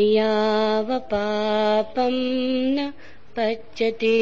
यावपापम् 0.00 2.76
न 2.76 2.92
पच्यते। 3.36 4.18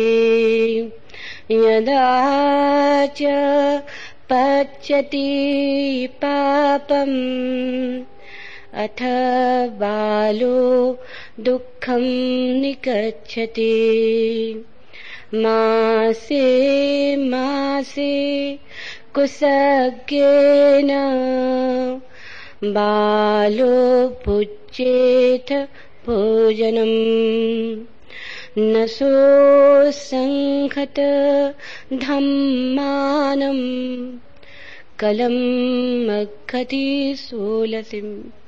यदा 1.50 3.06
च 3.06 3.18
पच्यति 4.32 6.08
पापम् 6.24 8.02
अथ 8.74 9.02
बालो 9.68 10.98
दुःखम् 11.40 12.60
निगच्छति 12.60 13.74
मासे 15.34 17.16
मासे 17.16 18.12
कुसज्ञेन 19.14 20.90
बालो 22.64 23.72
भुज्येथ 24.08 25.52
भोजनम् 26.06 26.94
न 28.58 28.86
सोऽसङ्घत 28.86 30.98
धम्मानम्। 31.92 33.64
कलम् 35.00 36.08
मघति 36.08 37.14
सोलसिम् 37.18 38.45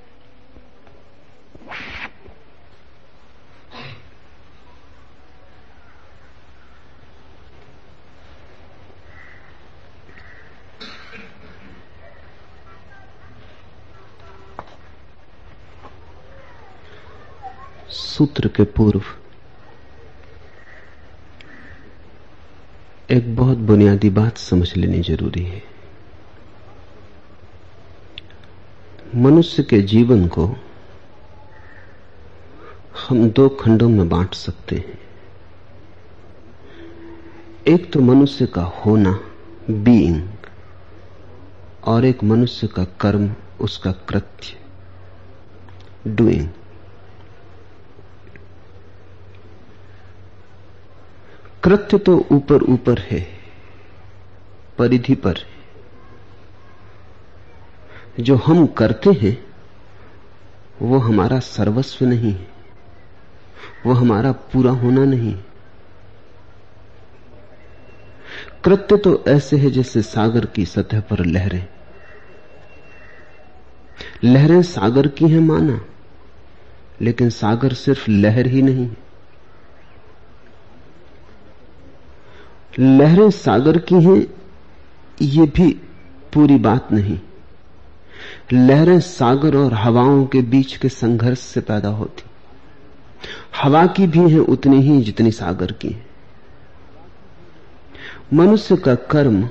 सूत्र 17.98 18.48
के 18.48 18.64
पूर्व। 18.64 19.02
एक 23.10 23.36
बहुत 23.36 23.58
बुनियादी 23.58 24.10
बात 24.10 24.38
समझ 24.38 24.76
लेनी 24.76 25.00
ज़रूरी 25.00 25.42
है। 25.44 25.62
मनुष्य 29.14 29.62
के 29.62 29.80
जीवन 29.82 30.26
को 30.28 30.46
हम 33.08 33.30
दो 33.30 33.48
खंडों 33.48 33.88
में 33.88 34.08
बांट 34.08 34.34
सकते 34.34 34.76
हैं। 34.76 34.98
एक 37.66 37.92
तो 37.92 38.00
मनुष्य 38.00 38.46
का 38.46 38.62
होना 38.62 39.18
बीइंग 39.70 40.28
और 41.84 42.04
एक 42.04 42.24
मनुष्य 42.24 42.66
का 42.66 42.84
कर्म, 42.84 43.34
उसका 43.60 43.92
कृत्य 43.92 44.56
डूइंग 46.06 46.48
कृत्य 51.68 51.98
तो 51.98 52.26
ऊपर 52.32 52.62
ऊपर 52.62 52.98
है, 52.98 53.20
परिधि 54.78 55.14
पर 55.14 55.36
है। 55.36 55.56
जो 58.24 58.36
हम 58.36 58.66
करते 58.66 59.10
हैं, 59.10 59.46
वो 60.82 60.98
हमारा 60.98 61.38
सर्वस्व 61.38 62.06
नहीं 62.06 62.32
है, 62.32 62.48
वो 63.86 63.92
हमारा 63.92 64.32
पूरा 64.32 64.72
होना 64.72 65.04
नहीं 65.04 65.34
कृत्य 68.64 68.96
तो 68.96 69.24
ऐसे 69.28 69.56
है 69.56 69.70
जैसे 69.70 70.02
सागर 70.02 70.46
की 70.46 70.64
सतह 70.66 71.00
पर 71.00 71.24
लहरें। 71.26 71.66
लहरें 74.24 74.62
सागर 74.62 75.08
की 75.08 75.28
हैं 75.28 75.40
माना, 75.40 75.80
लेकिन 77.02 77.30
सागर 77.30 77.72
सिर्फ़ 77.72 78.10
लहर 78.10 78.46
ही 78.46 78.62
नहीं 78.62 78.88
है। 78.88 79.07
लहरें 82.78 83.30
सागर 83.30 83.78
की 83.78 83.94
हैं, 83.94 84.26
ये 85.22 85.46
भी 85.46 85.72
पूरी 86.34 86.56
बात 86.56 86.92
नहीं। 86.92 87.20
लहरें 88.52 89.00
सागर 89.00 89.56
और 89.56 89.74
हवाओं 89.74 90.26
के 90.26 90.42
बीच 90.42 90.76
के 90.76 90.88
संघर्ष 90.88 91.38
से 91.38 91.60
पैदा 91.60 91.88
होती। 91.88 92.22
हवा 93.62 93.86
की 93.86 94.06
भी 94.06 94.32
है 94.32 94.38
उतनी 94.38 94.80
ही, 94.80 95.02
जितनी 95.02 95.30
सागर 95.30 95.72
की 95.72 95.88
है। 95.88 96.06
मनुष्य 98.34 98.76
का 98.76 98.94
कर्म 98.94 99.48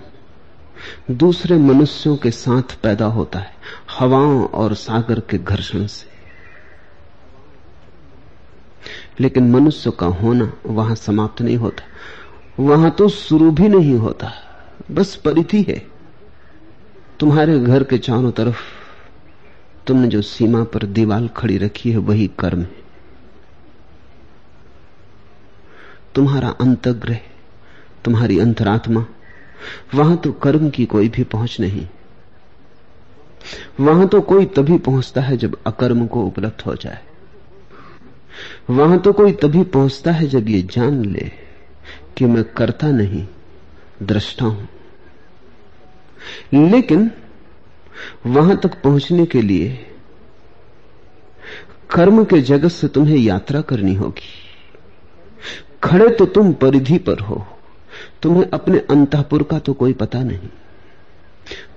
दूसरे 1.12 1.58
मनुष्यों 1.58 2.18
के 2.18 2.32
साथ 2.32 2.82
पैदा 2.84 3.06
होता 3.06 3.40
है, 3.40 3.56
हवाओं 4.00 4.46
और 4.46 4.74
सागर 4.74 5.20
के 5.20 5.38
घर्षण 5.38 5.88
से। 5.88 6.08
लेकिन 9.20 9.52
मनुष्य 9.52 9.92
का 9.92 10.06
होना 10.06 10.54
वहाँ 10.66 10.96
समाप्त 10.96 11.42
नहीं 11.42 11.58
होता। 11.58 11.84
वहाँ 12.60 12.92
तो 12.92 13.10
शुरू 13.10 13.52
भी 13.52 13.68
नहीं 13.68 13.96
होता, 13.96 14.32
बस 14.92 15.16
परिधि 15.16 15.62
है। 15.62 15.86
तुम्हारे 17.20 17.60
घर 17.60 17.84
के 17.84 17.98
चारों 17.98 18.32
तरफ़ 18.32 18.58
तुमने 19.88 20.08
जो 20.08 20.22
सीमा 20.22 20.64
पर 20.64 20.86
दीवाल 20.86 21.28
खड़ी 21.28 21.58
रखी 21.58 21.92
है, 21.92 21.98
वही 21.98 22.28
कर्म 22.28 22.62
है। 22.62 22.86
तुम्हारा 26.16 26.50
अंतग्रह, 26.50 27.20
तुम्हारी 28.06 28.40
अंतरात्मा, 28.40 29.06
वहाँ 29.96 30.18
तो 30.18 30.32
कर्म 30.32 30.70
की 30.70 30.86
कोई 30.86 31.10
भी 31.10 31.24
पहुँच 31.24 31.60
नहीं। 31.60 31.88
वहाँ 33.80 34.08
तो 34.08 34.22
कोई 34.22 34.46
तभी 34.46 34.78
पहुँचता 34.78 35.22
है 35.22 35.38
जब 35.38 35.58
अकर्म 35.68 36.08
को 36.08 36.26
उपलब्ध 36.26 36.62
हो 36.62 36.76
जाए। 36.76 37.00
वहाँ 38.70 39.00
तो 39.00 39.14
कोई 39.14 39.32
तभी 39.32 39.64
पहुँचता 39.64 40.12
है 40.12 40.28
जब 40.28 40.50
ये 40.50 40.62
जान 40.62 41.06
ले। 41.06 41.47
कि 42.18 42.26
मैं 42.26 42.44
करता 42.44 42.88
नहीं, 42.88 43.28
दृष्टा 44.04 44.46
हूँ। 44.46 44.70
लेकिन 46.54 47.12
वहाँ 48.26 48.58
तक 48.58 48.82
पहुँचने 48.82 49.26
के 49.26 49.42
लिए 49.42 49.86
कर्म 51.92 52.24
के 52.26 52.42
जगत 52.42 52.68
से 52.68 52.88
तुम्हें 52.88 53.18
यात्रा 53.18 53.62
करनी 53.62 53.96
होगी। 53.96 54.34
खड़े 55.84 56.10
तो 56.10 56.26
तुम 56.26 56.54
परिधि 56.54 56.98
पर 56.98 57.20
हो, 57.20 57.48
तुम्हें 58.22 58.50
अपने 58.50 58.80
अंतपुर 58.80 59.44
का 59.44 59.60
तो 59.60 59.74
कोई 59.74 59.94
पता 59.94 60.24
नहीं। 60.24 60.50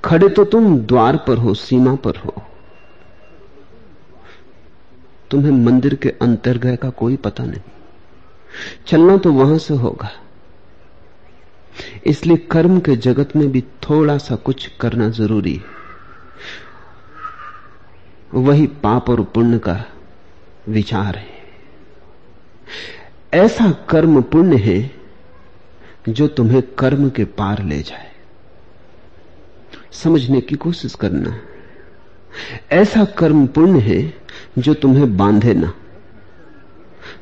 खड़े 0.04 0.28
तो 0.28 0.44
तुम 0.44 0.78
द्वार 0.78 1.16
पर 1.16 1.38
हो, 1.38 1.54
सीमा 1.54 1.94
पर 1.94 2.16
हो। 2.16 2.34
तुम्हें 5.30 5.52
मंदिर 5.52 5.94
के 5.94 6.08
अंतर्गह 6.08 6.76
का 6.76 6.90
कोई 6.90 7.16
पता 7.16 7.44
नहीं। 7.44 7.60
चलना 8.86 9.16
तो 9.16 9.32
वहाँ 9.32 9.58
से 9.58 9.74
होगा। 9.74 10.10
इसलिए 12.06 12.36
कर्म 12.36 12.80
के 12.80 12.96
जगत 12.96 13.36
में 13.36 13.52
भी 13.52 13.60
थोड़ा 13.60 14.18
सा 14.18 14.36
कुछ 14.36 14.70
करना 14.80 15.08
ज़रूरी 15.08 15.54
है। 15.54 15.80
वही 18.34 18.66
पाप 18.66 19.10
और 19.10 19.24
पुण्य 19.24 19.58
का 19.58 19.84
विचार 20.68 21.16
है। 21.16 21.40
ऐसा 23.34 23.70
कर्म 23.70 24.22
पुण्य 24.22 24.56
है 24.56 24.90
जो 26.08 26.26
तुम्हें 26.28 26.62
कर्म 26.62 27.10
के 27.10 27.24
पार 27.24 27.62
ले 27.62 27.82
जाए। 27.82 28.10
समझने 29.92 30.40
की 30.40 30.56
कोशिश 30.56 30.94
करना। 30.94 31.40
ऐसा 32.72 33.04
कर्म 33.04 33.46
पुण्य 33.46 33.80
है 33.80 34.14
जो 34.58 34.74
तुम्हें 34.74 35.16
बांधे 35.16 35.54
ना, 35.54 35.74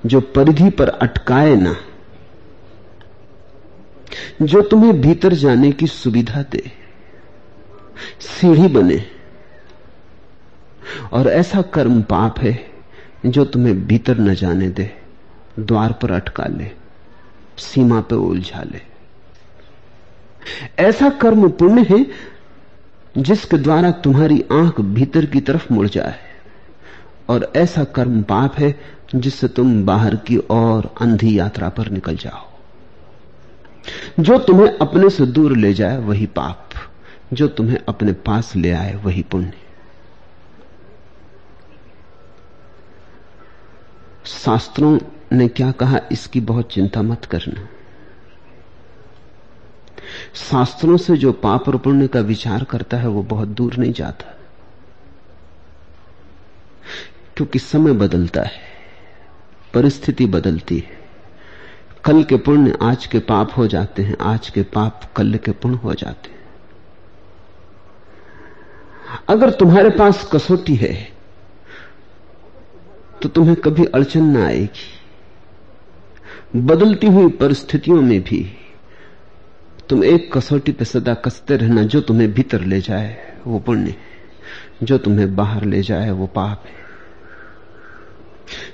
जो 0.06 0.20
परिधि 0.20 0.70
पर 0.70 0.88
अटकाए 0.88 1.56
ना। 1.56 1.76
जो 4.42 4.62
तुम्हें 4.62 5.00
भीतर 5.00 5.32
जाने 5.34 5.72
की 5.72 5.86
सुविधा 5.86 6.42
दे, 6.42 6.70
सीढ़ी 8.20 8.68
बने। 8.68 9.02
और 11.12 11.28
ऐसा 11.28 11.62
कर्म 11.62 12.02
पाप 12.02 12.38
है 12.38 12.58
जो 13.26 13.44
तुम्हें 13.44 13.86
भीतर 13.86 14.18
न 14.18 14.34
जाने 14.34 14.68
दे, 14.68 14.90
द्वार 15.58 15.92
पर 15.92 16.12
अटका 16.12 16.44
ले 16.46 16.70
सीमा 17.58 18.00
पर 18.00 18.16
उलझा 18.16 18.62
ले 18.62 18.80
ऐसा 20.78 21.08
कर्म 21.10 21.48
पुण्य 21.50 21.86
है 21.90 22.04
जिसके 23.18 23.56
द्वारा 23.56 23.90
तुम्हारी 23.90 24.44
आँख 24.52 24.80
भीतर 24.80 25.26
की 25.26 25.40
तरफ़ 25.40 25.72
मुड़ 25.72 25.88
जाए। 25.88 26.18
और 27.28 27.52
ऐसा 27.56 27.84
कर्म 27.84 28.22
पाप 28.22 28.58
है 28.58 28.74
जिससे 29.14 29.48
तुम 29.48 29.84
बाहर 29.86 30.16
की 30.16 30.36
ओर 30.50 30.94
अंधी 31.00 31.38
यात्रा 31.38 31.68
पर 31.68 31.88
निकल 31.88 32.16
जाओ। 32.16 32.47
जो 34.20 34.38
तुम्हें 34.38 34.78
अपने 34.78 35.10
से 35.10 35.26
दूर 35.26 35.56
ले 35.56 35.74
जाए 35.74 35.98
वही 35.98 36.26
पाप, 36.26 36.68
जो 37.32 37.48
तुम्हें 37.48 37.78
अपने 37.88 38.12
पास 38.12 38.56
ले 38.56 38.70
आए 38.70 38.94
वही 38.94 39.22
पुण्य। 39.22 39.52
शास्त्रों 44.26 44.98
ने 45.32 45.48
क्या 45.48 45.72
कहा, 45.72 46.00
इसकी 46.12 46.40
बहुत 46.40 46.72
चिंता 46.72 47.02
मत 47.02 47.24
करना। 47.24 47.68
शास्त्रों 50.34 50.96
से 50.96 51.16
जो 51.16 51.32
पाप 51.32 51.68
और 51.68 51.76
पुण्य 51.76 52.08
का 52.08 52.20
विचार 52.20 52.64
करता 52.64 52.96
है, 52.96 53.08
वो 53.08 53.22
बहुत 53.22 53.48
दूर 53.48 53.76
नहीं 53.76 53.92
जाता। 53.92 54.34
क्योंकि 57.36 57.58
समय 57.58 57.92
बदलता 57.92 58.42
है, 58.42 58.60
परिस्थिति 59.74 60.26
बदलती 60.26 60.78
है। 60.78 60.97
कल 62.04 62.22
के 62.22 62.36
पुण्य 62.36 62.76
आज 62.82 63.06
के 63.06 63.18
पाप 63.18 63.50
हो 63.56 63.66
जाते 63.66 64.02
हैं। 64.02 64.16
आज 64.22 64.48
के 64.50 64.62
पाप 64.62 65.00
कल 65.16 65.34
के 65.34 65.52
पुण्य 65.52 65.76
हो 65.76 65.94
जाते 65.94 66.30
हैं। 66.30 66.38
अगर 69.28 69.50
तुम्हारे 69.50 69.90
पास 69.90 70.28
कसौटी 70.32 70.74
है 70.74 70.94
तो 73.22 73.28
तुम्हें 73.28 73.56
कभी 73.56 73.84
अड़चन 73.84 74.24
ना 74.24 74.46
आएगी। 74.46 74.94
बदलती 76.56 77.06
हुई 77.06 77.28
परिस्थितियों 77.30 78.00
में 78.02 78.20
भी 78.20 78.40
तुम 79.88 80.04
एक 80.04 80.32
कसौटी 80.32 80.72
पे 80.72 80.84
सदा 80.84 81.14
कसते 81.14 81.56
रहना, 81.56 81.82
जो 81.82 82.00
तुम्हें 82.00 82.32
भीतर 82.32 82.60
ले 82.60 82.80
जाए, 82.80 83.34
वो 83.46 83.58
पुण्य 83.58 83.90
है। 83.90 83.96
जो 84.82 84.98
तुम्हें 84.98 85.34
बाहर 85.36 85.64
ले 85.64 85.82
जाए, 85.82 86.10
वो 86.10 86.26
पाप 86.26 86.64
है। 86.66 86.74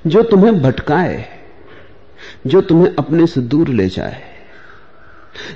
जो 0.07 0.23
तुम्हें 0.23 0.61
भटकाए 0.63 1.44
जो 2.47 2.61
तुम्हें 2.61 2.95
अपने 2.99 3.27
से 3.27 3.41
दूर 3.41 3.69
ले 3.69 3.89
जाए। 3.89 4.23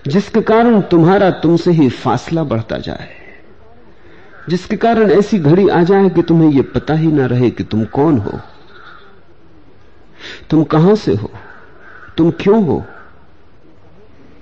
जिसके 0.07 0.41
कारण 0.41 0.81
तुम्हारा 0.81 1.31
तुमसे 1.31 1.71
ही 1.71 1.89
फासला 1.89 2.45
बढ़ता 2.45 2.79
जाए। 2.79 3.09
जिसके 4.49 4.77
कारण 4.77 5.11
ऐसी 5.11 5.39
घड़ी 5.39 5.69
आ 5.69 5.83
जाए 5.83 6.09
कि 6.09 6.23
तुम्हें 6.23 6.51
यह 6.51 6.65
पता 6.75 6.95
ही 6.95 7.13
ना 7.13 7.27
रहे 7.27 7.51
कि 7.51 7.65
तुम 7.65 7.85
कौन 7.85 8.19
हो। 8.19 8.41
तुम 10.51 10.65
कहाँ 10.65 10.95
से 10.95 11.15
हो? 11.15 11.31
तुम 12.17 12.31
क्यों 12.31 12.67
हो? 12.67 12.85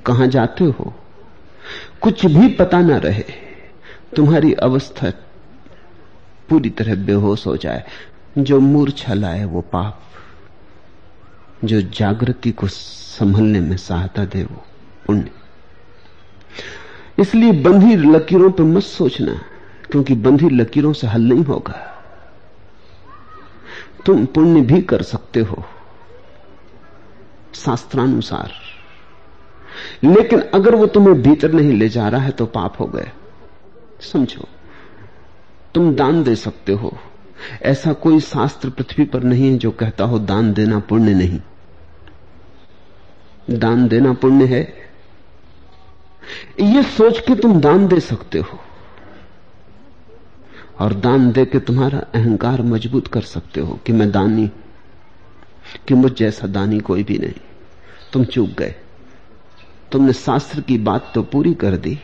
कहाँ 0.07 0.27
जाते 0.27 0.65
हो? 0.65 0.95
कुछ 2.01 2.27
भी 2.27 2.49
पता 2.49 2.81
ना 2.81 2.97
रहे। 2.97 3.25
तुम्हारी 4.17 4.53
अवस्था 4.53 5.11
पूरी 6.49 6.71
तरह 6.71 6.95
बेहोश 6.95 7.47
हो 7.47 7.57
जाए। 7.57 7.85
जो 8.39 8.61
मूर्छा 8.61 9.15
लाए 9.15 9.45
वो 9.45 9.61
पाप। 9.61 10.03
जो 11.65 11.81
जागृति 11.81 12.51
को 12.51 12.67
संभलने 12.67 13.61
में 13.61 13.77
सहायता 13.77 14.25
दे 14.25 14.43
वो 14.45 14.65
पुण्य। 15.07 15.31
इसलिए 17.19 17.53
बंधी 17.53 17.97
लकीरों 17.97 18.51
पर 18.51 18.63
मत 18.63 18.83
सोचना, 18.83 19.43
क्योंकि 19.91 20.15
बंधी 20.15 20.49
लकीरों 20.49 20.93
से 20.93 21.07
हल 21.07 21.23
नहीं 21.23 21.45
होगा। 21.45 21.93
तुम 24.07 24.27
पुण्य 24.27 24.61
भी 24.61 24.83
कर 24.83 25.03
सकते 25.03 25.41
हो, 25.41 25.65
शास्त्रानुसार। 27.55 28.53
लेकिन 30.05 30.41
अगर 30.41 30.75
वो 30.75 30.87
तुम्हें 30.87 31.23
भीतर 31.23 31.53
नहीं 31.53 31.73
ले 31.73 31.89
जा 31.89 32.09
रहा 32.09 32.21
है 32.21 32.31
तो 32.31 32.47
पाप 32.47 32.81
हो 32.81 32.87
गए। 32.87 33.11
समझो, 34.01 34.49
तुम 35.75 35.95
दान 35.95 36.23
दे 36.23 36.37
सकते 36.37 36.73
हो। 36.73 36.99
ऐसा 37.63 37.93
कोई 37.93 38.21
शास्त्र 38.21 38.71
पृथ्वी 38.71 39.05
पर 39.05 39.23
नहीं 39.23 39.53
है 39.53 39.59
जो 39.59 39.71
कहता 39.71 40.05
हो, 40.05 40.19
दान 40.19 40.53
देना 40.53 40.79
पुण्य 40.79 41.15
नहीं। 41.15 41.41
दान 43.51 43.89
देना 43.89 44.13
पुण्य 44.13 44.45
है? 44.45 44.75
ये 46.61 46.83
सोच 46.83 47.19
के 47.19 47.35
तुम 47.35 47.61
दान 47.61 47.89
दे 47.89 48.01
सकते 48.01 48.39
हो। 48.39 48.61
और 50.79 50.95
दान 50.95 51.33
दे 51.33 51.45
के 51.45 51.59
तुम्हारा 51.59 51.99
अहंकार 51.99 52.63
मज़बूत 52.63 53.07
कर 53.07 53.21
सकते 53.21 53.61
हो 53.61 53.79
कि 53.87 53.93
मैं 53.93 54.11
दानी, 54.11 54.51
कि 55.89 55.95
मुझ 55.95 56.13
जैसा 56.13 56.47
दानी 56.47 56.81
कोई 56.81 57.05
भी 57.05 57.19
नहीं। 57.19 57.41
तुम 58.13 58.25
चूक 58.25 58.49
गए। 58.49 58.75
तुमने 59.93 60.13
शास्त्र 60.13 60.61
की 60.61 60.79
बात 60.79 61.13
तो 61.15 61.23
पूरी 61.23 61.55
कर 61.55 61.77
दी, 61.77 61.99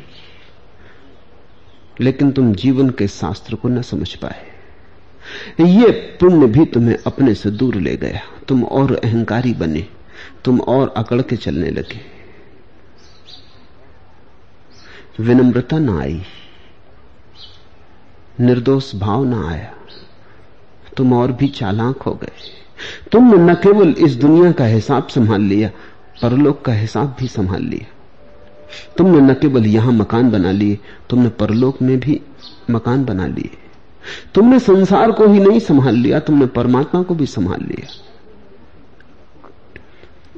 लेकिन 2.00 2.32
तुम 2.32 2.52
जीवन 2.55 2.90
के 2.90 3.08
शास्त्र 3.08 3.55
को 3.55 3.69
न 3.69 3.82
समझ 3.82 4.14
पाए। 4.14 4.51
ये 5.60 5.90
पुण्य 6.20 6.46
भी 6.46 6.64
तुम्हें 6.64 6.96
अपने 7.06 7.34
से 7.34 7.50
दूर 7.50 7.74
ले 7.74 7.96
गया। 7.96 8.20
तुम 8.48 8.64
और 8.64 8.94
अहंकारी 8.94 9.52
बने, 9.54 9.86
तुम 10.44 10.60
और 10.60 10.94
अकड़ 10.96 11.20
के 11.22 11.36
चलने 11.36 11.70
लगे। 11.70 12.00
विनम्रता 15.20 15.78
ना 15.78 15.98
आई, 16.00 16.20
निर्दोष 18.40 18.94
भाव 18.94 19.24
ना 19.24 19.48
आया, 19.48 19.72
तुम 20.96 21.12
और 21.12 21.32
भी 21.32 21.48
चालाक 21.48 22.02
हो 22.02 22.14
गए। 22.14 22.50
तुमने 23.12 23.36
न 23.36 23.54
केवल 23.54 23.94
इस 23.98 24.14
दुनिया 24.14 24.52
का 24.52 24.64
हिसाब 24.64 25.08
संभाल 25.08 25.42
लिया, 25.42 25.70
परलोक 26.22 26.62
का 26.64 26.72
हिसाब 26.72 27.16
भी 27.20 27.28
संभाल 27.28 27.62
लिया। 27.62 27.86
तुमने 28.96 29.20
न 29.20 29.34
केवल 29.34 29.66
यहाँ 29.66 29.92
मकान 29.92 30.30
बना 30.30 30.50
लिए, 30.50 30.78
तुमने 31.10 31.28
परलोक 31.28 31.82
में 31.82 31.98
भी 32.00 32.20
मकान 32.70 33.04
बना 33.04 33.26
लिए। 33.26 33.50
तुमने 34.34 34.58
संसार 34.58 35.10
को 35.10 35.26
ही 35.26 35.40
नहीं 35.40 35.60
संभाल 35.60 35.94
लिया, 35.94 36.19
तुमने 36.19 36.46
परमात्मा 36.46 37.02
को 37.02 37.14
भी 37.14 37.26
संभाल 37.26 37.60
लिया। 37.60 37.87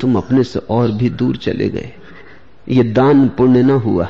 तुम 0.00 0.16
अपने 0.16 0.44
से 0.44 0.58
और 0.58 0.90
भी 0.90 1.10
दूर 1.10 1.36
चले 1.36 1.68
गए। 1.68 1.92
ये 2.68 2.82
दान 2.82 3.28
पुण्य 3.28 3.62
न 3.62 3.70
हुआ। 3.70 4.08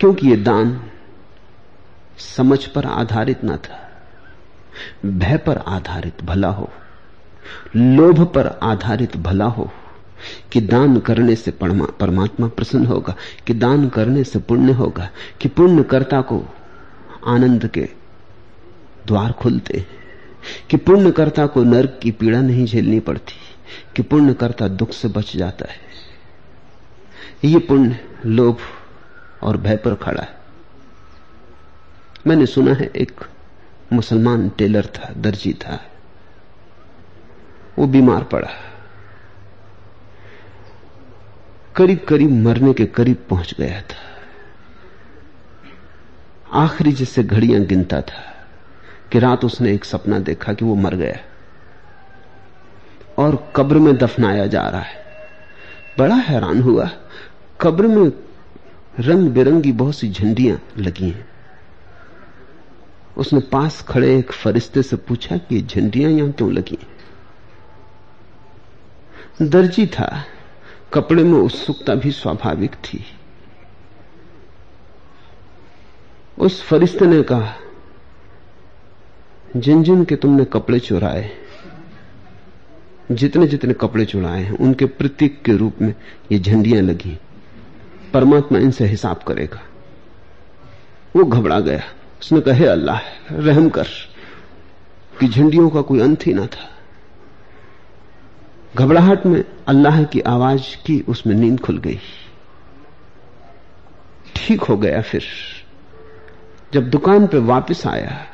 क्योंकि 0.00 0.28
ये 0.28 0.36
दान 0.36 0.80
समझ 2.18 2.66
पर 2.66 2.84
आधारित 2.84 3.44
न 3.44 3.56
था, 3.56 3.90
भय 5.06 5.36
पर 5.36 5.56
आधारित 5.56 6.24
भला 6.24 6.48
हो, 6.48 6.70
लोभ 7.76 8.24
पर 8.24 8.46
आधारित 8.46 9.16
भला 9.16 9.44
हो, 9.44 9.70
कि 10.52 10.60
दान 10.60 10.98
करने 10.98 11.36
से 11.36 11.50
परमात्मा 11.50 12.48
प्रसन्न 12.48 12.86
होगा, 12.86 13.14
कि 13.46 13.54
दान 13.54 13.88
करने 13.88 14.24
से 14.24 14.38
पुण्य 14.38 14.72
होगा, 14.72 15.10
कि 15.40 15.48
पुण्यकर्ता 15.48 16.20
को 16.20 16.44
आनंद 17.26 17.66
के 17.66 17.88
द्वार 19.06 19.32
खुलते 19.32 19.78
हैं 19.78 19.86
कि 20.70 20.76
पुण्यकर्ता 20.76 21.46
को 21.46 21.64
नर्क 21.64 22.00
की 22.02 22.10
पीड़ा 22.10 22.40
नहीं 22.40 22.66
झेलनी 22.66 23.00
पड़ती, 23.00 23.34
कि 23.96 24.02
पुण्यकर्ता 24.02 24.68
दुख 24.68 24.90
से 24.90 25.08
बच 25.08 25.36
जाता 25.36 25.66
है। 25.72 25.78
ये 27.44 27.58
पुण्य 27.58 28.00
लोभ 28.26 28.56
और 29.42 29.56
भय 29.56 29.76
पर 29.76 29.94
खड़ा 29.94 30.22
है। 30.22 30.40
मैंने 32.26 32.46
सुना 32.46 32.74
है 32.74 32.90
एक 32.96 33.20
मुसलमान 33.92 34.48
टेलर 34.48 34.86
था, 34.86 35.14
दर्जी 35.16 35.52
था। 35.52 35.84
वो 37.78 37.86
बीमार 37.86 38.22
पड़ा। 38.22 38.50
करीब 41.76 42.06
करीब 42.08 42.30
मरने 42.30 42.72
के 42.72 42.86
करीब 42.86 43.26
पहुँच 43.30 43.54
गया 43.58 43.80
था। 43.80 44.09
आखिरी 46.52 46.92
जिससे 46.92 47.22
घड़ियाँ 47.22 47.60
गिनता 47.60 48.00
था 48.00 48.46
कि 49.12 49.18
रात 49.18 49.44
उसने 49.44 49.72
एक 49.72 49.84
सपना 49.84 50.18
देखा 50.18 50.52
कि 50.52 50.64
वो 50.64 50.74
मर 50.74 50.94
गया 50.94 51.18
और 53.18 53.52
कब्र 53.56 53.78
में 53.78 53.96
दफनाया 53.96 54.46
जा 54.46 54.68
रहा 54.68 54.80
है। 54.80 55.04
बड़ा 55.98 56.14
हैरान 56.14 56.62
हुआ। 56.62 56.90
कब्र 57.60 57.86
में 57.86 58.12
रंग 59.00 59.30
बिरंगी 59.30 59.72
बहुत 59.72 59.94
सी 59.94 60.10
झंडियाँ 60.10 60.62
लगी 60.78 61.10
हैं। 61.10 61.28
उसने 63.16 63.40
पास 63.40 63.82
खड़े 63.82 64.18
एक 64.18 64.32
फरिश्ते 64.32 64.82
से 64.82 64.96
पूछा 64.96 65.36
कि 65.36 65.56
ये 65.56 65.62
झंडियाँ 65.62 66.10
यहाँ 66.10 66.32
क्यों 66.32 66.52
लगी 66.52 66.78
हैं? 66.82 67.00
दर्जी 69.50 69.86
था। 69.86 70.24
कपड़े 70.92 71.24
में 71.24 71.38
उत्सुकता 71.38 71.94
भी 71.94 72.10
स्वाभाविक 72.10 72.74
थी। 72.74 73.19
उस 76.40 76.62
फरिश्ते 76.62 77.06
ने 77.06 77.22
कहा 77.22 77.54
जिन 79.56 79.82
जिन 79.82 80.04
के 80.04 80.16
तुमने 80.16 80.44
कपड़े 80.44 80.80
चुराए 80.80 81.30
जितने 83.12 83.46
जितने 83.46 83.74
कपड़े 83.74 84.04
चुराए 84.04 84.42
हैं, 84.42 84.58
उनके 84.58 84.84
प्रतीक 84.84 85.42
के 85.42 85.56
रूप 85.56 85.74
में 85.82 85.94
ये 86.32 86.38
झंडियाँ 86.38 86.82
लगी। 86.82 87.18
परमात्मा 88.14 88.58
इनसे 88.58 88.86
हिसाब 88.86 89.16
करेगा। 89.16 89.60
वो 91.16 91.24
घबरा 91.24 91.60
गया। 91.60 91.82
उसने 92.20 92.40
कहे 92.40 92.66
अल्लाह, 92.66 92.98
रहम 93.32 93.68
कर, 93.68 93.84
कि 95.20 95.28
झंडियों 95.28 95.70
का 95.70 95.80
कोई 95.80 96.00
अंत 96.00 96.26
ही 96.26 96.34
ना 96.34 96.46
था। 96.46 96.70
घबराहट 98.76 99.26
में 99.26 99.44
अल्लाह 99.68 100.04
की 100.04 100.20
आवाज़ 100.20 100.62
की 100.86 101.04
उसमें 101.08 101.34
नींद 101.34 101.60
खुल 101.60 101.78
गई। 101.78 101.98
ठीक 104.36 104.62
हो 104.62 104.76
गया 104.76 105.02
फिर। 105.02 105.22
जब 106.72 106.90
दुकान 106.90 107.26
पे 107.26 107.38
वापस 107.38 107.86
आया 107.86 108.26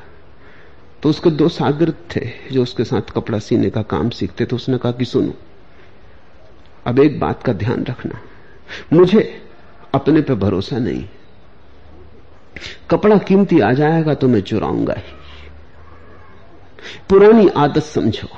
तो 1.03 1.09
उसके 1.09 1.31
दो 1.31 1.49
सागर 1.49 1.91
थे 1.91 2.31
जो 2.53 2.63
उसके 2.63 2.85
साथ 2.85 3.03
कपड़ा 3.03 3.39
सीने 3.39 3.71
का 3.71 3.83
काम 3.83 4.11
सीखते 4.11 4.47
थे 4.47 4.57
उसने 4.57 4.79
कहा 4.79 4.93
कि 4.93 5.05
सुनो, 5.05 5.35
अब 6.87 6.99
एक 6.99 7.21
बात 7.21 7.43
का 7.43 7.53
ध्यान 7.53 7.85
रखना। 7.85 8.21
मुझे 8.93 9.43
अपने 9.95 10.21
पे 10.21 10.35
भरोसा 10.35 10.79
नहीं। 10.79 11.09
कपड़ा 12.91 13.19
कीमती 13.19 13.61
आ 13.61 13.73
जाएगा 13.73 14.15
तो 14.15 14.29
मैं 14.29 14.41
चुराऊँगा 14.41 14.95
ही। 14.95 15.13
पुरानी 17.09 17.49
आदत 17.49 17.83
समझो। 17.83 18.29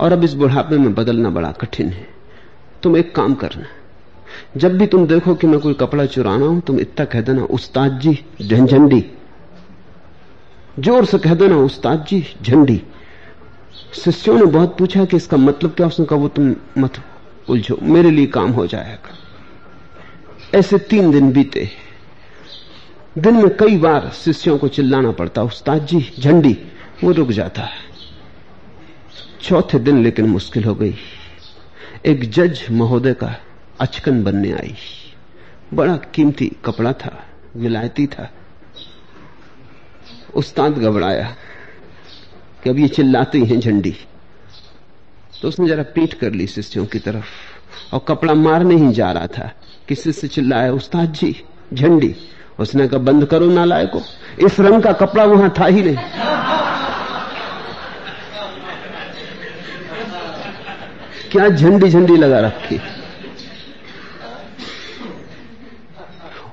और 0.00 0.12
अब 0.12 0.24
इस 0.24 0.34
बुढ़ापे 0.34 0.78
में 0.78 0.94
बदलना 0.94 1.30
बड़ा 1.30 1.52
कठिन 1.52 1.88
है। 1.88 2.06
तुम 2.82 2.96
एक 2.96 3.14
काम 3.14 3.34
करना। 3.34 3.66
जब 4.56 4.76
भी 4.78 4.86
तुम 4.86 5.06
देखो 5.06 5.34
कि 5.34 5.46
मैं 5.46 5.60
कोई 5.60 5.74
कपड़ा 5.74 6.06
चुराना 6.06 6.46
हूँ, 6.46 6.60
तुम 6.60 6.78
इतना 6.80 7.04
कह 7.04 7.20
देना 7.20 7.42
उस्ताद 7.44 7.98
जी 7.98 8.18
झंझंडी। 8.42 9.04
ज़ोर 10.78 11.04
से 11.04 11.18
कह 11.18 11.34
देना 11.34 11.56
उस्ताद 11.56 12.04
जी 12.08 12.24
झंडी। 12.42 12.80
शिष्यों 13.94 14.38
ने 14.38 14.44
बहुत 14.44 14.76
पूछा 14.78 15.04
कि 15.04 15.16
इसका 15.16 15.36
मतलब 15.36 15.70
क्या, 15.70 15.86
उसने 15.86 16.06
कहा, 16.06 16.18
वो 16.18 16.28
तुम 16.28 16.54
मत 16.78 17.02
उलझो, 17.48 17.78
मेरे 17.82 18.10
लिए 18.10 18.26
काम 18.26 18.50
हो 18.50 18.66
जाएगा 18.66 19.16
ऐसे 20.58 20.78
तीन 20.78 21.10
दिन 21.10 21.32
बीते। 21.32 21.68
दिन 23.18 23.34
में 23.34 23.56
कई 23.56 23.76
बार 23.76 24.10
शिष्यों 24.14 24.56
को 24.58 24.68
चिल्लाना 24.68 25.10
पड़ता 25.12 25.42
उस्ताद 25.42 25.86
जी 25.86 26.00
झंडी। 26.18 26.56
वो 27.04 27.12
रुक 27.12 27.30
जाता 27.30 27.62
है। 27.62 27.88
चौथे 29.42 29.78
दिन 29.78 30.02
लेकिन 30.02 30.26
मुश्किल 30.26 30.64
हो 30.64 30.74
गई। 30.74 30.94
एक 32.06 32.30
जज 32.30 32.60
महोदय 32.70 33.14
का 33.14 33.34
अचकन 33.80 34.24
बनने 34.24 34.52
आई। 34.52 34.74
बड़ा 35.74 35.96
कीमती 35.96 36.52
कपड़ा 36.64 36.92
था, 36.92 37.24
विलायती 37.56 38.06
था। 38.06 38.30
उस्ताद 40.34 40.72
घबराया 40.72 41.36
कि 42.64 42.70
अब 42.70 42.78
ये 42.78 42.88
चिल्लाती 42.88 43.44
हैं 43.44 43.60
झंडी। 43.60 43.96
तो 45.42 45.48
उसने 45.48 45.68
जरा 45.68 45.82
पीट 45.82 46.14
कर 46.14 46.32
ली 46.32 46.46
शिष्यों 46.46 46.86
की 46.86 46.98
तरफ़ 46.98 47.24
और 47.94 48.04
कपड़ा 48.08 48.34
मारने 48.34 48.76
ही 48.76 48.92
जा 48.92 49.12
रहा 49.12 49.26
था। 49.26 49.52
किसी 49.88 50.12
से 50.12 50.28
चिल्लाया, 50.28 50.72
उस्ताद 50.72 51.12
जी, 51.12 51.44
झंडी। 51.74 52.16
उसने 52.58 52.88
कहा, 52.88 52.98
बंद 52.98 53.24
करो 53.24 53.46
नालाय 53.46 53.86
को 53.86 54.02
इस 54.46 54.60
रंग 54.60 54.82
का 54.82 54.92
कपड़ा 54.92 55.24
वहाँ 55.24 55.54
था 55.58 55.66
ही 55.66 55.82
नहीं। 55.82 55.96
क्या 61.32 61.48
झंडी 61.48 61.90
झंडी 61.90 62.16
लगा 62.16 62.40
रखी? 62.40 62.80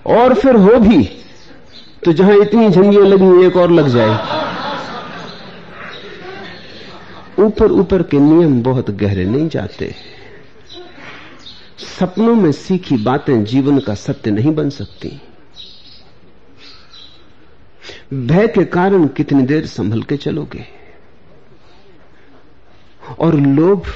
और 0.08 0.34
फिर 0.34 0.56
हो 0.56 0.80
भी 0.80 1.04
तो 2.06 2.14
जहाँ 2.14 2.36
इतनी 2.38 2.70
झंडियाँ 2.70 3.06
लगी, 3.06 3.46
एक 3.46 3.56
और 3.56 3.72
लग 3.72 3.88
जाए। 3.88 4.36
ऊपर 7.40 7.72
ऊपर 7.72 8.04
के 8.04 8.20
नियम 8.20 8.62
बहुत 8.64 8.92
गहरे 8.92 9.26
नहीं 9.26 9.50
जाते। 9.50 9.96
सपनों 12.00 12.36
में 12.36 12.52
सीखी 12.52 12.98
बातें 12.98 13.44
जीवन 13.44 13.80
का 13.80 13.94
सत्य 13.96 14.32
नहीं 14.32 14.56
बन 14.56 14.70
सकती। 14.70 15.10
भय 18.14 18.48
के 18.48 18.66
कारण 18.66 19.08
कितनी 19.08 19.44
देर 19.44 19.66
संभल 19.66 20.04
के 20.04 20.18
चलोगे? 20.18 20.66
और 23.20 23.36
लोभ 23.36 23.88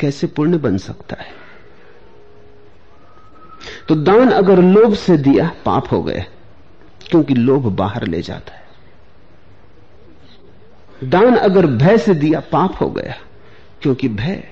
कैसे 0.00 0.26
पुण्य 0.26 0.58
बन 0.58 0.78
सकता 0.78 1.16
है? 1.22 1.39
तो 3.90 3.94
दान 3.94 4.30
अगर 4.30 4.60
लोभ 4.62 4.94
से 4.94 5.16
दिया, 5.16 5.50
पाप 5.64 5.92
हो 5.92 6.02
गया, 6.02 6.24
क्योंकि 7.10 7.34
लोभ 7.34 7.66
बाहर 7.66 8.06
ले 8.06 8.22
जाता 8.22 8.52
है। 8.54 8.62
दान 11.10 11.36
अगर 11.36 11.66
भय 11.66 11.98
से 11.98 12.14
दिया, 12.14 12.40
पाप 12.40 12.74
हो 12.80 12.90
गया, 12.90 13.14
क्योंकि 13.82 14.08
भय 14.08 14.42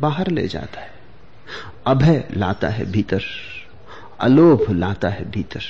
बाहर 0.00 0.28
ले 0.28 0.46
जाता 0.48 0.80
है। 0.80 0.90
अभय 1.86 2.28
लाता 2.36 2.68
है 2.68 2.84
भीतर, 2.92 3.22
अलोभ 4.20 4.66
लाता 4.70 5.08
है 5.08 5.30
भीतर। 5.30 5.62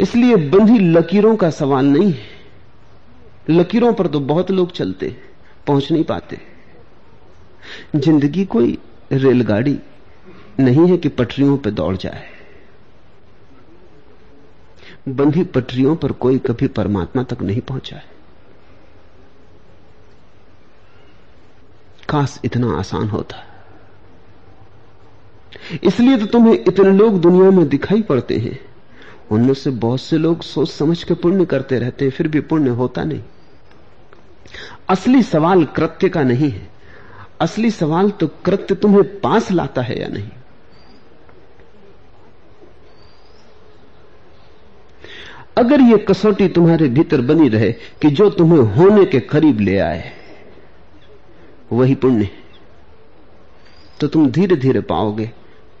इसलिए 0.00 0.36
बंधी 0.36 0.78
लकीरों 0.78 1.36
का 1.36 1.50
सवाल 1.50 1.86
नहीं 1.86 2.12
है। 2.12 2.26
लकीरों 3.50 3.92
पर 3.92 4.06
तो 4.06 4.20
बहुत 4.20 4.50
लोग 4.50 4.72
चलते, 4.72 5.16
पहुँच 5.66 5.92
नहीं 5.92 6.04
पाते। 6.04 6.38
ज़िंदगी 7.96 8.44
कोई 8.44 8.78
रेलगाड़ी 9.12 9.78
नहीं 10.60 10.86
है 10.88 10.96
कि 10.96 11.08
पटरियों 11.08 11.56
पर 11.58 11.70
दौड़ 11.70 11.96
जाए। 11.96 12.26
बंधी 15.08 15.42
पटरियों 15.44 15.96
पर 15.96 16.12
कोई 16.12 16.38
कभी 16.38 16.66
परमात्मा 16.68 17.22
तक 17.22 17.42
नहीं 17.42 17.60
पहुँचा 17.60 17.96
है। 17.96 18.16
काश 22.08 22.40
इतना 22.44 22.72
आसान 22.78 23.08
होता 23.08 23.44
इसलिए 25.84 26.16
तो 26.18 26.26
तुम्हें 26.26 26.54
इतने 26.54 26.92
लोग 26.92 27.20
दुनिया 27.20 27.50
में 27.50 27.68
दिखाई 27.68 28.02
पड़ते 28.02 28.36
हैं। 28.38 28.58
उनमें 29.30 29.54
से 29.54 29.70
बहुत 29.70 30.00
से 30.00 30.18
लोग 30.18 30.42
सोच 30.42 30.70
समझ 30.70 31.02
के 31.04 31.14
पुण्य 31.14 31.44
करते 31.44 31.78
रहते 31.78 32.04
हैं, 32.04 32.12
फिर 32.12 32.28
भी 32.28 32.40
पुण्य 32.40 32.70
होता 32.70 33.04
नहीं। 33.04 33.22
असली 34.88 35.22
सवाल 35.22 35.64
कृत्य 35.64 36.08
का 36.08 36.22
नहीं 36.22 36.50
है। 36.50 36.68
असली 37.40 37.70
सवाल 37.70 38.10
तो 38.10 38.26
कृत्य 38.44 38.74
तुम्हें 38.74 39.20
पास 39.20 39.50
लाता 39.50 39.82
है 39.82 40.00
या 40.00 40.08
नहीं? 40.08 40.30
अगर 45.58 45.80
यह 45.80 46.04
कसौटी 46.08 46.48
तुम्हारे 46.48 46.88
भीतर 46.88 47.20
बनी 47.20 47.48
रहे 47.48 47.72
कि 48.02 48.10
जो 48.10 48.28
तुम्हें 48.30 48.60
होने 48.74 49.04
के 49.04 49.20
करीब 49.20 49.60
ले 49.60 49.78
आए, 49.78 50.12
वही 51.72 51.94
पुण्य 51.94 52.28
तो 54.00 54.08
तुम 54.08 54.30
धीरे 54.30 54.56
धीरे 54.56 54.80
पाओगे, 54.80 55.30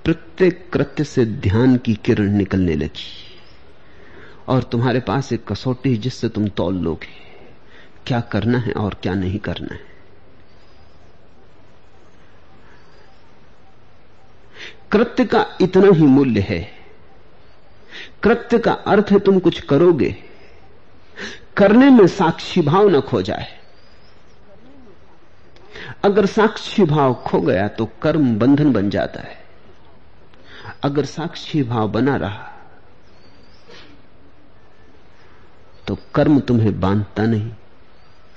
प्रत्येक 0.04 0.68
कृत्य 0.72 1.04
से 1.04 1.24
ध्यान 1.26 1.76
की 1.76 1.94
किरण 1.94 2.30
निकलने 2.32 2.74
लगी। 2.76 3.10
और 4.48 4.62
तुम्हारे 4.62 5.00
पास 5.00 5.32
एक 5.32 5.44
कसौटी 5.48 5.96
जिससे 5.96 6.28
तुम 6.28 6.48
तौल 6.48 6.74
लोगे, 6.74 7.12
क्या 8.06 8.20
करना 8.32 8.58
है 8.58 8.72
और 8.72 8.96
क्या 9.02 9.14
नहीं 9.14 9.38
करना 9.38 9.74
है। 9.74 9.86
कृत्य 14.92 15.24
का 15.24 15.46
इतना 15.60 15.90
ही 15.92 16.06
मूल्य 16.06 16.40
है 16.40 16.77
कृत्य 18.22 18.58
का 18.58 18.72
अर्थ 18.72 19.10
है 19.10 19.18
तुम 19.18 19.38
कुछ 19.38 19.60
करोगे, 19.62 20.10
करने 21.56 21.90
में 21.90 22.06
साक्षी 22.08 22.60
भाव 22.62 22.88
न 22.88 23.00
खो 23.00 23.22
जाए। 23.22 23.46
अगर 26.04 26.26
साक्षी 26.26 26.84
भाव 26.84 27.14
खो 27.26 27.40
गया 27.40 27.66
तो 27.68 27.88
कर्म 28.02 28.38
बंधन 28.38 28.72
बन 28.72 28.90
जाता 28.90 29.20
है। 29.20 29.36
अगर 30.82 31.04
साक्षी 31.06 31.62
भाव 31.62 31.88
बना 31.88 32.16
रहा 32.16 32.52
तो 35.86 35.96
कर्म 36.14 36.38
तुम्हें 36.40 36.80
बांधता 36.80 37.22
नहीं, 37.24 37.50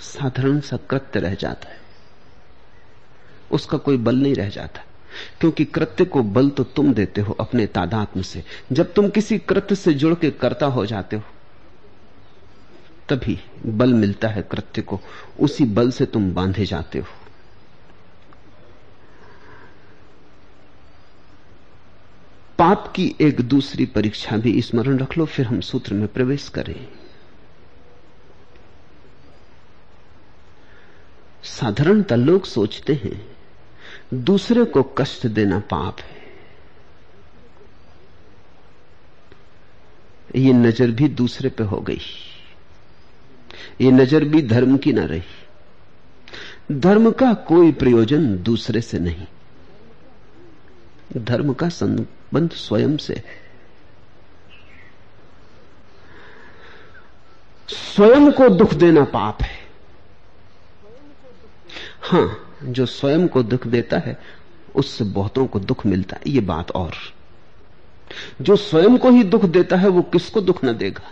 साधारण 0.02 0.60
सा 0.60 0.78
कृत्य 0.90 1.20
रह 1.20 1.34
जाता 1.36 1.70
है। 1.70 1.80
उसका 3.52 3.78
कोई 3.78 3.98
बल 3.98 4.16
नहीं 4.16 4.36
रह 4.36 4.50
जाता। 4.50 4.84
क्योंकि 5.40 5.66
कृत्य 5.66 6.06
को 6.06 6.24
बल 6.24 6.50
तो 6.50 6.64
तुम 6.64 6.94
देते 6.94 7.22
हो 7.22 7.34
अपने 7.34 7.66
तादात्म 7.68 8.22
से। 8.22 8.44
जब 8.72 8.94
तुम 8.94 9.10
किसी 9.10 9.38
कृत्य 9.38 9.76
से 9.76 9.94
जुड़ 9.94 10.16
के 10.16 10.32
कर्ता 10.32 10.66
हो 10.66 10.86
जाते 10.86 11.16
हो, 11.16 11.24
तभी 13.10 13.40
बल 13.66 13.94
मिलता 13.94 14.28
है 14.28 14.42
कृत्य 14.42 14.82
को। 14.82 15.00
उसी 15.40 15.66
बल 15.66 15.92
से 15.92 16.06
तुम 16.06 16.34
बांधे 16.34 16.66
जाते 16.66 17.00
हो। 17.00 17.08
पाप 22.58 22.92
की 22.96 23.16
एक 23.22 23.42
दूसरी 23.42 23.86
परीक्षा 23.86 24.38
भी 24.38 24.62
स्मरण 24.62 24.98
रख 24.98 25.18
लो, 25.18 25.26
फिर 25.26 25.46
हम 25.46 25.62
सूत्र 25.62 25.94
में 25.94 26.08
प्रवेश 26.08 26.50
करें। 26.50 26.88
साधारणतः 31.44 32.16
लोग 32.16 32.46
सोचते 32.46 32.94
हैं 32.94 33.31
दूसरे 34.14 34.64
को 34.66 34.84
कष्ट 34.84 35.28
देना 35.28 35.60
पाप 35.60 36.00
है। 36.00 36.20
ये 40.36 40.54
नज़र 40.54 40.92
भी 40.92 41.08
दूसरे 41.08 41.50
पे 41.50 41.64
हो 41.64 41.78
गई। 41.80 42.02
ये 43.82 43.92
नज़र 43.92 44.24
भी 44.24 44.42
धर्म 44.42 44.78
की 44.78 44.94
ना 44.94 45.06
रही। 45.06 45.22
धर्म 46.72 47.12
का 47.12 47.34
कोई 47.34 47.72
प्रयोजन 47.72 48.38
दूसरे 48.38 48.82
से 48.82 49.00
नहीं। 49.00 49.28
धर्म 51.18 51.54
का 51.54 51.70
संबंध 51.70 52.52
स्वयं 52.52 52.98
से 52.98 53.14
है। 53.14 53.40
स्वयं 57.68 58.32
को 58.32 58.50
दुख 58.50 58.74
देना 58.74 59.04
पाप 59.04 59.42
है। 59.42 59.60
हाँ 62.02 62.51
जो 62.64 62.86
स्वयं 62.86 63.28
को 63.28 63.44
दुख 63.44 63.68
देता 63.68 63.98
है, 63.98 64.20
उससे 64.76 65.04
बहुतों 65.04 65.48
को 65.48 65.60
दुख 65.60 65.86
मिलता 65.86 66.16
है। 66.16 66.22
ये 66.28 66.42
बात 66.42 66.72
और। 66.72 66.92
जो 68.42 68.56
स्वयं 68.56 68.98
को 68.98 69.12
ही 69.12 69.24
दुख 69.24 69.46
देता 69.46 69.76
है, 69.76 69.88
वो 69.88 70.02
किसको 70.02 70.42
दुख 70.42 70.66
न 70.66 70.74
देगा? 70.74 71.12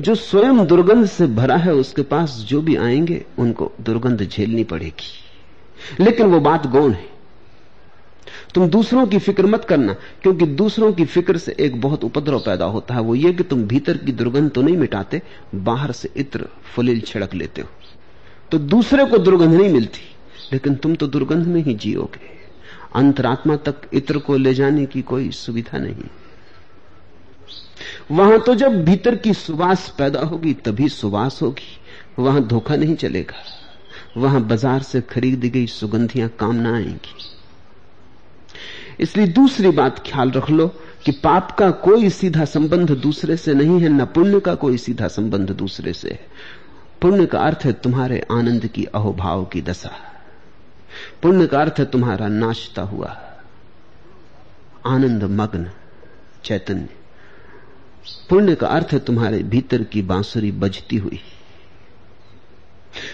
जो 0.00 0.14
स्वयं 0.14 0.66
दुर्गंध 0.66 1.06
से 1.06 1.26
भरा 1.26 1.56
है, 1.56 1.72
उसके 1.72 2.02
पास 2.02 2.30
जो 2.48 2.62
भी 2.62 2.76
आएँगे, 2.76 3.24
उनको 3.38 3.72
दुर्गंध 3.80 4.28
झेलनी 4.28 4.64
पड़ेगी। 4.64 5.24
लेकिन 6.04 6.26
वो 6.26 6.40
बात 6.40 6.66
गौण 6.66 6.92
है। 6.92 7.14
तुम 8.54 8.68
दूसरों 8.68 9.06
की 9.06 9.18
फ़िक्र 9.18 9.46
मत 9.46 9.64
करना, 9.64 9.92
क्योंकि 9.92 10.46
दूसरों 10.46 10.92
की 10.92 11.04
फ़िक्र 11.04 11.38
से 11.38 11.56
एक 11.60 11.80
बहुत 11.80 12.04
उपद्रव 12.04 12.38
पैदा 12.38 12.64
होता 12.64 12.94
है। 12.94 13.00
वो 13.00 13.14
ये 13.14 13.32
कि 13.32 13.42
तुम 13.42 13.62
भीतर 13.62 13.96
की 13.96 14.12
दुर्गंध 14.12 14.50
तो 14.50 14.62
नहीं 14.62 14.76
मिटाते, 14.76 15.22
बाहर 15.54 15.92
से 15.92 16.10
इत्र 16.16 16.48
फुलिल 16.74 17.00
छिड़क 17.00 17.34
लेते 17.34 17.62
हो। 17.62 17.68
तो 18.54 18.58
दूसरे 18.58 19.04
को 19.04 19.18
दुर्गंध 19.18 19.54
नहीं 19.54 19.68
मिलती। 19.68 20.00
लेकिन 20.52 20.74
तुम 20.74 20.94
तो 20.94 21.06
दुर्गंध 21.06 21.46
में 21.46 21.62
ही 21.62 21.74
जियोगे। 21.74 22.28
अंतरात्मा 22.94 23.56
तक 23.56 23.74
इत्र 23.92 24.18
को 24.18 24.36
ले 24.36 24.54
जाने 24.54 24.86
की 24.86 25.02
कोई 25.02 25.30
सुविधा 25.30 25.78
नहीं। 25.78 26.04
वहाँ 28.10 28.40
तो 28.40 28.54
जब 28.54 28.84
भीतर 28.84 29.14
की 29.16 29.34
सुवास 29.34 29.94
पैदा 29.98 30.20
होगी, 30.20 30.54
तभी 30.54 30.88
सुवास 30.88 31.42
होगी। 31.42 32.22
वहाँ 32.22 32.46
धोखा 32.46 32.76
नहीं 32.76 32.94
चलेगा। 32.94 33.42
वहाँ 34.16 34.40
बाज़ार 34.40 34.82
से 34.82 35.00
खरीदी 35.00 35.48
गई 35.50 35.66
सुगंधियाँ 35.66 36.28
काम 36.28 36.54
ना 36.54 36.74
आएँगी। 36.76 37.16
इसलिए 39.00 39.26
दूसरी 39.26 39.70
बात 39.70 39.98
ख्याल 40.06 40.30
रख 40.30 40.50
लो 40.50 40.66
कि 41.04 41.12
पाप 41.12 41.56
का 41.58 41.70
कोई 41.70 42.10
सीधा 42.10 42.44
संबंध 42.44 42.90
दूसरे 42.90 43.36
से 43.36 43.54
नहीं 43.54 43.80
है, 43.80 43.88
न 43.88 44.04
पुण्य 44.04 44.40
का 44.40 44.54
कोई 44.54 44.78
सीधा 44.78 45.08
संबंध 45.08 45.50
दूसरे 45.50 45.92
से 45.92 46.10
है। 46.10 46.54
पुण्य 47.02 47.26
का 47.26 47.38
अर्थ 47.38 47.58
है 47.64 47.72
तुम्हारे 47.72 48.26
आनंद 48.30 48.66
की 48.66 48.84
अहोभाव 48.84 49.44
की 49.44 49.62
दशा। 49.62 49.90
पुण्य 51.22 51.46
का 51.46 51.60
अर्थ 51.60 51.74
है 51.78 51.84
तुम्हारा 51.84 52.28
नाचता 52.28 52.82
हुआ। 52.82 53.20
आनंद, 54.86 55.24
मग्न, 55.24 55.70
चैतन्य। 56.44 56.88
पुण्य 58.28 58.54
का 58.54 58.66
अर्थ 58.66 58.88
है 58.92 58.98
तुम्हारे 58.98 59.38
भीतर 59.38 59.82
की 59.82 60.02
बांसुरी 60.02 60.52
बजती 60.52 60.96
हुई। 60.96 61.20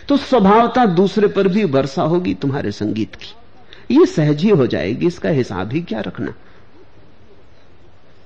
तो 0.08 0.16
स्वभावता 0.16 0.86
दूसरे 0.86 1.28
पर 1.28 1.48
भी 1.48 1.64
वर्षा 1.64 2.02
होगी 2.02 2.34
तुम्हारे 2.34 2.72
संगीत 2.72 3.14
की। 3.14 3.34
ये 3.94 4.06
सहज 4.06 4.42
ही 4.42 4.48
हो 4.48 4.66
जाएगी, 4.66 5.06
इसका 5.06 5.28
हिसाब 5.28 5.72
ही 5.72 5.80
क्या 5.82 6.00
रखना। 6.00 6.34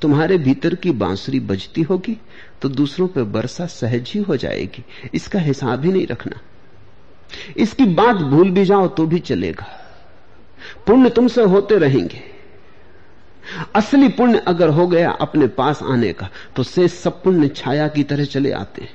तुम्हारे 0.05 0.37
भीतर 0.39 0.75
की 0.75 0.91
बांसुरी 0.93 1.41
बजती 1.43 1.83
होगी 1.83 2.17
तो 2.63 2.69
दूसरों 2.71 3.07
पर 3.09 3.23
वर्षा 3.35 3.67
सहज 3.67 4.11
ही 4.15 4.21
हो 4.21 4.37
जाएगी। 4.37 4.85
इसका 5.15 5.39
हिसाब 5.41 5.85
ही 5.85 5.93
नहीं 5.93 6.07
रखना। 6.07 6.41
इसकी 7.57 7.85
बात 7.95 8.17
भूल 8.27 8.51
भी 8.51 8.65
जाओ 8.65 8.89
तो 8.89 9.07
भी 9.07 9.19
चलेगा। 9.21 9.67
पुण्य 10.87 11.11
तुमसे 11.11 11.43
होते 11.45 11.79
रहेंगे। 11.79 12.23
असली 13.75 14.09
पुण्य 14.09 14.39
अगर 14.49 14.69
हो 14.69 14.87
गया 14.87 15.11
अपने 15.21 15.47
पास 15.57 15.83
आने 15.83 16.13
का 16.13 16.29
तो 16.57 16.63
से 16.63 16.89
सब 16.91 17.23
पुण्य 17.23 17.49
छाया 17.49 17.89
की 17.89 18.03
तरह 18.05 18.25
चले 18.27 18.53
आते 18.53 18.83
हैं। 18.83 18.93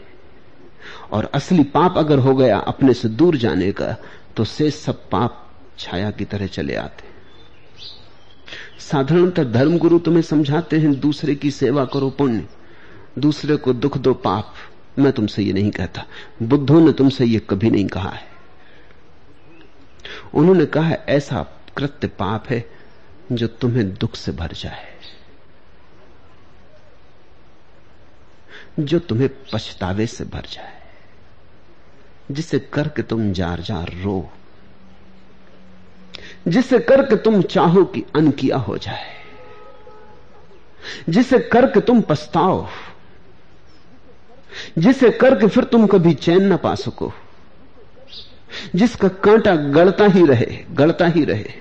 और 1.12 1.30
असली 1.34 1.64
पाप 1.74 1.98
अगर 1.98 2.20
हो 2.20 2.36
गया 2.36 2.58
अपने 2.68 2.94
से 2.94 3.10
दूर 3.10 3.38
जाने 3.38 3.72
का 3.72 3.96
तो 4.38 4.44
से 4.46 4.72
सब 4.72 5.08
पाप 5.10 5.46
छाया 5.80 6.12
की 6.12 6.26
तरह 6.26 6.48
चले 6.48 6.76
आते 6.76 7.08
साधारणतः 8.80 9.44
धर्मगुरु 9.44 10.00
तुम्हें 10.00 10.22
समझाते 10.22 10.78
हैं, 10.78 11.00
दूसरे 11.00 11.36
की 11.36 11.52
सेवा 11.52 11.86
करो 11.86 12.10
पुण्य, 12.10 12.48
दूसरे 13.20 13.56
को 13.56 13.74
दुख 13.74 13.98
दो 13.98 14.14
पाप। 14.14 14.54
मैं 15.00 15.14
तुमसे 15.14 15.44
ये 15.44 15.54
नहीं 15.54 15.72
कहता। 15.72 16.06
बुद्धों 16.44 16.82
ने 16.82 16.94
तुमसे 16.94 17.26
ये 17.26 17.40
कभी 17.40 17.70
नहीं 17.70 17.88
कहा 17.88 18.10
है। 18.10 18.28
उन्होंने 20.34 20.66
कहा 20.66 20.84
है 20.84 21.06
ऐसा 21.10 21.44
कृत्य 21.78 22.08
पाप 22.08 22.48
है 22.50 22.70
जो 23.32 23.48
तुम्हें 23.48 23.94
दुख 23.94 24.16
से 24.16 24.32
भर 24.32 24.52
जाए। 24.52 25.00
जो 28.80 29.00
तुम्हें 29.00 29.30
पछतावे 29.54 30.08
से 30.08 30.26
भर 30.26 30.42
जाए। 30.42 30.82
जिसे 32.32 32.60
करके 32.60 33.02
तुम 33.02 33.34
जार 33.34 33.62
जार 33.62 33.92
रो। 34.02 34.32
जिसे 36.50 36.80
करके 36.80 37.16
तुम 37.16 37.42
चाहो 37.44 37.84
कि 37.86 38.04
अन 38.16 38.30
किया 38.32 38.58
हो 38.58 38.78
जाए, 38.78 39.06
जिसे 41.10 41.40
करके 41.52 41.80
तुम 41.80 42.02
पछताओ, 42.02 42.68
जिसे 44.78 45.10
करके 45.12 45.48
फिर 45.48 45.64
तुम 45.64 45.88
कभी 45.88 46.14
चैन 46.16 46.44
ना 46.44 46.58
पा 46.58 46.74
सको, 46.76 47.12
जिसका 48.76 49.08
कांटा 49.24 49.56
गड़ता 49.56 50.06
ही 50.08 50.26
रहे, 50.26 50.64
गड़ता 50.72 51.08
ही 51.08 51.24
रहे। 51.26 51.54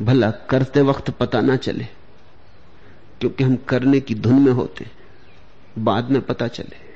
भला 0.00 0.30
करते 0.50 0.80
वक्त 0.82 1.10
पता 1.10 1.40
ना 1.40 1.56
चले, 1.58 1.86
क्योंकि 3.20 3.44
हम 3.44 3.56
करने 3.68 4.00
की 4.00 4.14
धुन 4.14 4.40
में 4.40 4.52
होते, 4.52 4.86
बाद 5.78 6.10
में 6.10 6.20
पता 6.22 6.48
चले। 6.48 6.87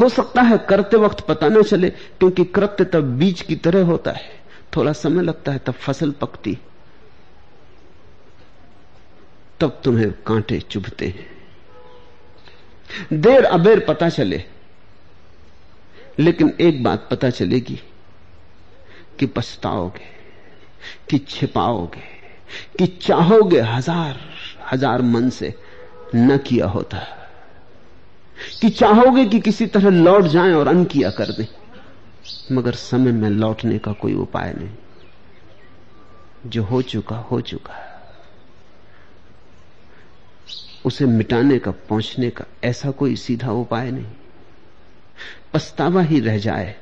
हो 0.00 0.08
सकता 0.08 0.42
है 0.42 0.58
करते 0.68 0.96
वक्त 0.96 1.20
पता 1.20 1.48
ना 1.48 1.62
चले, 1.62 1.90
क्योंकि 1.90 2.44
कृत्य 2.44 2.84
तब 2.84 3.04
बीज 3.18 3.42
की 3.42 3.56
तरह 3.56 3.84
होता 3.84 4.10
है। 4.10 4.36
थोड़ा 4.76 4.92
समय 4.94 5.22
लगता 5.22 5.52
है, 5.52 5.58
तब 5.58 5.72
फ़सल 5.74 6.10
पकती। 6.10 6.58
तब 9.60 9.80
तुम्हें 9.84 10.10
कांटे 10.26 10.58
चुभते 10.60 11.06
हैं। 11.08 11.26
देर 13.12 13.44
अबेर 13.44 13.84
पता 13.88 14.08
चले, 14.08 14.42
लेकिन 16.18 16.52
एक 16.60 16.82
बात 16.84 17.08
पता 17.10 17.30
चलेगी 17.30 17.80
कि 19.18 19.26
पछताओगे, 19.26 20.04
कि 21.10 21.18
छिपाओगे, 21.18 22.02
कि 22.78 22.86
चाहोगे 23.02 23.60
हज़ार 23.60 24.16
हज़ार 24.72 25.02
मन 25.02 25.28
से 25.30 25.54
न 26.14 26.36
किया 26.38 26.66
होता। 26.68 26.98
कि 28.60 28.68
चाहोगे 28.68 29.24
कि 29.24 29.40
किसी 29.40 29.66
तरह 29.66 29.88
लौट 29.88 30.24
जाएँ 30.24 30.52
और 30.52 30.68
अन 30.68 30.84
किया 30.84 31.10
कर 31.10 31.26
दें। 31.26 31.46
मगर 32.52 32.72
समय 32.72 33.12
में 33.12 33.30
लौटने 33.30 33.78
का 33.78 33.92
कोई 33.92 34.14
उपाय 34.14 34.52
नहीं। 34.52 34.68
जो 36.46 36.62
हो 36.62 36.82
चुका 36.82 37.16
हो 37.16 37.40
चुका 37.40 37.84
उसे 40.84 41.06
मिटाने 41.06 41.58
का, 41.58 41.70
पहुँचने 41.70 42.30
का 42.30 42.44
ऐसा 42.64 42.90
कोई 42.90 43.16
सीधा 43.16 43.50
उपाय 43.50 43.90
नहीं। 43.90 44.06
पछतावा 45.54 46.02
ही 46.02 46.20
रह 46.20 46.38
जाए। 46.38 46.76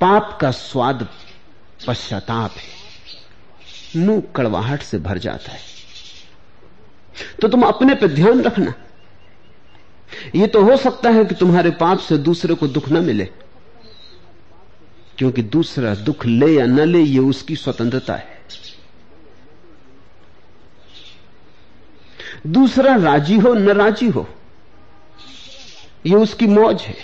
पाप 0.00 0.38
का 0.40 0.50
स्वाद 0.50 1.08
पश्चाताप 1.86 2.50
है। 2.50 2.82
मुँह 4.06 4.22
कड़वाहट 4.36 4.82
से 4.82 4.98
भर 4.98 5.18
जाता 5.18 5.52
है। 5.52 5.60
तो 7.42 7.48
तुम 7.48 7.62
अपने 7.62 7.94
पे 7.94 8.08
ध्यान 8.08 8.42
रखना। 8.42 8.74
यह 10.34 10.46
तो 10.46 10.62
हो 10.62 10.76
सकता 10.76 11.10
है 11.10 11.24
कि 11.24 11.34
तुम्हारे 11.34 11.70
पाप 11.70 11.98
से 11.98 12.18
दूसरे 12.18 12.54
को 12.54 12.68
दुख 12.68 12.88
न 12.88 13.04
मिले। 13.04 13.24
क्योंकि 15.18 15.42
दूसरा 15.42 15.94
दुख 15.94 16.26
ले 16.26 16.46
या 16.46 16.66
न 16.66 16.80
ले, 16.80 17.00
ये 17.00 17.18
उसकी 17.18 17.56
स्वतंत्रता 17.56 18.14
है। 18.14 18.42
दूसरा 22.46 22.96
राज़ी 22.96 23.38
हो, 23.38 23.54
न 23.54 23.68
राज़ी 23.68 24.08
हो 24.08 24.28
यह 26.06 26.16
उसकी 26.16 26.46
मौज 26.46 26.82
है। 26.82 26.96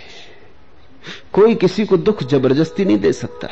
कोई 1.32 1.54
किसी 1.54 1.86
को 1.86 1.96
दुख 1.96 2.22
ज़बरदस्ती 2.22 2.84
नहीं 2.84 2.98
दे 2.98 3.12
सकता। 3.12 3.48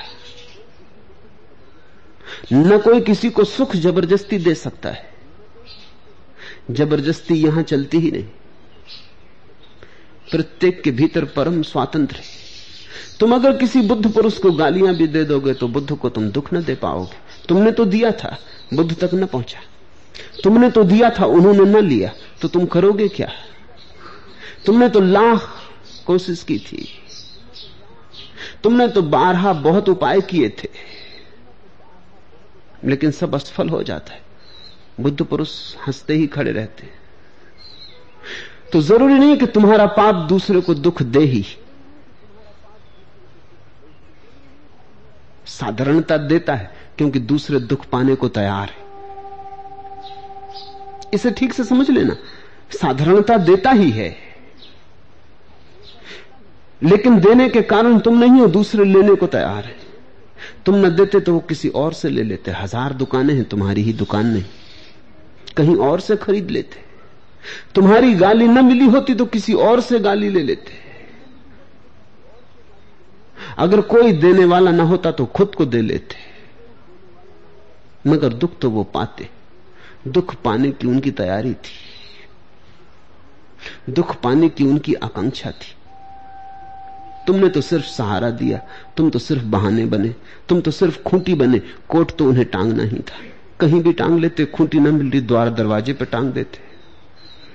न 2.52 2.78
कोई 2.78 3.00
किसी 3.00 3.30
को 3.30 3.44
सुख 3.44 3.76
ज़बरदस्ती 3.76 4.38
दे 4.38 4.54
सकता 4.54 4.90
है। 4.90 5.10
ज़बरदस्ती 6.70 7.34
यहाँ 7.34 7.62
चलती 7.62 7.98
ही 7.98 8.10
नहीं। 8.10 8.24
प्रत्येक 10.30 10.82
के 10.82 10.90
भीतर 10.90 11.24
परम 11.24 11.62
स्वातंत्र 11.62 12.16
है। 12.16 12.22
तुम 13.20 13.34
अगर 13.34 13.56
किसी 13.56 13.80
बुद्ध 13.80 14.12
पुरुष 14.12 14.38
को 14.38 14.52
गालियाँ 14.52 14.94
भी 14.94 15.06
दे 15.06 15.24
दोगे 15.24 15.54
तो 15.54 15.68
बुद्ध 15.68 15.96
को 15.96 16.08
तुम 16.08 16.28
दुख 16.28 16.54
न 16.54 16.62
दे 16.64 16.74
पाओगे। 16.74 17.46
तुमने 17.48 17.72
तो 17.72 17.84
दिया 17.84 18.10
था, 18.10 18.38
बुद्ध 18.74 18.96
तक 19.04 19.10
न 19.14 19.26
पहुँचा। 19.26 19.60
तुमने 20.44 20.70
तो 20.70 20.84
दिया 20.84 21.10
था, 21.10 21.26
उन्होंने 21.26 21.80
न 21.80 21.84
लिया 21.84 22.12
तो 22.40 22.48
तुम 22.48 22.66
करोगे 22.66 23.08
क्या? 23.08 23.30
तुमने 24.66 24.88
तो 24.88 25.00
लाख 25.00 25.48
कोशिश 26.06 26.42
की 26.42 26.58
थी। 26.58 26.88
तुमने 28.62 28.88
तो 28.88 29.02
बारहा 29.02 29.52
बहुत 29.52 29.88
उपाय 29.88 30.20
किए 30.20 30.48
थे। 30.48 30.68
लेकिन 32.84 33.10
सब 33.10 33.34
असफल 33.34 33.68
हो 33.68 33.82
जाता 33.82 34.12
है। 34.14 34.22
बुद्ध 35.00 35.22
पुरुष 35.22 35.50
हँसते 35.86 36.14
ही 36.14 36.26
खड़े 36.26 36.52
रहते 36.52 36.86
तो 38.72 38.80
ज़रूरी 38.80 39.14
नहीं 39.14 39.36
कि 39.36 39.46
तुम्हारा 39.46 39.86
पाप 39.86 40.14
दूसरे 40.28 40.60
को 40.60 40.74
दुख 40.74 41.02
दे 41.02 41.20
ही। 41.20 41.44
साधारणता 45.48 46.16
देता 46.16 46.54
है, 46.54 46.70
क्योंकि 46.98 47.18
दूसरे 47.20 47.58
दुख 47.60 47.84
पाने 47.86 48.14
को 48.14 48.28
तैयार 48.28 48.68
है। 48.68 48.84
इसे 51.14 51.30
ठीक 51.30 51.52
से 51.52 51.64
समझ 51.64 51.90
लेना, 51.90 52.16
साधारणता 52.72 53.36
देता 53.38 53.70
ही 53.70 53.90
है। 53.90 54.14
लेकिन 56.82 57.18
देने 57.20 57.48
के 57.48 57.62
कारण 57.62 57.98
तुम 57.98 58.18
नहीं 58.18 58.40
हो, 58.40 58.46
दूसरे 58.46 58.84
लेने 58.84 59.14
को 59.14 59.26
तैयार 59.26 59.64
है। 59.64 59.74
तुम 60.66 60.76
न 60.76 60.94
देते 60.96 61.20
तो 61.20 61.32
वो 61.32 61.40
किसी 61.40 61.68
और 61.68 61.92
से 61.92 62.08
ले 62.08 62.22
लेते। 62.22 62.50
हज़ार 62.50 62.92
दुकानें 62.92 63.34
हैं, 63.34 63.44
तुम्हारी 63.44 63.82
ही 63.82 63.92
दुकान 63.92 64.26
नहीं। 64.26 64.44
कहीं 65.56 65.76
और 65.76 66.00
से 66.00 66.16
खरीद 66.16 66.50
लेते। 66.50 66.84
तुम्हारी 67.74 68.14
गाली 68.14 68.48
न 68.48 68.64
मिली 68.64 68.86
होती 68.86 69.14
तो 69.14 69.26
किसी 69.26 69.52
और 69.52 69.80
से 69.80 69.98
गाली 69.98 70.28
ले 70.28 70.42
लेते। 70.42 70.72
अगर 73.58 73.80
कोई 73.80 74.12
देने 74.12 74.44
वाला 74.44 74.70
ना 74.70 74.82
होता 74.82 75.12
तो 75.12 75.26
खुद 75.26 75.54
को 75.54 75.66
दे 75.66 75.82
लेते। 75.82 76.16
मगर 78.10 78.32
दुख 78.32 78.58
तो 78.58 78.70
वो 78.70 78.84
पाते। 78.84 79.28
दुख 80.08 80.34
पाने 80.34 80.70
की 80.70 80.86
उनकी 80.86 81.10
तैयारी 81.10 81.54
थी। 81.54 81.86
दुख 83.92 84.20
पाने 84.20 84.48
की 84.48 84.64
उनकी 84.64 84.94
आकांक्षा 84.94 85.50
थी। 85.50 85.76
तुमने 87.26 87.48
तो 87.48 87.60
सिर्फ़ 87.60 87.84
सहारा 87.84 88.30
दिया, 88.30 88.60
तुम 88.96 89.10
तो 89.10 89.18
सिर्फ़ 89.18 89.44
बहाने 89.44 89.86
बने, 89.86 90.14
तुम 90.48 90.60
तो 90.60 90.70
सिर्फ़ 90.70 91.02
खूंटी 91.02 91.34
बने। 91.34 91.58
कोट 91.88 92.16
तो 92.16 92.28
उन्हें 92.28 92.44
टांगना 92.44 92.82
ही 92.82 92.98
था। 92.98 93.16
कहीं 93.60 93.82
भी 93.82 93.92
टांग 93.92 94.18
लेते, 94.18 94.44
खूंटी 94.44 94.78
न 94.78 94.94
मिल 94.94 95.10
रही, 95.10 95.20
द्वार 95.20 95.50
दरवाजे 95.50 95.92
पर 95.92 96.04
टांग 96.04 96.32
देते। 96.32 96.65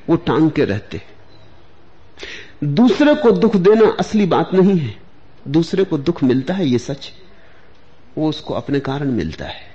वो 0.10 0.16
टांग 0.16 0.50
के 0.52 0.66
रहते 0.66 1.02
दूसरे 2.64 3.14
को 3.16 3.32
दुख 3.32 3.56
देना 3.56 3.90
असली 4.00 4.26
बात 4.26 4.54
नहीं 4.54 4.78
है। 4.78 4.96
दूसरे 5.48 5.84
को 5.84 5.98
दुख 5.98 6.24
मिलता 6.24 6.54
है, 6.54 6.68
ये 6.68 6.78
सच। 6.78 7.12
वो 8.18 8.30
उसको 8.30 8.54
अपने 8.54 8.80
कारण 8.80 9.12
मिलता 9.12 9.46
है। 9.46 9.70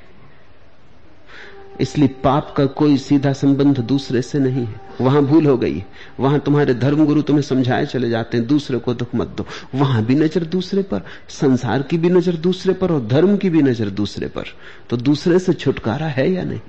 इसलिए 1.81 2.09
पाप 2.25 2.55
का 2.57 2.67
कोई 2.67 2.97
सीधा 2.97 3.33
संबंध 3.33 3.79
दूसरे 3.79 4.23
से 4.23 4.39
नहीं 4.39 4.65
है। 4.67 4.81
वहाँ 5.01 5.23
भूल 5.23 5.47
हो 5.47 5.57
गई 5.59 5.83
वहाँ 6.21 6.39
तुम्हारे 6.41 6.75
धर्मगुरु 6.75 7.23
तुम्हें 7.23 7.43
समझाए 7.43 7.87
चले 7.87 8.11
जाते 8.11 8.37
हैं, 8.37 8.47
दूसरे 8.47 8.79
को 8.79 8.95
दुख 8.95 9.15
मत 9.15 9.35
दो। 9.37 9.47
वहाँ 9.75 10.05
भी 10.05 10.15
नज़र 10.15 10.45
दूसरे 10.45 10.83
पर, 10.83 11.03
संसार 11.29 11.83
की 11.83 11.99
भी 11.99 12.09
नज़र 12.09 12.37
दूसरे 12.37 12.75
पर 12.75 12.93
और 12.93 13.07
धर्म 13.07 13.37
की 13.37 13.51
भी 13.51 13.63
नज़र 13.63 13.91
दूसरे 13.91 14.29
पर। 14.29 14.55
तो 14.91 14.97
दूसरे 14.97 15.39
से 15.39 15.53
छुटकारा 15.53 16.07
है 16.07 16.31
या 16.31 16.45
नहीं? 16.45 16.61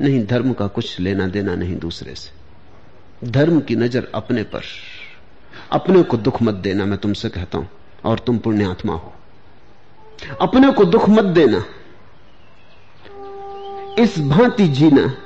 नहीं, 0.00 0.26
धर्म 0.26 0.52
का 0.52 0.66
कुछ 0.66 1.00
लेना 1.00 1.26
देना 1.26 1.54
नहीं 1.54 1.76
दूसरे 1.76 2.14
से। 2.14 2.40
धर्म 3.30 3.60
की 3.60 3.76
नज़र 3.76 4.08
अपने 4.14 4.42
पर। 4.42 4.62
अपने 5.72 6.02
को 6.02 6.16
दुख 6.16 6.42
मत 6.42 6.54
देना, 6.54 6.84
मैं 6.84 6.98
तुमसे 6.98 7.28
कहता 7.28 7.58
हूँ, 7.58 7.68
और 8.04 8.18
तुम 8.18 8.38
पुण्यात्मा 8.38 8.92
हो। 8.92 9.12
अपने 10.40 10.72
को 10.72 10.84
दुख 10.84 11.08
मत 11.08 11.24
देना। 11.24 11.64
इस 13.98 14.18
भांति 14.18 14.68
जीना 14.68 15.16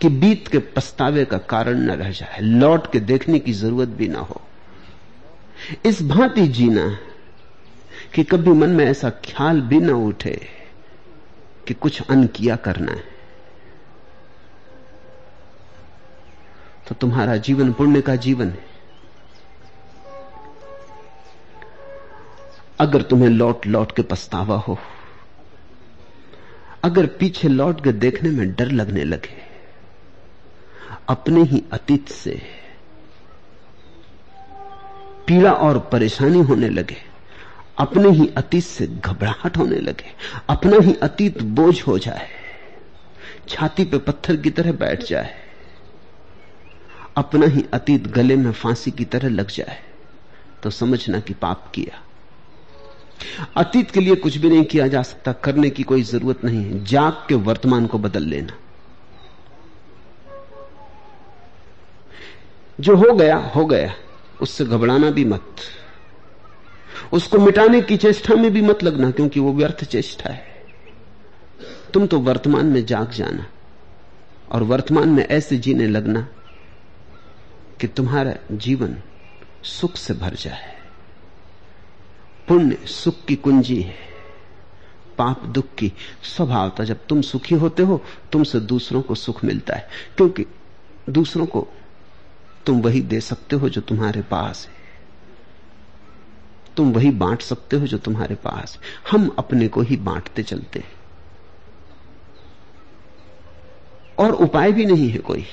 कि 0.00 0.08
बीत 0.08 0.48
के 0.48 0.58
पछतावे 0.58 1.24
का 1.24 1.38
कारण 1.38 1.78
न 1.78 1.90
रह 1.90 2.10
जाए, 2.10 2.38
लौट 2.40 2.92
के 2.92 3.00
देखने 3.00 3.38
की 3.38 3.52
ज़रूरत 3.52 3.88
भी 3.88 4.08
ना 4.08 4.18
हो। 4.18 4.40
इस 5.86 6.02
भांति 6.02 6.48
जीना 6.48 6.98
कि 8.14 8.24
कभी 8.24 8.50
मन 8.50 8.70
में 8.70 8.84
ऐसा 8.84 9.10
ख्याल 9.10 9.60
भी 9.60 9.80
ना 9.80 9.94
उठे 9.94 10.59
कि 11.70 11.74
कुछ 11.74 12.10
अन 12.10 12.26
किया 12.26 12.54
करना 12.56 12.92
है। 12.92 13.02
तो 16.88 16.94
तुम्हारा 16.94 17.36
जीवन 17.36 17.72
पुण्य 17.72 18.00
का 18.00 18.16
जीवन 18.16 18.48
है। 18.50 18.64
अगर 22.80 23.02
तुम्हें 23.02 23.28
लौट 23.28 23.66
लौट 23.66 23.92
के 23.92 24.02
पछतावा 24.02 24.56
हो, 24.58 24.78
अगर 26.84 27.06
पीछे 27.06 27.48
लौट 27.48 27.84
के 27.84 27.92
देखने 27.92 28.30
में 28.30 28.54
डर 28.54 28.70
लगने 28.70 29.04
लगे, 29.04 29.36
अपने 31.08 31.42
ही 31.42 31.62
अतीत 31.72 32.08
से 32.08 32.42
पीड़ा 35.26 35.52
और 35.52 35.78
परेशानी 35.92 36.40
होने 36.40 36.68
लगे 36.68 37.09
अपने 37.80 38.08
ही 38.10 38.26
अतीत 38.36 38.64
से 38.64 38.86
घबराहट 38.86 39.56
होने 39.56 39.76
लगे, 39.78 40.10
अपना 40.48 40.76
ही 40.78 40.94
अतीत 41.02 41.42
बोझ 41.42 41.82
हो 41.82 41.98
जाए, 41.98 42.28
छाती 43.48 43.84
पे 43.84 43.98
पत्थर 44.00 44.36
की 44.36 44.50
तरह 44.50 44.72
बैठ 44.74 45.04
जाए, 45.04 45.34
अपना 47.16 47.46
ही 47.46 47.64
अतीत 47.74 48.06
गले 48.08 48.36
में 48.36 48.52
फांसी 48.52 48.90
की 48.90 49.04
तरह 49.06 49.28
लग 49.30 49.50
जाए 49.50 49.78
तो 50.62 50.70
समझना 50.72 51.20
कि 51.20 51.34
पाप 51.36 51.70
किया। 51.74 52.02
अतीत 53.56 53.90
के 53.90 54.00
लिए 54.00 54.14
कुछ 54.16 54.36
भी 54.36 54.48
नहीं 54.50 54.64
किया 54.64 54.86
जा 54.88 55.02
सकता, 55.02 55.32
करने 55.34 55.70
की 55.70 55.82
कोई 55.82 56.02
ज़रूरत 56.04 56.44
नहीं 56.44 56.64
है। 56.64 56.84
जाग 56.84 57.24
के 57.28 57.34
वर्तमान 57.42 57.86
को 57.86 57.98
बदल 57.98 58.24
लेना। 58.24 58.56
जो 62.78 62.96
हो 62.96 63.12
गया 63.14 63.36
हो 63.56 63.64
गया, 63.66 63.92
उससे 64.40 64.64
घबराना 64.64 65.10
भी 65.10 65.24
मत। 65.24 65.56
उसको 67.12 67.38
मिटाने 67.38 67.80
की 67.80 67.96
चेष्टा 67.96 68.34
में 68.34 68.50
भी 68.50 68.62
मत 68.62 68.82
लगना, 68.82 69.10
क्योंकि 69.10 69.40
वो 69.40 69.52
व्यर्थ 69.52 69.84
चेष्टा 69.84 70.32
है। 70.32 70.64
तुम 71.94 72.06
तो 72.06 72.18
वर्तमान 72.20 72.66
में 72.66 72.86
जाग 72.86 73.10
जाना, 73.10 73.46
और 74.52 74.62
वर्तमान 74.62 75.08
में 75.08 75.26
ऐसे 75.26 75.56
जीने 75.56 75.86
लगना 75.86 76.28
कि 77.80 77.88
तुम्हारा 77.88 78.34
जीवन 78.52 78.96
सुख 79.62 79.96
से 79.96 80.14
भर 80.14 80.34
जाए। 80.34 80.78
पुण्य 82.48 82.86
सुख 82.86 83.24
की 83.24 83.36
कुंजी 83.36 83.82
है, 83.82 83.94
पाप 85.18 85.44
दुख 85.44 85.74
की 85.78 85.92
स्वभावता। 86.22 86.84
जब 86.84 87.06
तुम 87.08 87.20
सुखी 87.20 87.54
होते 87.54 87.82
हो, 87.82 88.02
तुमसे 88.32 88.60
दूसरों 88.60 89.02
को 89.02 89.14
सुख 89.14 89.44
मिलता 89.44 89.76
है, 89.76 89.88
क्योंकि 90.16 90.46
दूसरों 91.10 91.46
को 91.46 91.68
तुम 92.66 92.80
वही 92.80 93.00
दे 93.00 93.20
सकते 93.20 93.56
हो 93.56 93.68
जो 93.68 93.80
तुम्हारे 93.80 94.22
पास 94.22 94.68
है। 94.68 94.79
तुम 96.76 96.92
वही 96.92 97.10
बांट 97.10 97.42
सकते 97.42 97.76
हो 97.76 97.86
जो 97.86 97.98
तुम्हारे 97.98 98.34
पास 98.34 98.78
हम 99.10 99.28
अपने 99.38 99.68
को 99.68 99.80
ही 99.80 99.96
बांटते 99.98 100.42
चलते 100.42 100.78
हैं। 100.78 100.92
और 104.18 104.32
उपाय 104.34 104.72
भी 104.72 104.84
नहीं 104.84 105.08
है 105.10 105.18
कोई। 105.20 105.44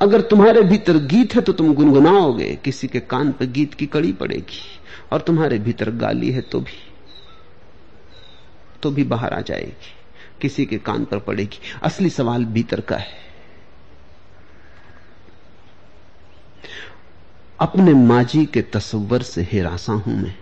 अगर 0.00 0.20
तुम्हारे 0.20 0.62
भीतर 0.62 0.96
गीत 1.06 1.34
है 1.34 1.40
तो 1.40 1.52
तुम 1.52 1.72
गुनगुनाओगे, 1.74 2.54
किसी 2.64 2.88
के 2.88 3.00
कान 3.00 3.32
पर 3.32 3.46
गीत 3.46 3.74
की 3.74 3.86
कड़ी 3.86 4.12
पड़ेगी, 4.12 4.62
और 5.12 5.20
तुम्हारे 5.20 5.58
भीतर 5.58 5.90
गाली 5.96 6.30
है 6.30 6.40
तो 6.42 6.60
भी 6.60 6.82
तो 8.82 8.90
भी 8.90 9.04
बाहर 9.04 9.34
आ 9.34 9.40
जाएगी, 9.40 9.94
किसी 10.40 10.64
के 10.66 10.78
कान 10.78 11.04
पर 11.04 11.18
पड़ेगी। 11.18 11.58
असली 11.82 12.10
सवाल 12.10 12.44
भीतर 12.46 12.80
का 12.80 12.96
है। 12.96 13.24
अपने 17.60 17.92
माजी 17.94 18.46
के 18.46 18.62
तस्वर 18.62 19.22
से 19.22 19.42
हिरासा 19.42 19.92
हूँ 19.92 20.22
मैं। 20.22 20.34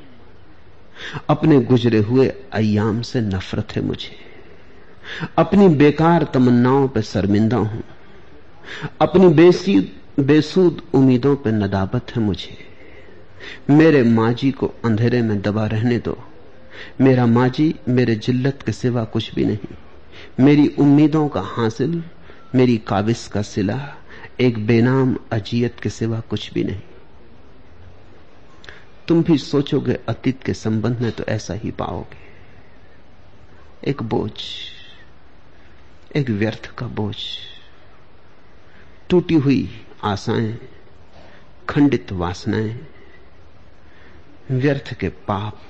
अपने 1.29 1.61
गुजरे 1.61 1.98
हुए 1.98 2.33
अयाम 2.53 3.03
से 3.03 3.20
नफरत 3.20 3.68
है 3.77 3.83
मुझे। 3.83 4.16
अपनी 5.38 5.68
बेकार 5.68 6.27
तमन्नाओं 6.35 6.88
पर 6.88 7.00
शर्मिंदा 7.00 7.57
हूँ। 7.57 7.83
अपनी 9.00 9.29
बेसीद 9.29 9.92
बेसूद 10.20 10.83
उम्मीदों 10.94 11.37
पर 11.37 11.53
नदाबत 11.53 12.16
है 12.16 12.22
मुझे। 12.22 12.59
मेरे 13.70 14.03
माजी 14.03 14.50
को 14.50 14.74
अंधेरे 14.85 15.22
में 15.22 15.42
दबा 15.42 15.66
रहने 15.66 15.98
दो। 15.98 16.18
मेरा 17.00 17.27
माजी 17.27 17.74
मेरे 17.88 18.14
जिल्लत 18.14 18.59
के 18.66 18.72
सिवा 18.72 19.05
कुछ 19.05 19.35
भी 19.35 19.44
नहीं। 19.44 19.74
मेरी 20.40 20.68
उम्मीदों 20.68 21.29
का 21.29 21.40
हासिल, 21.40 22.05
मेरी 22.55 22.77
काबिज 22.77 23.27
का 23.27 23.42
सिला, 23.42 23.94
एक 24.40 24.66
बेनाम 24.66 25.16
अजियत 25.33 25.81
के 25.83 25.88
सिवा 25.88 26.20
कुछ 26.20 26.53
भी 26.53 26.64
नहीं। 26.64 26.81
तुम 29.09 29.23
भी 29.23 29.38
सोचोगे 29.38 29.99
अतीत 30.09 30.43
के 30.43 30.55
संबंध 30.55 31.01
में 31.01 31.12
तो 31.12 31.25
ऐसा 31.29 31.55
ही 31.55 31.71
पाओगे। 31.71 32.23
एक 33.90 34.03
बोझ, 34.03 34.33
एक 36.17 36.31
व्यर्थ 36.31 36.67
का 36.75 36.87
बोझ। 36.87 37.17
टूटी 39.11 39.35
हुई 39.35 39.69
आशाएँ, 40.05 40.59
खंडित 41.69 42.12
वासनाएँ, 42.12 42.81
व्यर्थ 44.51 44.95
के 44.95 45.09
पाप। 45.09 45.61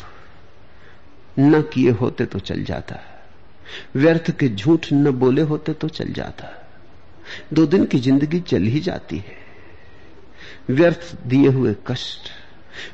न 1.38 1.62
किए 1.62 1.90
होते 1.90 2.27
तो 2.27 2.38
चल 2.38 2.64
जाता। 2.64 2.99
व्यर्थ 3.97 4.31
के 4.31 4.49
झूठ 4.49 4.87
न 4.92 5.11
बोले 5.11 5.42
होते 5.42 5.73
तो 5.73 5.88
चल 5.88 6.12
जाता। 6.12 6.68
दो 7.53 7.66
दिन 7.66 7.85
की 7.85 7.99
ज़िंदगी 7.99 8.40
चल 8.40 8.62
ही 8.62 8.81
जाती 8.81 9.18
है। 9.18 9.37
व्यर्थ 10.70 11.16
दिए 11.27 11.49
हुए 11.49 11.75
कष्ट 11.87 12.31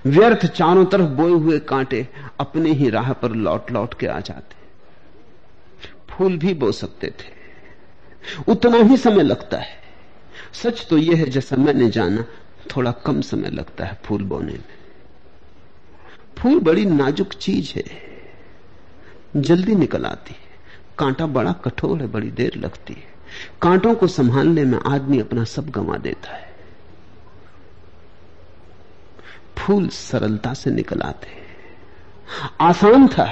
व्यर्थ 0.07 0.47
चारों 0.47 0.85
तरफ़ 0.85 1.07
बोए 1.07 1.31
हुए 1.31 1.59
कांटे 1.59 2.09
अपने 2.41 2.73
ही 2.73 2.91
राह 2.91 3.13
पर 3.13 3.33
लौट 3.33 3.71
लौट 3.71 3.95
के 3.95 4.07
आ 4.07 4.21
जाते। 4.21 4.57
फूल 6.11 6.39
भी 6.39 6.55
बो 6.55 6.73
सकते 6.73 7.07
थे। 7.07 7.41
उतना 8.49 8.77
ही 8.77 8.97
समय 8.97 9.23
लगता 9.23 9.59
है। 9.59 9.81
सच 10.53 10.87
तो 10.91 10.99
यह 10.99 11.17
है, 11.17 11.31
जैसा 11.31 11.57
मैंने 11.57 11.91
जाना, 11.91 12.25
थोड़ा 12.77 12.91
कम 12.91 13.21
समय 13.21 13.51
लगता 13.51 13.85
है 13.85 14.01
फूल 14.05 14.23
बोने 14.23 14.53
में। 14.53 14.65
फूल 16.39 16.61
बड़ी 16.61 16.85
नाजुक 16.85 17.33
चीज़ 17.33 17.73
है। 17.77 17.85
जल्दी 19.37 19.75
निकल 19.75 20.05
आती 20.05 20.33
है। 20.33 20.51
कांटा 20.99 21.27
बड़ा 21.27 21.53
कठोर 21.53 22.01
है, 22.01 22.07
बड़ी 22.07 22.31
देर 22.31 22.55
लगती 22.57 22.95
है। 22.95 23.05
कांटों 23.63 23.95
को 23.95 24.07
संभालने 24.07 24.65
में 24.65 24.79
आदमी 24.79 25.21
अपना 25.21 25.45
सब 25.45 25.71
गंवा 25.71 25.97
देता 25.97 26.37
है। 26.37 26.50
फूल 29.61 29.89
सरलता 29.89 30.55
से 30.55 30.71
निकल 30.71 31.01
आते 31.01 31.29
आसान 32.61 33.09
था 33.09 33.25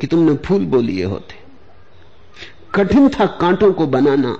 कि 0.00 0.06
तुमने 0.06 0.36
फूल 0.36 0.64
बोलिए 0.66 1.04
होते। 1.04 1.34
कठिन 2.74 3.08
था 3.08 3.26
कांटों 3.26 3.72
को 3.72 3.86
बनाना। 3.86 4.38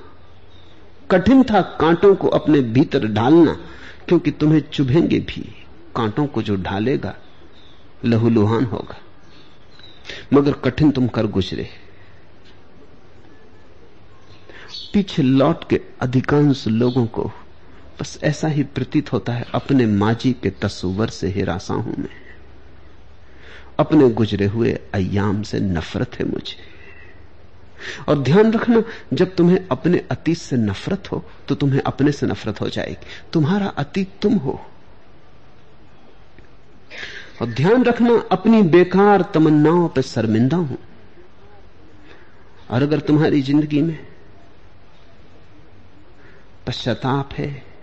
कठिन 1.11 1.43
था 1.43 1.61
कांटों 1.61 2.15
को 2.15 2.29
अपने 2.29 2.61
भीतर 2.61 3.07
ढालना, 3.09 3.53
क्योंकि 4.09 4.31
तुम्हें 4.31 4.61
चुभेंगे 4.61 5.19
भी। 5.19 5.65
कांटों 5.97 6.27
को 6.27 6.43
जो 6.43 6.57
ढालेगा, 6.57 7.15
लहूलुहान 8.05 8.65
होगा। 8.65 8.97
मगर 10.33 10.53
कठिन 10.53 10.91
तुम 10.91 11.09
कर 11.09 11.27
गुजरे। 11.27 11.69
पीछे 14.93 15.23
लौट 15.23 15.69
के 15.69 15.81
अधिकांश 16.01 16.67
लोगों 16.67 17.07
को 17.07 17.33
बस 18.01 18.19
ऐसा 18.25 18.49
ही 18.49 18.63
प्रतीत 18.65 19.13
होता 19.13 19.33
है, 19.33 19.45
अपने 19.55 19.87
माजी 19.87 20.33
के 20.33 20.51
तस्वर 20.53 21.09
से 21.09 21.29
हिरासा 21.29 21.75
हूँ 21.75 21.95
मैं। 21.99 22.23
अपने 23.79 24.09
गुजरे 24.11 24.47
हुए 24.47 24.73
अयाम 24.95 25.43
से 25.43 25.61
नफरत 25.61 26.15
है 26.15 26.27
मुझे। 26.27 26.57
और 28.09 28.19
ध्यान 28.19 28.53
रखना, 28.53 28.83
जब 29.13 29.35
तुम्हें 29.35 29.67
अपने 29.71 29.99
अतीत 30.11 30.37
से 30.37 30.57
नफरत 30.57 31.11
हो 31.13 31.25
तो 31.49 31.55
तुम्हें 31.55 31.81
अपने 31.83 32.13
से 32.13 32.27
नफरत 32.27 32.61
हो 32.61 32.69
जाएगी। 32.69 33.07
तुम्हारा 33.33 33.67
अतीत 33.69 34.13
तुम 34.23 34.35
हो। 34.37 34.61
और 37.43 37.49
ध्यान 37.49 37.85
रखना, 37.85 38.15
अपनी 38.33 38.63
बेकार 38.63 39.23
तमन्नाओं 39.35 39.89
पर 39.89 40.03
शर्मिंदा 40.03 40.57
हूँ। 40.57 40.79
और 42.71 42.83
अगर 42.83 43.01
तुम्हारी 43.01 43.43
ज़िंदगी 43.43 43.83
में 43.83 43.99
पश्चाताप 46.67 47.33
है 47.33 47.74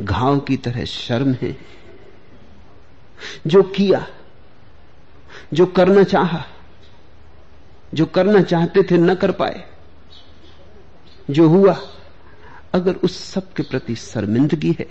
घाव 0.00 0.38
की 0.38 0.56
तरह 0.56 0.84
शर्म 0.84 1.32
है। 1.42 1.56
जो 3.46 3.62
किया, 3.62 4.06
जो 5.52 5.66
करना 5.66 6.02
चाहा, 6.02 6.44
जो 7.94 8.06
करना 8.06 8.42
चाहते 8.42 8.82
थे 8.82 8.96
न 8.98 9.14
कर 9.14 9.32
पाए। 9.32 9.64
जो 11.30 11.48
हुआ, 11.48 11.76
अगर 12.74 12.94
उस 12.94 13.18
सब 13.24 13.52
के 13.52 13.62
प्रति 13.62 13.94
शर्मिंदगी 13.94 14.76
है 14.78 14.88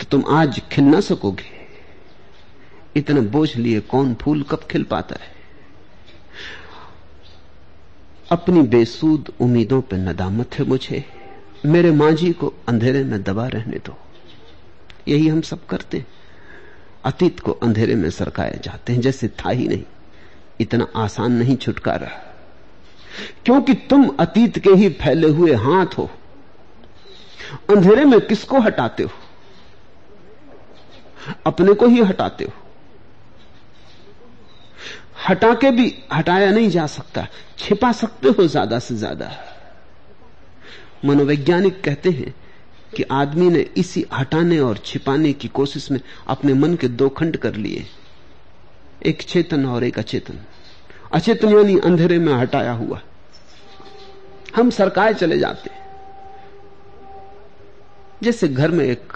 तो 0.00 0.04
तुम 0.10 0.24
आज 0.28 0.60
खिल 0.72 0.84
ना 0.84 1.00
सकोगे। 1.00 1.50
इतना 2.96 3.20
बोझ 3.20 3.56
लिए 3.56 3.80
कौन 3.80 4.14
फूल 4.14 4.42
कब 4.42 4.60
खिल 4.70 4.82
पाता 4.82 5.16
है? 5.20 5.32
अपनी 8.32 8.62
बेसूद 8.62 9.32
उम्मीदों 9.40 9.80
पर 9.82 9.96
नदामत 9.96 10.54
है 10.54 10.64
मुझे। 10.64 11.04
मेरे 11.66 11.90
मांझी 11.90 12.32
को 12.32 12.52
अंधेरे 12.68 13.02
में 13.04 13.22
दबा 13.22 13.46
रहने 13.48 13.78
दो। 13.86 13.96
यही 15.08 15.28
हम 15.28 15.40
सब 15.40 15.66
करते 15.66 16.04
अतीत 17.04 17.40
को 17.40 17.52
अंधेरे 17.52 17.94
में 17.94 18.08
सरकाए 18.10 18.58
जाते 18.64 18.92
हैं, 18.92 19.00
जैसे 19.00 19.28
था 19.28 19.50
ही 19.50 19.68
नहीं। 19.68 19.84
इतना 20.60 20.86
आसान 20.96 21.32
नहीं 21.32 21.56
छुटकारा 21.56 22.08
क्योंकि 23.44 23.74
तुम 23.90 24.06
अतीत 24.20 24.58
के 24.58 24.70
ही 24.70 24.88
फैले 24.94 25.28
हुए 25.28 25.54
हाथ 25.56 25.98
हो। 25.98 26.08
अंधेरे 27.70 28.04
में 28.04 28.20
किसको 28.20 28.60
हटाते 28.60 29.02
हो? 29.02 29.10
अपने 31.46 31.74
को 31.74 31.86
ही 31.86 32.02
हटाते 32.02 32.44
हो। 32.44 32.52
हटा 35.28 35.52
के 35.54 35.70
भी 35.70 35.92
हटाया 36.12 36.50
नहीं 36.50 36.68
जा 36.70 36.86
सकता, 36.86 37.26
छिपा 37.58 37.92
सकते 37.92 38.28
हो 38.28 38.46
ज़्यादा 38.46 38.78
से 38.78 38.94
ज़्यादा। 38.96 39.30
मनोवैज्ञानिक 41.04 41.80
कहते 41.84 42.10
हैं 42.10 42.34
कि 42.96 43.02
आदमी 43.12 43.48
ने 43.50 43.60
इसी 43.76 44.04
हटाने 44.12 44.58
और 44.58 44.78
छिपाने 44.84 45.32
की 45.32 45.48
कोशिश 45.48 45.90
में 45.90 46.00
अपने 46.26 46.54
मन 46.54 46.74
के 46.74 46.88
दो 46.88 47.08
खंड 47.08 47.36
कर 47.36 47.54
लिए। 47.54 47.86
एक 49.06 49.22
चेतन 49.22 49.66
और 49.66 49.84
एक 49.84 49.98
अचेतन। 49.98 50.38
अचेतन 51.12 51.48
यानी 51.48 51.78
अंधेरे 51.78 52.18
में 52.18 52.32
हटाया 52.32 52.72
हुआ। 52.72 53.00
हम 54.56 54.70
सरकाए 54.70 55.14
चले 55.14 55.38
जाते 55.38 55.70
जैसे 58.22 58.48
घर 58.48 58.70
में 58.70 58.84
एक 58.84 59.12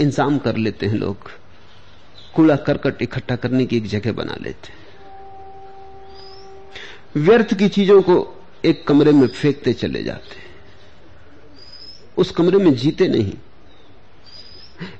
इंतज़ाम 0.00 0.38
कर 0.38 0.56
लेते 0.56 0.86
हैं 0.86 0.94
लोग। 0.94 1.30
कूड़ा 2.34 2.56
करकट 2.58 3.02
इकट्ठा 3.02 3.36
करने 3.36 3.66
की 3.66 3.76
एक 3.76 3.86
जगह 3.86 4.12
बना 4.12 4.36
लेते 4.40 4.81
व्यर्थ 7.16 7.54
की 7.54 7.68
चीज़ों 7.68 8.02
को 8.02 8.44
एक 8.64 8.86
कमरे 8.86 9.12
में 9.12 9.28
फेंकते 9.28 9.72
चले 9.72 10.02
जाते 10.02 10.36
उस 12.16 12.30
कमरे 12.30 12.58
में 12.58 12.74
जीते 12.74 13.08
नहीं। 13.08 13.32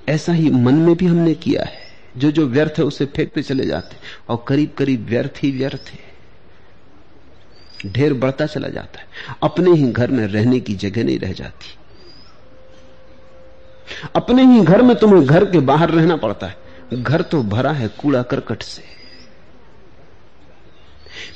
ऐसा 0.08 0.32
ही 0.32 0.50
मन 0.50 0.74
में 0.74 0.96
भी 0.96 1.06
हमने 1.06 1.34
किया 1.34 1.64
है। 1.64 1.82
जो 2.16 2.30
जो 2.30 2.46
व्यर्थ 2.46 2.74
है 2.78 2.84
उसे 2.84 3.06
फेंकते 3.06 3.42
चले 3.42 3.66
जाते 3.66 3.96
और 4.28 4.44
करीब 4.48 4.70
करीब 4.78 5.06
व्यर्थ 5.06 5.32
ही 5.42 5.50
व्यर्थ 5.50 5.90
है। 5.90 6.12
ढेर 7.92 8.14
बढ़ता 8.14 8.46
चला 8.46 8.68
जाता 8.68 9.00
है। 9.00 9.06
अपने 9.42 9.70
ही 9.70 9.92
घर 9.92 10.10
में 10.10 10.26
रहने 10.26 10.60
की 10.60 10.74
जगह 10.74 11.04
नहीं 11.04 11.18
रह 11.18 11.32
जाती। 11.32 11.78
अपने 14.16 14.44
ही 14.44 14.60
घर 14.60 14.82
में 14.82 14.96
तुम्हें 14.96 15.26
घर 15.26 15.44
के 15.44 15.58
बाहर 15.58 15.90
रहना 15.90 16.16
पड़ता 16.16 16.46
है। 16.46 16.56
घर 16.92 17.22
तो 17.22 17.42
भरा 17.42 17.72
है 17.72 17.88
कूड़ा 17.88 18.22
करकट 18.22 18.62
से। 18.62 18.91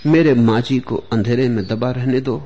मेरे 0.06 0.34
माजी 0.34 0.78
को 0.80 0.96
अंधेरे 1.12 1.48
में 1.48 1.66
दबा 1.66 1.90
रहने 1.90 2.20
दो। 2.20 2.42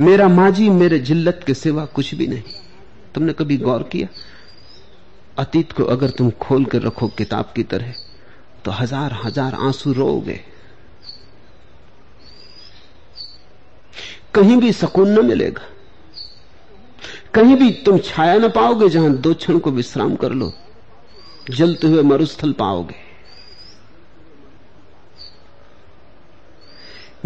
मेरा 0.00 0.28
माजी 0.28 0.68
मेरे 0.70 0.98
जिल्लत 1.00 1.40
के 1.46 1.54
सिवा 1.54 1.84
कुछ 1.86 2.14
भी 2.14 2.26
नहीं। 2.26 2.42
तुमने 3.14 3.32
कभी 3.32 3.56
गौर 3.58 3.82
किया? 3.82 4.08
अतीत 5.38 5.72
को 5.72 5.84
अगर 5.86 6.10
तुम 6.10 6.30
खोल 6.40 6.64
कर 6.64 6.82
रखो 6.82 7.08
किताब 7.18 7.52
की 7.56 7.62
तरह 7.64 7.94
तो 8.64 8.70
हज़ार 8.70 9.12
हज़ार 9.24 9.54
आँसू 9.56 9.92
रोगे 9.92 10.40
कहीं 14.34 14.56
भी 14.56 14.72
सुकून 14.72 15.08
न 15.10 15.24
मिलेगा। 15.26 15.62
कहीं 17.34 17.56
भी 17.56 17.70
तुम 17.84 17.98
छाया 18.00 18.34
न 18.34 18.48
पाओगे 18.48 18.88
जहाँ 18.88 19.10
दो 19.16 19.34
क्षण 19.34 19.58
को 19.58 19.70
विश्राम 19.70 20.14
कर 20.16 20.32
लो। 20.32 20.52
जलते 21.50 21.86
हुए 21.86 22.02
मरुस्थल 22.02 22.52
पाओगे। 22.52 23.02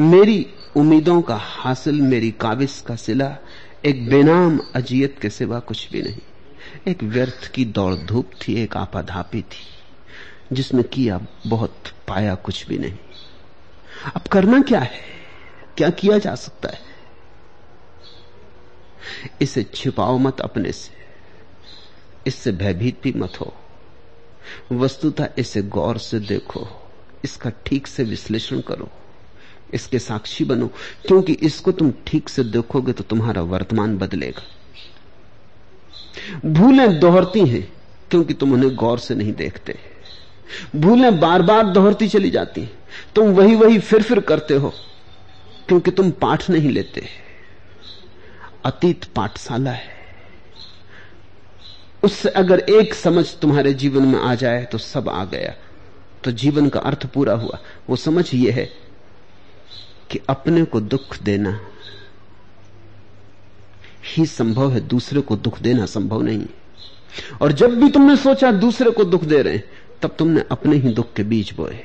मेरी 0.00 0.46
उम्मीदों 0.76 1.22
का 1.22 1.36
हासिल, 1.36 2.02
मेरी 2.02 2.30
काबिज 2.30 2.84
का 2.86 2.96
सिला, 2.96 3.36
एक 3.84 4.08
बेनाम 4.08 4.60
अजियत 4.74 5.16
के 5.22 5.30
सिवा 5.30 5.58
कुछ 5.58 5.90
भी 5.90 6.02
नहीं। 6.02 6.18
एक 6.88 7.02
व्यर्थ 7.02 7.52
की 7.54 7.64
दौड़ 7.64 7.94
धूप 7.94 8.30
थी, 8.32 8.54
एक 8.54 8.76
आपाधापी 8.76 9.42
थी 9.42 9.66
जिसमें 10.52 10.84
किया 10.84 11.26
बहुत, 11.46 11.82
पाया 12.08 12.34
कुछ 12.34 12.66
भी 12.66 12.78
नहीं। 12.78 12.98
अब 14.16 14.22
करना 14.22 14.60
क्या 14.60 14.80
है? 14.80 15.00
क्या 15.76 15.90
किया 15.90 16.18
जा 16.18 16.34
सकता 16.34 16.68
है? 16.68 16.80
इसे 19.42 19.62
छिपाओ 19.62 20.18
मत 20.18 20.40
अपने 20.40 20.72
से। 20.72 20.90
इससे 22.26 22.52
भयभीत 22.52 23.00
भी 23.02 23.12
मत 23.12 23.32
हो। 23.40 23.54
वस्तुतः 24.72 25.28
इसे 25.38 25.62
गौर 25.62 25.98
से 25.98 26.20
देखो। 26.20 26.90
इसका 27.24 27.50
ठीक 27.66 27.86
से 27.86 28.02
विश्लेषण 28.02 28.60
करो। 28.60 28.88
इसके 29.74 29.98
साक्षी 29.98 30.44
बनो। 30.44 30.66
क्योंकि 31.06 31.32
इसको 31.32 31.72
तुम 31.72 31.92
ठीक 32.06 32.28
से 32.28 32.44
देखोगे 32.44 32.92
तो 32.92 33.04
तुम्हारा 33.04 33.42
वर्तमान 33.44 33.96
बदलेगा। 33.98 34.42
भूलें 36.44 36.98
दोहरती 37.00 37.46
हैं, 37.46 37.62
क्योंकि 38.10 38.34
तुम 38.34 38.52
उन्हें 38.52 38.74
गौर 38.76 38.98
से 38.98 39.14
नहीं 39.14 39.32
देखते। 39.32 39.78
भूलें 40.76 41.18
बार 41.20 41.42
बार 41.42 41.66
दोहरती 41.66 42.08
चली 42.08 42.30
जाती 42.30 42.68
तुम 43.14 43.28
वही 43.28 43.54
वही 43.54 43.78
फिर 43.78 44.02
फिर 44.02 44.20
करते 44.20 44.54
हो, 44.54 44.72
क्योंकि 45.68 45.90
तुम 45.90 46.10
पाठ 46.12 46.48
नहीं 46.50 46.70
लेते। 46.70 47.06
अतीत 48.64 49.04
पाठशाला 49.16 49.70
है। 49.70 49.96
उससे 52.02 52.28
अगर 52.30 52.58
एक 52.60 52.94
समझ 52.94 53.24
तुम्हारे 53.34 53.72
जीवन 53.74 54.06
में 54.06 54.18
आ 54.20 54.34
जाए 54.34 54.64
तो 54.64 54.78
सब 54.78 55.08
आ 55.08 55.24
गया। 55.24 55.54
तो 56.24 56.30
जीवन 56.32 56.68
का 56.68 56.80
अर्थ 56.80 57.06
पूरा 57.06 57.34
हुआ। 57.34 57.58
वो 57.88 57.96
समझ 57.96 58.34
यह 58.34 58.54
है 58.54 58.68
कि 60.10 60.20
अपने 60.28 60.64
को 60.64 60.80
दुख 60.80 61.18
देना 61.22 61.58
ही 64.06 64.24
संभव 64.26 64.72
है, 64.72 64.80
दूसरे 64.80 65.20
को 65.20 65.36
दुख 65.36 65.58
देना 65.60 65.86
संभव 65.86 66.22
नहीं 66.22 66.46
और 67.42 67.52
जब 67.52 67.74
भी 67.80 67.90
तुमने 67.90 68.16
सोचा 68.16 68.50
दूसरे 68.52 68.90
को 68.90 69.04
दुख 69.04 69.24
दे 69.24 69.42
रहे 69.42 69.54
हैं, 69.54 69.64
तब 70.02 70.14
तुमने 70.18 70.44
अपने 70.50 70.76
ही 70.76 70.92
दुख 70.92 71.12
के 71.12 71.22
बीज 71.22 71.52
बोए। 71.56 71.78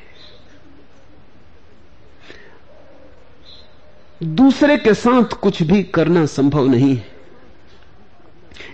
दूसरे 4.23 4.77
के 4.77 4.93
साथ 4.93 5.33
कुछ 5.33 5.61
भी 5.63 5.83
करना 5.83 6.25
संभव 6.25 6.67
नहीं 6.67 6.95
है। 6.95 7.11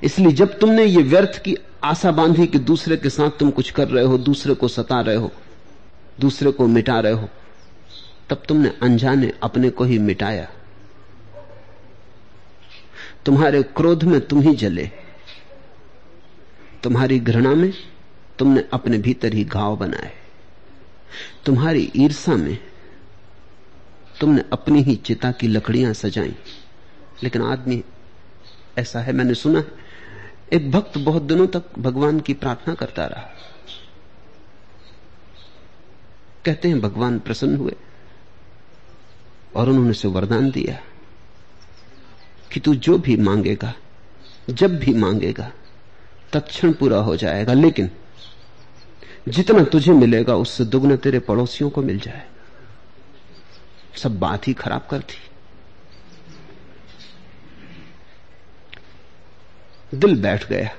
इसलिए 0.03 0.31
जब 0.31 0.57
तुमने 0.59 0.85
ये 0.85 1.01
व्यर्थ 1.03 1.41
की 1.43 1.55
आशा 1.83 2.11
बांधी 2.11 2.47
कि 2.47 2.59
दूसरे 2.59 2.97
के 2.97 3.09
साथ 3.09 3.37
तुम 3.39 3.51
कुछ 3.51 3.71
कर 3.71 3.87
रहे 3.87 4.03
हो, 4.05 4.17
दूसरे 4.17 4.53
को 4.53 4.67
सता 4.67 5.01
रहे 5.01 5.15
हो, 5.15 5.31
दूसरे 6.19 6.51
को 6.51 6.67
मिटा 6.67 6.99
रहे 6.99 7.13
हो 7.13 7.29
तब 8.29 8.43
तुमने 8.47 8.73
अनजाने 8.81 9.33
अपने 9.43 9.69
को 9.69 9.83
ही 9.83 9.99
मिटाया। 9.99 10.51
तुम्हारे 13.25 13.63
क्रोध 13.63 14.03
में 14.03 14.27
तुम 14.27 14.41
ही 14.41 14.55
जले। 14.55 14.91
तुम्हारी 16.83 17.19
घृणा 17.19 17.55
में 17.55 17.73
तुमने 18.39 18.65
अपने 18.73 18.97
भीतर 18.97 19.33
ही 19.33 19.43
घाव 19.43 19.77
बनाए। 19.77 20.13
तुम्हारी 21.45 21.91
ईर्षा 21.95 22.35
में 22.35 22.57
तुमने 24.19 24.43
अपनी 24.53 24.81
ही 24.81 24.95
चिता 24.95 25.31
की 25.31 25.47
लकड़ियाँ 25.47 25.93
सजाई। 25.93 26.35
लेकिन 27.23 27.41
आदमी, 27.41 27.83
ऐसा 28.77 28.99
है 28.99 29.13
मैंने 29.13 29.33
सुना 29.33 29.59
है, 29.59 29.67
एक 30.53 30.71
भक्त 30.71 30.97
बहुत 30.97 31.21
दिनों 31.21 31.47
तक 31.47 31.63
भगवान 31.79 32.19
की 32.19 32.33
प्रार्थना 32.33 32.73
करता 32.73 33.05
रहा। 33.05 33.29
कहते 36.45 36.67
हैं 36.67 36.81
भगवान 36.81 37.19
प्रसन्न 37.19 37.55
हुए। 37.55 37.75
और 39.55 39.69
उन्होंने 39.69 39.91
उसे 39.91 40.07
वरदान 40.07 40.51
दिया 40.51 40.79
कि 42.51 42.59
तू 42.59 42.75
जो 42.75 42.97
भी 42.97 43.17
मांगेगा, 43.17 43.73
जब 44.49 44.79
भी 44.79 44.93
मांगेगा, 44.93 45.51
तत्क्षण 46.33 46.73
पूरा 46.73 46.97
हो 46.97 47.15
जाएगा। 47.15 47.53
लेकिन 47.53 47.89
जितना 49.27 49.63
तुझे 49.63 49.91
मिलेगा, 49.91 50.35
उससे 50.35 50.65
दुगना 50.65 50.95
तेरे 50.95 51.19
पड़ोसियों 51.19 51.69
को 51.69 51.81
मिल 51.81 51.99
जाए। 51.99 52.27
सब 53.97 54.19
बात 54.19 54.47
ही 54.47 54.53
खराब 54.53 54.87
कर 54.91 54.99
दी। 54.99 55.17
दिल 59.97 60.21
बैठ 60.21 60.47
गया 60.47 60.69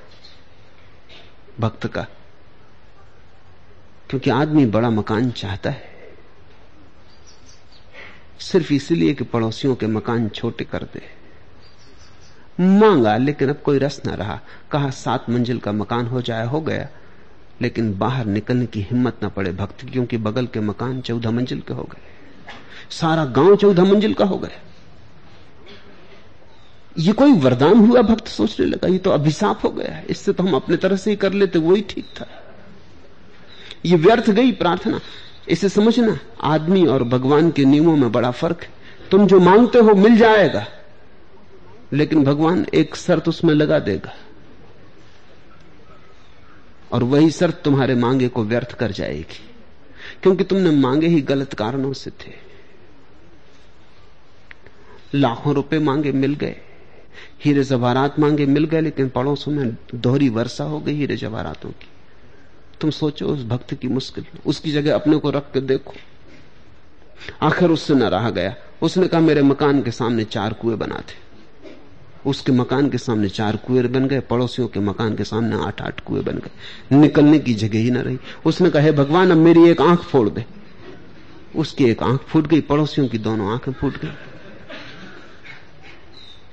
भक्त 1.59 1.87
का, 1.87 2.05
क्योंकि 4.09 4.29
आदमी 4.29 4.65
बड़ा 4.65 4.89
मकान 4.89 5.31
चाहता 5.31 5.69
है। 5.69 5.90
सिर्फ़ 8.41 8.73
इसलिए 8.73 9.13
कि 9.13 9.23
पड़ोसियों 9.23 9.75
के 9.75 9.87
मकान 9.87 10.29
छोटे 10.29 10.63
कर 10.63 10.83
दे। 10.83 11.01
मांगा, 12.59 13.17
लेकिन 13.17 13.49
अब 13.49 13.61
कोई 13.65 13.77
रस 13.77 14.01
ना 14.05 14.15
रहा। 14.15 14.39
कहा, 14.71 14.89
सात 14.89 15.29
मंजिल 15.29 15.57
का 15.57 15.71
मकान 15.71 16.07
हो 16.07 16.21
जाए 16.21 16.47
हो 16.47 16.61
गया। 16.61 16.89
लेकिन 17.61 17.97
बाहर 17.97 18.25
निकलने 18.25 18.65
की 18.65 18.81
हिम्मत 18.81 19.19
ना 19.23 19.29
पड़े। 19.29 19.51
भक्त 19.51 19.85
क्योंकि 19.89 20.17
बगल 20.17 20.45
के 20.45 20.59
मकान 20.59 21.01
चौदह 21.01 21.31
मंजिल 21.31 21.59
के 21.59 21.73
हो 21.73 21.83
गए। 21.83 22.01
सारा 22.89 23.25
गाँव 23.25 23.55
चौदह 23.55 23.83
मंजिल 23.83 24.13
का 24.13 24.25
हो 24.25 24.37
गया। 24.37 24.61
ये 26.99 27.13
कोई 27.13 27.31
वरदान 27.31 27.87
हुआ? 27.87 28.01
भक्त 28.01 28.27
सोचने 28.27 28.65
लगा, 28.65 28.87
ये 28.87 28.97
तो 28.97 29.09
अभिशाप 29.09 29.65
हो 29.65 29.69
गया 29.69 30.01
इससे 30.09 30.33
तो 30.33 30.43
हम 30.43 30.53
अपने 30.53 30.77
तरह 30.77 30.95
से 30.95 31.09
ही 31.09 31.15
कर 31.15 31.33
लेते 31.33 31.59
वही 31.59 31.81
ठीक 31.81 32.05
था। 32.05 32.27
ये 33.85 33.95
व्यर्थ 33.95 34.29
गई 34.29 34.51
प्रार्थना। 34.51 34.99
इसे 35.51 35.69
समझना, 35.69 36.19
आदमी 36.41 36.85
और 36.85 37.03
भगवान 37.03 37.51
के 37.51 37.65
नियमों 37.65 37.97
में 37.97 38.11
बड़ा 38.11 38.31
फ़र्क 38.31 38.61
है। 38.61 38.69
तुम 39.11 39.27
जो 39.27 39.39
मांगते 39.39 39.79
हो, 39.79 39.95
मिल 39.95 40.17
जाएगा। 40.17 40.67
लेकिन 41.93 42.23
भगवान 42.23 42.65
एक 42.73 42.95
शर्त 42.95 43.29
उसमें 43.29 43.53
लगा 43.53 43.79
देगा। 43.79 44.15
और 46.91 47.03
वही 47.03 47.31
शर्त 47.31 47.61
तुम्हारे 47.63 47.95
मांगे 47.95 48.27
को 48.27 48.43
व्यर्थ 48.43 48.73
कर 48.73 48.91
जाएगी। 48.91 49.49
क्योंकि 50.23 50.43
तुमने 50.43 50.71
मांगे 50.71 51.07
ही 51.07 51.21
गलत 51.21 51.53
कारणों 51.53 51.93
से 51.93 52.09
थे। 52.09 52.31
लाखों 55.15 55.53
रुपए 55.53 55.79
मांगे, 55.79 56.11
मिल 56.11 56.33
गए। 56.33 56.55
हीरे 57.45 57.63
जवाहरात 57.63 58.19
मांगे, 58.19 58.45
मिल 58.45 58.63
गए, 58.63 58.81
लेकिन 58.81 59.09
पड़ोसों 59.09 59.51
में 59.51 59.77
दोहरी 59.95 60.29
वर्षा 60.29 60.63
हो 60.63 60.79
गई, 60.79 60.93
हीरे 60.93 61.15
जवाहरातों 61.15 61.69
की। 61.69 61.90
तुम 62.81 62.89
सोचो 62.89 63.27
उस 63.27 63.43
भक्त 63.43 63.73
की 63.73 63.87
मुश्किल, 63.87 64.25
उसकी 64.45 64.71
जगह 64.71 64.95
अपने 64.95 65.17
को 65.17 65.29
रख 65.29 65.51
के 65.53 65.61
देखो। 65.61 65.93
आखिर 67.41 67.69
उससे 67.69 67.93
न 67.93 68.03
रहा 68.03 68.29
गया। 68.29 68.55
उसने 68.81 69.07
कहा, 69.07 69.21
मेरे 69.21 69.41
मकान 69.41 69.81
के 69.81 69.91
सामने 69.91 70.23
चार 70.23 70.53
कुएँ 70.53 70.77
बना 70.77 70.95
थे। 70.95 71.31
उसके 72.25 72.51
मकान 72.51 72.89
के 72.89 72.97
सामने 72.97 73.29
चार 73.29 73.55
कुएँ 73.55 73.87
बन 73.87 74.07
गए, 74.07 74.19
पड़ोसियों 74.19 74.67
के 74.67 74.79
मकान 74.79 75.15
के 75.15 75.23
सामने 75.23 75.55
आठ 75.55 75.81
आठ 75.81 75.99
कुएँ 75.99 76.23
बन 76.23 76.37
गए। 76.37 76.97
निकलने 76.97 77.39
की 77.39 77.53
जगह 77.53 77.79
ही 77.79 77.91
ना 77.91 78.01
रही। 78.01 78.19
उसने 78.45 78.69
कहा 78.69 78.91
भगवान, 78.91 79.31
अब 79.31 79.37
मेरी 79.37 79.69
एक 79.69 79.81
आँख 79.81 79.99
फोड़ 79.99 80.29
दे। 80.29 80.45
उसकी 81.55 81.83
एक 81.83 82.03
आँख 82.03 82.21
फूट 82.21 82.47
गई, 82.47 82.61
पड़ोसियों 82.61 83.07
की 83.07 83.17
दोनों 83.17 83.53
आँखें 83.53 83.71
फूट 83.71 84.01
गई। 84.01 84.11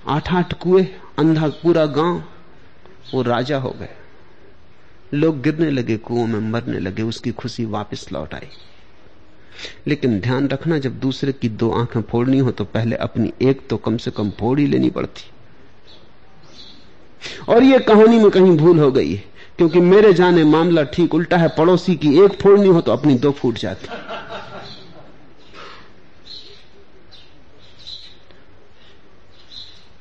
आठ 0.06 0.32
आठ 0.32 0.52
कुएँ, 0.52 0.86
अंधा 1.18 1.48
पूरा 1.48 1.86
गाँव, 1.86 2.22
वो 3.14 3.22
राजा 3.22 3.58
हो 3.58 3.70
गए। 3.70 3.88
लोग 5.14 5.40
गिरने 5.42 5.70
लगे, 5.70 5.96
कुओं 5.96 6.26
में 6.26 6.40
मरने 6.50 6.78
लगे, 6.78 7.02
उसकी 7.02 7.30
खुशी 7.32 7.64
वापस 7.64 8.06
लौट 8.12 8.34
आई। 8.34 8.48
लेकिन 9.86 10.18
ध्यान 10.20 10.48
रखना, 10.48 10.78
जब 10.78 10.98
दूसरे 11.00 11.32
की 11.32 11.48
दो 11.48 11.70
आँखें 11.70 12.02
फोड़नी 12.02 12.38
हो 12.38 12.50
तो 12.50 12.64
पहले 12.64 12.96
अपनी 12.96 13.32
एक 13.42 13.66
तो 13.68 13.76
कम 13.76 13.96
से 13.96 14.10
कम 14.10 14.30
फोड़ 14.30 14.58
ही 14.60 14.66
लेनी 14.66 14.90
पड़ती। 14.90 15.30
और 17.48 17.62
यह 17.62 17.78
कहानी 17.78 18.18
में 18.18 18.30
कहीं 18.30 18.56
भूल 18.56 18.78
हो 18.78 18.90
गई 18.92 19.14
है, 19.14 19.24
क्योंकि 19.58 19.80
मेरे 19.80 20.12
जाने 20.12 20.44
मामला 20.44 20.82
ठीक 20.84 21.14
उल्टा 21.14 21.36
है, 21.36 21.48
पड़ोसी 21.48 21.96
की 21.96 22.18
एक 22.24 22.40
फोड़नी 22.42 22.68
हो 22.68 22.80
तो 22.80 22.92
अपनी 22.92 23.14
दो 23.14 23.30
फूट 23.30 23.58
जाती। 23.58 23.88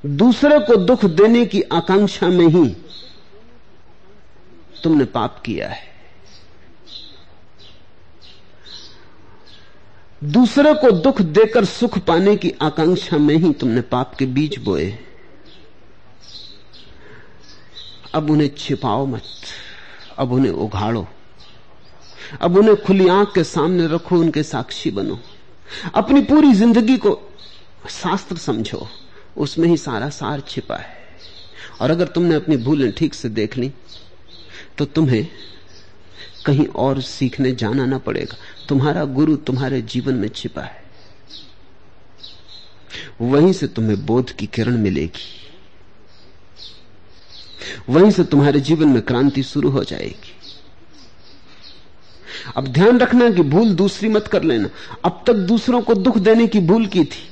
दूसरे 0.06 0.60
को 0.60 0.76
दुख 0.76 1.06
देने 1.06 1.46
की 1.46 1.62
आकांक्षा 1.62 2.28
में 2.28 2.48
ही 2.48 2.76
तुमने 4.84 5.06
पाप 5.06 5.42
किया 5.46 5.70
है। 5.70 5.96
दूसरे 10.24 10.74
को 10.74 10.92
दुख 10.92 11.22
देकर 11.22 11.66
सुख 11.66 11.98
पाने 12.00 12.36
की 12.36 12.54
आकांक्षा 12.62 13.18
में 13.18 13.36
ही 13.36 13.54
तुमने 13.54 13.82
पाप 13.82 14.16
के 14.16 14.26
बीज 14.26 14.58
बोए। 14.58 14.98
अब 18.14 18.30
उन्हें 18.30 18.50
छिपाओ 18.58 19.06
मत। 19.06 19.24
अब 20.18 20.32
उन्हें 20.32 20.52
उघाड़ो। 20.52 21.08
अब 22.42 22.58
उन्हें 22.58 22.76
खुली 22.84 23.08
आँख 23.08 23.34
के 23.34 23.44
सामने 23.44 23.88
रखो, 23.88 24.20
उनके 24.20 24.44
साक्षी 24.44 24.92
बनो। 24.92 25.20
अपनी 25.96 26.22
पूरी 26.22 26.54
ज़िंदगी 26.54 26.98
को 26.98 27.32
शास्त्र 27.90 28.38
समझो। 28.38 28.88
उसमें 29.38 29.68
ही 29.68 29.78
सारा 29.78 30.10
सार 30.10 30.42
छिपा 30.42 30.76
है। 30.76 30.96
और 31.82 31.92
अगर 31.92 32.08
तुमने 32.08 32.36
अपनी 32.36 32.58
भूलें 32.58 32.92
ठीक 32.92 33.14
से 33.14 33.30
देख 33.30 33.58
ली 33.58 33.72
तो 34.78 34.86
तुम्हें 34.86 35.28
कहीं 36.46 36.68
और 36.68 37.02
सीखने 37.02 37.52
जाना 37.52 37.86
ना 37.86 37.98
पड़ेगा। 37.98 38.38
तुम्हारा 38.70 39.06
गुरु 39.06 39.36
तुम्हारे 39.36 39.82
जीवन 39.82 40.14
में 40.14 40.28
छिपा 40.28 40.62
है। 40.62 40.84
वहीं 43.22 43.54
से 43.54 43.68
तुम्हें 43.68 44.06
बोध 44.06 44.32
की 44.32 44.48
किरण 44.48 44.78
मिलेगी। 44.78 45.52
वहीं 47.90 48.12
से 48.12 48.24
तुम्हारे 48.24 48.60
जीवन 48.60 48.88
में 48.88 49.02
क्रांति 49.02 49.44
शुरू 49.44 49.70
हो 49.70 49.84
जाएगी। 49.84 50.34
अब 52.56 52.68
ध्यान 52.68 53.00
रखना 53.00 53.30
कि 53.30 53.42
भूल 53.42 53.70
दूसरी 53.76 54.10
मत 54.10 54.28
कर 54.28 54.44
लेना। 54.44 54.70
अब 55.06 55.24
तक 55.28 55.34
दूसरों 55.34 55.82
को 55.82 55.96
दुख 55.96 56.18
देने 56.18 56.48
की 56.48 56.60
भूल 56.60 56.88
की 56.88 57.06
थी। 57.06 57.30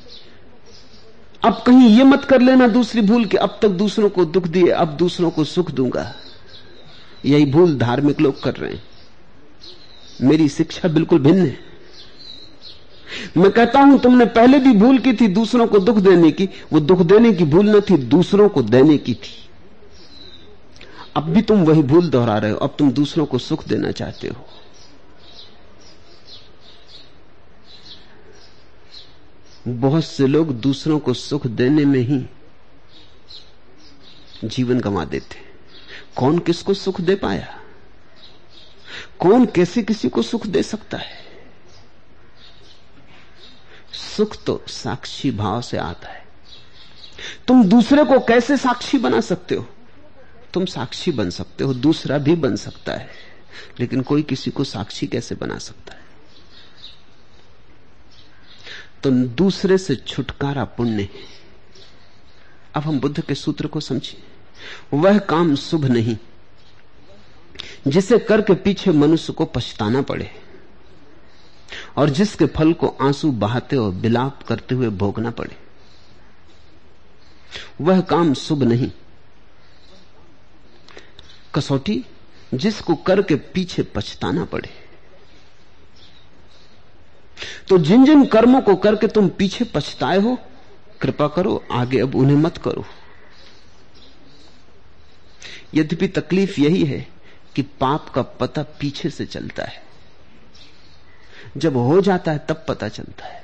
अब 1.45 1.63
कहीं 1.67 1.97
यह 1.97 2.03
मत 2.03 2.25
कर 2.25 2.41
लेना 2.41 2.67
दूसरी 2.67 3.01
भूल 3.01 3.25
कि 3.25 3.37
अब 3.37 3.59
तक 3.61 3.69
दूसरों 3.69 4.09
को 4.09 4.25
दुख 4.25 4.47
दिए, 4.47 4.67
अब 4.67 4.87
दूसरों 4.87 5.31
को 5.31 5.43
सुख 5.43 5.71
दूँगा। 5.71 6.15
यही 7.25 7.45
भूल 7.45 7.77
धार्मिक 7.77 8.21
लोग 8.21 8.43
कर 8.43 8.55
रहे 8.55 8.73
हैं। 8.73 8.83
मेरी 10.21 10.49
शिक्षा 10.49 10.87
बिल्कुल 10.87 11.19
भिन्न 11.19 11.39
है। 11.39 11.59
मैं 13.37 13.51
कहता 13.51 13.79
हूँ, 13.79 13.99
तुमने 13.99 14.25
पहले 14.25 14.59
भी 14.59 14.73
भूल 14.73 14.97
की 14.99 15.13
थी 15.13 15.27
दूसरों 15.27 15.67
को 15.67 15.79
दुख 15.79 15.97
देने 15.97 16.31
की। 16.31 16.49
वो 16.73 16.79
दुख 16.79 17.01
देने 17.01 17.33
की 17.33 17.43
भूल 17.43 17.69
न 17.69 17.81
थी, 17.81 17.97
दूसरों 17.97 18.49
को 18.49 18.61
देने 18.61 18.97
की 18.97 19.13
थी। 19.13 19.49
अब 21.15 21.23
भी 21.23 21.41
तुम 21.41 21.63
वही 21.63 21.83
भूल 21.83 22.09
दोहरा 22.09 22.37
रहे 22.37 22.51
हो। 22.51 22.57
अब 22.57 22.75
तुम 22.79 22.91
दूसरों 22.91 23.25
को 23.25 23.37
सुख 23.37 23.67
देना 23.67 23.91
चाहते 23.91 24.27
हो। 24.27 24.35
बहुत 29.67 30.05
से 30.05 30.27
लोग 30.27 30.53
दूसरों 30.53 30.99
को 30.99 31.13
सुख 31.13 31.47
देने 31.47 31.85
में 31.85 31.99
ही 31.99 32.25
जीवन 34.43 34.79
गंवा 34.79 35.05
देते 35.05 35.44
कौन 36.15 36.39
किसको 36.39 36.73
सुख 36.73 37.01
दे 37.01 37.15
पाया? 37.15 37.61
कौन 39.19 39.45
कैसे 39.45 39.83
किसी 39.83 40.09
को 40.09 40.21
सुख 40.21 40.47
दे 40.47 40.63
सकता 40.63 40.97
है? 40.97 41.25
सुख 44.17 44.43
तो 44.43 44.63
साक्षी 44.67 45.31
भाव 45.31 45.61
से 45.61 45.77
आता 45.77 46.07
है। 46.07 46.25
तुम 47.47 47.63
दूसरे 47.63 48.05
को 48.05 48.19
कैसे 48.19 48.57
साक्षी 48.57 48.97
बना 48.97 49.21
सकते 49.21 49.55
हो? 49.55 49.69
तुम 50.53 50.65
साक्षी 50.65 51.11
बन 51.11 51.29
सकते 51.29 51.63
हो, 51.63 51.73
दूसरा 51.73 52.17
भी 52.17 52.35
बन 52.35 52.55
सकता 52.55 52.93
है, 52.93 53.09
लेकिन 53.79 54.01
कोई 54.01 54.23
किसी 54.23 54.51
को 54.51 54.63
साक्षी 54.63 55.07
कैसे 55.07 55.35
बना 55.35 55.57
सकता 55.57 55.93
है? 55.93 56.05
तो 59.03 59.11
दूसरे 59.11 59.77
से 59.77 59.95
छुटकारा 59.95 60.65
पुण्य 60.65 61.09
अब 62.75 62.83
हम 62.83 62.99
बुद्ध 62.99 63.21
के 63.21 63.35
सूत्र 63.35 63.67
को 63.67 63.79
समझें 63.79 64.34
वह 64.93 65.17
काम 65.19 65.55
शुभ 65.55 65.85
नहीं, 65.85 66.17
जिसे 67.87 68.17
करके 68.19 68.53
पीछे 68.55 68.91
मनुष्य 68.91 69.33
को 69.33 69.45
पछताना 69.45 70.01
पड़े 70.01 70.29
और 71.97 72.09
जिसके 72.09 72.45
फल 72.47 72.73
को 72.73 72.87
आँसू 73.01 73.31
बहाते 73.33 73.75
और 73.75 73.91
बिलाप 73.93 74.43
करते 74.43 74.75
हुए 74.75 74.89
भोगना 74.89 75.31
पड़े। 75.31 75.55
वह 77.81 78.01
काम 78.01 78.33
शुभ 78.33 78.63
नहीं, 78.63 78.91
कसौटी 81.55 82.03
जिसको 82.53 82.95
करके 82.95 83.35
पीछे 83.35 83.83
पछताना 83.85 84.45
पड़े। 84.45 84.69
तो 87.69 87.77
जिन 87.77 88.05
जिन 88.05 88.25
कर्मों 88.25 88.61
को 88.61 88.75
करके 88.75 89.07
तुम 89.07 89.27
पीछे 89.29 89.65
पछताए 89.65 90.19
हो, 90.19 90.37
कृपा 91.01 91.27
करो, 91.27 91.63
आगे 91.71 91.99
अब 91.99 92.15
उन्हें 92.15 92.37
मत 92.37 92.57
करो। 92.57 92.85
यद्यपि 95.75 96.07
तकलीफ़ 96.07 96.61
यही 96.61 96.85
है 96.85 97.07
कि 97.55 97.61
पाप 97.61 98.09
का 98.09 98.21
पता 98.21 98.63
पीछे 98.63 99.09
से 99.09 99.25
चलता 99.25 99.63
है। 99.63 99.83
जब 101.57 101.77
हो 101.77 102.01
जाता 102.01 102.31
है, 102.31 102.45
तब 102.49 102.65
पता 102.67 102.87
चलता 102.87 103.25
है। 103.25 103.43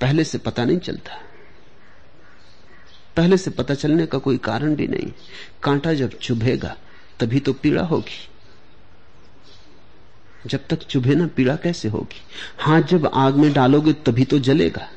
पहले 0.00 0.24
से 0.24 0.38
पता 0.38 0.64
नहीं 0.64 0.78
चलता। 0.78 1.22
पहले 3.16 3.36
से 3.36 3.50
पता 3.50 3.74
चलने 3.74 4.06
का 4.06 4.18
कोई 4.18 4.38
कारण 4.38 4.74
भी 4.74 4.86
नहीं। 4.86 5.12
कांटा 5.62 5.94
जब 5.94 6.18
चुभेगा, 6.18 6.76
तभी 7.20 7.40
तो 7.40 7.52
पीड़ा 7.52 7.82
होगी। 7.82 8.28
जब 10.46 10.66
तक 10.66 10.76
चुभे 10.76 11.14
ना, 11.14 11.26
पीड़ा 11.26 11.56
कैसे 11.56 11.88
होगी? 11.88 12.22
हाथ 12.58 12.82
जब 12.82 13.10
आग 13.14 13.34
में 13.34 13.52
डालोगे, 13.52 13.92
तभी 13.92 14.24
तो 14.24 14.38
जलेगा। 14.38 14.90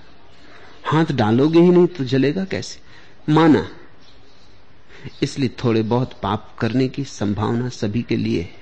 हाथ 0.85 1.05
डालोगे 1.11 1.59
ही 1.59 1.69
नहीं 1.69 1.87
तो 1.87 2.03
जलेगा 2.03 2.45
कैसे? 2.45 2.79
माना 3.31 3.77
इसलिए 5.23 5.49
थोड़े 5.63 5.83
बहुत 5.83 6.13
पाप 6.23 6.55
करने 6.59 6.87
की 6.87 7.03
संभावना 7.03 7.69
सभी 7.69 8.01
के 8.01 8.17
लिए 8.17 8.41
है। 8.41 8.61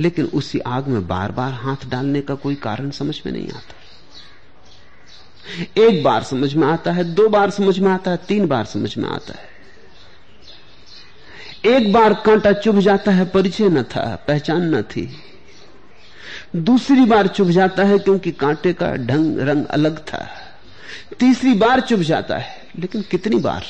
लेकिन 0.00 0.24
उसी 0.24 0.58
आग 0.58 0.88
में 0.88 1.06
बार 1.06 1.32
बार 1.32 1.52
हाथ 1.52 1.88
डालने 1.88 2.20
का 2.20 2.34
कोई 2.34 2.54
कारण 2.54 2.90
समझ 2.90 3.20
में 3.26 3.32
नहीं 3.32 3.48
आता। 3.48 3.74
एक 5.80 6.04
बार 6.04 6.22
समझ 6.22 6.54
में 6.54 6.68
आता 6.68 6.92
है, 6.92 7.04
दो 7.04 7.28
बार 7.28 7.50
समझ 7.50 7.78
में 7.78 7.92
आता 7.92 8.10
है, 8.10 8.16
तीन 8.16 8.46
बार 8.46 8.64
समझ 8.64 8.96
में 8.96 9.08
आता 9.08 9.34
है। 9.34 9.54
एक 11.76 11.92
बार 11.92 12.14
कांटा 12.14 12.52
चुभ 12.52 12.78
जाता 12.78 13.12
है, 13.12 13.24
परिचय 13.24 13.68
न 13.68 13.82
था, 13.82 14.24
पहचान 14.28 14.74
न 14.74 14.82
थी। 14.82 15.16
दूसरी 16.56 17.04
बार 17.04 17.26
चुभ 17.26 17.50
जाता 17.50 17.84
है 17.84 17.98
क्योंकि 17.98 18.32
कांटे 18.32 18.72
का 18.72 18.92
ढंग, 18.92 19.38
रंग 19.38 19.66
अलग 19.66 19.98
था। 19.98 20.28
तीसरी 21.18 21.54
बार 21.54 21.80
चुभ 21.80 22.00
जाता 22.00 22.38
है, 22.38 22.66
लेकिन 22.78 23.02
कितनी 23.02 23.36
बार? 23.36 23.64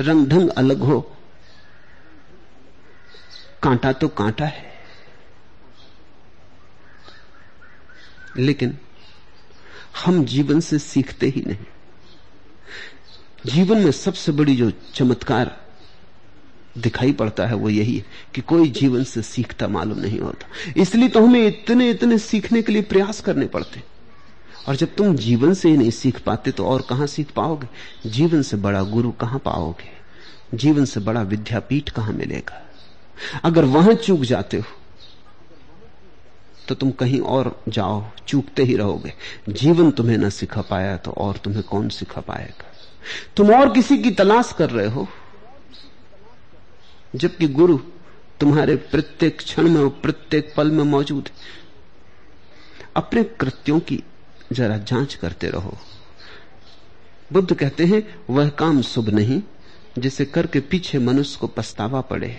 रंग 0.00 0.26
ढंग 0.26 0.48
अलग 0.48 0.78
हो। 0.78 1.16
कांटा 3.62 3.92
तो 3.92 4.08
कांटा 4.08 4.44
है। 4.44 4.74
लेकिन 8.36 8.78
हम 10.04 10.24
जीवन 10.24 10.60
से 10.60 10.78
सीखते 10.78 11.26
ही 11.26 11.42
नहीं। 11.42 11.66
जीवन 13.46 13.78
में 13.78 13.92
सबसे 13.92 14.32
बड़ी 14.32 14.56
जो 14.56 14.72
चमत्कार 14.94 15.64
दिखाई 16.78 17.12
पड़ता 17.12 17.46
है, 17.46 17.54
वो 17.54 17.68
यही 17.68 17.96
है 17.98 18.04
कि 18.34 18.40
कोई 18.40 18.68
जीवन 18.68 19.04
से 19.04 19.22
सीखता 19.22 19.68
मालूम 19.68 19.98
नहीं 19.98 20.20
होता। 20.20 20.46
इसलिए 20.76 21.08
तो 21.08 21.26
हमें 21.26 21.46
इतने 21.46 21.90
इतने 21.90 22.18
सीखने 22.18 22.62
के 22.62 22.72
लिए 22.72 22.82
प्रयास 22.82 23.20
करने 23.20 23.46
पड़ते। 23.46 23.93
और 24.68 24.76
जब 24.76 24.94
तुम 24.96 25.16
जीवन 25.16 25.54
से 25.54 25.70
ही 25.70 25.76
नहीं 25.76 25.90
सीख 25.90 26.20
पाते 26.20 26.50
तो 26.50 26.66
और 26.66 26.82
कहाँ 26.82 27.06
सीख 27.06 27.30
पाओगे? 27.30 27.68
जीवन 28.06 28.42
से 28.42 28.56
बड़ा 28.56 28.82
गुरु 28.84 29.10
कहाँ 29.12 29.38
पाओगे? 29.38 29.92
जीवन 30.54 30.84
से 30.84 31.00
बड़ा 31.00 31.22
विद्यापीठ 31.22 31.90
कहाँ 31.90 32.12
मिलेगा? 32.12 32.60
अगर 33.44 33.64
वहाँ 33.66 33.94
चूक 33.94 34.20
जाते 34.22 34.56
हो 34.56 34.64
तो 36.68 36.74
तुम 36.74 36.90
कहीं 36.90 37.20
और 37.20 37.62
जाओ, 37.68 38.04
चूकते 38.28 38.62
ही 38.62 38.76
रहोगे। 38.76 39.12
जीवन 39.48 39.90
तुम्हें 39.90 40.16
न 40.18 40.28
सिखा 40.30 40.62
पाया 40.62 40.96
तो 40.96 41.10
और 41.10 41.36
तुम्हें 41.36 41.62
कौन 41.62 41.88
सिखा 41.88 42.20
पाएगा? 42.20 42.64
तुम 43.36 43.50
और 43.54 43.72
किसी 43.72 43.98
की 43.98 44.10
तलाश 44.10 44.52
कर 44.52 44.70
रहे 44.70 44.86
हो, 44.86 45.06
जबकि 47.14 47.48
गुरु 47.48 47.78
तुम्हारे 48.40 48.76
प्रत्येक 48.76 49.38
क्षण 49.38 49.68
में 49.68 49.80
और 49.80 49.88
प्रत्येक 50.02 50.52
पल 50.56 50.70
में 50.70 50.84
मौजूद 50.84 51.28
है। 51.28 51.34
अपने 52.96 53.22
कृत्यों 53.24 53.78
की 53.80 54.02
जरा 54.54 54.76
जाँच 54.78 55.14
करते 55.14 55.48
रहो। 55.48 55.76
बुद्ध 57.30 57.54
कहते 57.54 57.84
हैं, 57.84 58.02
वह 58.30 58.48
काम 58.50 58.80
शुभ 58.82 59.08
नहीं, 59.08 59.40
जिसे 59.98 60.24
करके 60.24 60.60
पीछे 60.60 60.98
मनुष्य 60.98 61.38
को 61.40 61.46
पछतावा 61.46 62.00
पड़े 62.00 62.36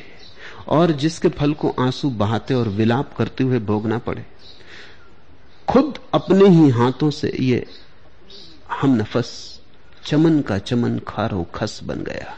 और 0.68 0.91
जिसके 0.93 1.30
फल 1.30 1.53
को 1.53 1.70
आँसू 1.80 2.09
बहाते 2.11 2.53
और 2.53 2.70
विलाप 2.70 3.13
करते 3.18 3.43
हुए 3.43 3.59
भोगना 3.61 3.97
पड़े। 3.97 4.26
खुद 5.68 5.99
अपने 6.13 6.49
ही 6.49 6.70
हाथों 6.70 7.09
से 7.11 7.32
ये 7.39 7.66
हम 8.72 8.95
नफस, 8.95 9.30
चमन 10.05 10.41
का 10.41 10.57
चमन 10.57 10.99
खारो 11.07 11.43
खस 11.55 11.80
बन 11.84 12.03
गया। 12.03 12.36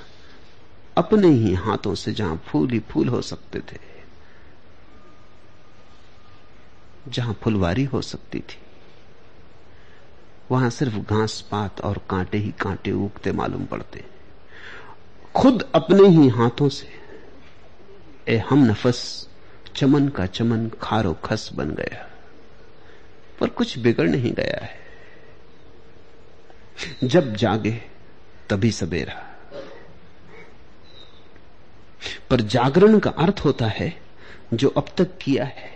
अपने 0.97 1.28
ही 1.30 1.53
हाथों 1.55 1.95
से 1.95 2.13
जहाँ 2.13 2.41
फूल 2.45 2.69
ही 2.69 2.80
फूल 2.89 3.07
हो 3.07 3.21
सकते 3.21 3.59
थे, 3.61 3.80
जहाँ 7.07 7.38
फुलवारी 7.43 7.84
हो 7.86 8.01
सकती 8.03 8.39
थी। 8.39 8.59
वहाँ 10.51 10.69
सिर्फ़ 10.69 10.97
घास 10.97 11.41
पात 11.51 11.81
और 11.81 12.01
कांटे 12.09 12.37
ही 12.37 12.51
कांटे 12.51 12.91
उगते 12.91 13.31
मालूम 13.31 13.65
पड़ते। 13.65 14.05
खुद 15.35 15.71
अपने 15.75 16.07
ही 16.07 16.29
हाथों 16.29 16.69
से, 16.69 16.87
ए 18.27 18.37
हम 18.37 18.65
नफस, 18.65 19.27
चमन 19.75 20.09
का 20.09 20.25
चमन 20.25 20.71
खारो 20.81 21.13
खस 21.13 21.49
बन 21.53 21.71
गया। 21.71 22.09
पर 23.39 23.49
कुछ 23.49 23.79
बिगड़ 23.79 24.09
नहीं 24.09 24.33
गया 24.33 24.65
है। 24.65 24.79
जब 27.03 27.35
जागे, 27.35 27.81
तभी 28.49 28.71
सवेरा। 28.71 29.23
पर 32.29 32.41
जागरण 32.41 32.99
का 32.99 33.09
अर्थ 33.09 33.41
होता 33.45 33.65
है, 33.65 34.01
जो 34.53 34.69
अब 34.69 34.85
तक 34.97 35.17
किया 35.17 35.45
है, 35.45 35.71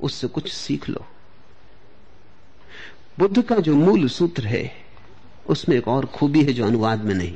उससे 0.00 0.26
कुछ 0.26 0.52
सीख 0.52 0.88
लो। 0.88 1.06
बुद्ध 3.20 3.42
का 3.42 3.56
जो 3.56 3.74
मूल 3.74 4.08
सूत्र 4.08 4.46
है, 4.46 4.72
उसमें 5.46 5.76
एक 5.76 5.88
और 5.88 6.06
खूबी 6.06 6.44
है 6.44 6.52
जो 6.52 6.66
अनुवाद 6.66 7.04
में 7.04 7.14
नहीं। 7.14 7.34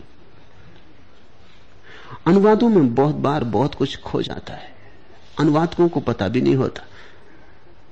अनुवादों 2.26 2.68
में 2.68 2.95
बहुत 2.95 3.14
बार 3.14 3.45
बहुत 3.45 3.74
कुछ 3.74 3.97
खो 4.01 4.22
जाता 4.22 4.55
है। 4.55 4.72
अनुवादकों 5.41 5.89
को 5.89 6.01
पता 6.01 6.28
भी 6.28 6.41
नहीं 6.41 6.55
होता, 6.55 6.87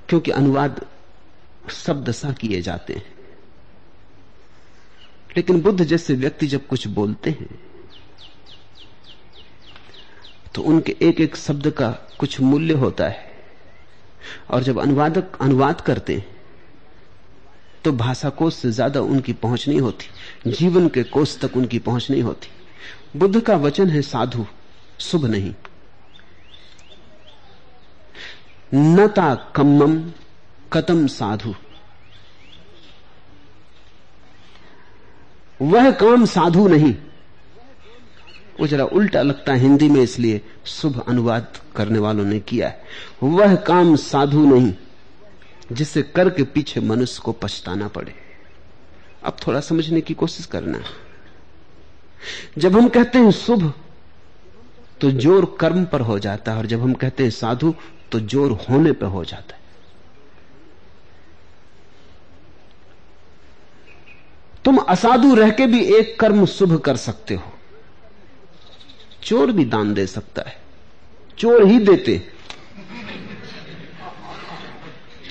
क्योंकि 0.08 0.30
अनुवाद 0.30 0.84
शब्द 1.70 2.10
सा 2.10 2.32
किए 2.32 2.60
जाते 2.62 2.94
हैं। 2.94 3.10
लेकिन 5.36 5.60
बुद्ध 5.60 5.84
जैसे 5.84 6.14
व्यक्ति 6.14 6.46
जब 6.46 6.66
कुछ 6.66 6.86
बोलते 6.88 7.30
हैं 7.30 7.48
तो 10.54 10.62
उनके 10.62 10.96
एक 11.02 11.20
एक 11.20 11.36
शब्द 11.36 11.70
का 11.70 11.90
कुछ 12.18 12.40
मूल्य 12.40 12.74
होता 12.74 13.08
है। 13.08 13.30
और 14.50 14.62
जब 14.62 14.78
अनुवादक 14.80 15.36
अनुवाद 15.40 15.80
करते 15.80 16.16
हैं 16.16 16.31
तो 17.84 17.92
भाषा 17.92 18.28
कोष 18.30 18.54
से 18.54 18.70
ज़्यादा 18.70 19.00
उनकी 19.00 19.32
पहुँच 19.32 19.68
नहीं 19.68 19.80
होती। 19.80 20.50
जीवन 20.50 20.88
के 20.88 21.02
कोष 21.02 21.38
तक 21.38 21.56
उनकी 21.56 21.78
पहुँच 21.78 22.10
नहीं 22.10 22.22
होती। 22.22 22.48
बुद्ध 23.18 23.40
का 23.40 23.56
वचन 23.56 23.90
है, 23.90 24.02
साधु, 24.02 24.46
शुभ 25.00 25.24
नहीं। 25.26 25.54
नता 28.74 29.34
कम्मम, 29.56 29.98
कतम 30.72 31.06
साधु। 31.06 31.54
वह 35.60 35.90
काम 35.90 36.24
साधु 36.24 36.66
नहीं। 36.68 36.94
वो 38.60 38.66
जरा 38.66 38.84
उल्टा 38.84 39.22
लगता 39.22 39.52
है 39.52 39.58
हिंदी 39.58 39.88
में, 39.88 40.00
इसलिए 40.02 40.40
शुभ 40.66 41.04
अनुवाद 41.08 41.58
करने 41.76 41.98
वालों 41.98 42.24
ने 42.24 42.38
किया 42.40 42.68
है। 42.68 42.82
वह 43.22 43.54
काम 43.56 43.94
साधु 43.96 44.44
नहीं। 44.46 44.72
जिसे 45.72 46.02
करके 46.14 46.42
पीछे 46.44 46.80
मनुष्य 46.82 47.22
को 47.24 47.32
पछताना 47.34 47.88
पड़े। 47.88 48.14
अब 49.24 49.36
थोड़ा 49.46 49.60
समझने 49.60 50.00
की 50.00 50.14
कोशिश 50.14 50.46
करना 50.46 50.78
जब 52.58 52.76
हम 52.76 52.88
कहते 52.88 53.18
हैं 53.18 53.30
शुभ 53.32 53.72
तो 55.00 55.10
ज़ोर 55.12 55.44
कर्म 55.60 55.84
पर 55.84 56.00
हो 56.00 56.18
जाता 56.18 56.52
है, 56.52 56.58
और 56.58 56.66
जब 56.66 56.82
हम 56.82 56.92
कहते 56.94 57.22
हैं 57.22 57.30
साधु 57.32 57.74
तो 58.12 58.20
ज़ोर 58.20 58.50
होने 58.60 58.92
पर 58.92 59.06
हो 59.06 59.24
जाता 59.24 59.54
है। 59.54 59.60
तुम 64.64 64.76
असाधु 64.78 65.34
रह 65.34 65.50
के 65.50 65.66
भी 65.66 65.80
एक 65.96 66.18
कर्म 66.20 66.44
शुभ 66.48 66.76
कर 66.80 66.96
सकते 66.98 67.34
हो। 67.34 67.52
चोर 69.22 69.52
भी 69.52 69.64
दान 69.64 69.92
दे 69.94 70.06
सकता 70.06 70.42
है। 70.46 70.56
चोर 71.38 71.64
ही 71.64 71.78
देते 71.80 72.16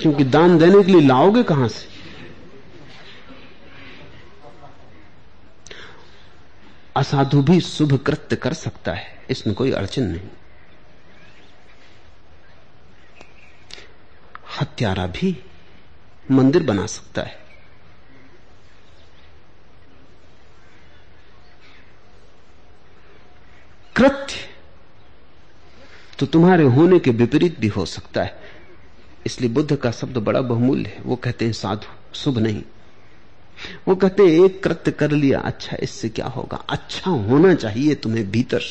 क्योंकि 0.02 0.24
दान 0.26 0.58
देने 0.58 0.84
के 0.84 0.92
लिए 0.92 1.02
लाओगे 1.02 1.44
कहाँ 1.44 1.68
से? 1.68 1.90
असाधु 6.96 7.42
भी 7.42 7.60
शुभ 7.62 7.94
कृत्य 7.98 8.36
कर 8.36 8.54
सकता 8.54 8.94
है, 8.94 9.24
इसमें 9.30 9.56
कोई 9.56 9.72
अड़चन 9.72 10.04
नहीं। 10.04 10.30
हत्यारा 14.60 15.06
भी 15.08 15.38
मंदिर 16.32 16.64
बना 16.64 16.86
सकता 16.86 17.22
है। 17.22 17.40
कृत्य 23.96 24.36
तो 26.20 26.26
तुम्हारे 26.26 26.64
होने 26.66 27.00
के 27.00 27.12
विपरीत 27.12 27.60
भी 27.60 27.68
हो 27.68 27.86
सकता 27.86 28.24
है। 28.24 28.41
इसलिए 29.26 29.50
बुद्ध 29.50 29.76
का 29.76 29.92
शब्द 29.92 30.18
बड़ा 30.18 30.42
बहुमूल्य 30.42 30.90
है। 30.90 30.98
वो 31.04 31.16
कहते 31.16 31.46
हैं, 31.46 31.54
साधु, 31.54 32.16
शुभ 32.16 32.38
नहीं। 32.38 32.64
वो 33.88 33.96
कहते 33.96 34.24
हैं, 34.24 34.46
एक 34.46 34.64
कृत्य 34.64 34.92
कर 34.92 35.12
लिया 35.12 35.40
अच्छा 35.40 35.78
इससे 35.80 36.10
क्या 36.10 36.28
होगा? 36.28 36.58
अच्छा 36.70 37.12
होना 37.12 37.54
चाहिए 37.54 37.96
तुम्हें 37.96 38.32
भीतर। 38.32 38.62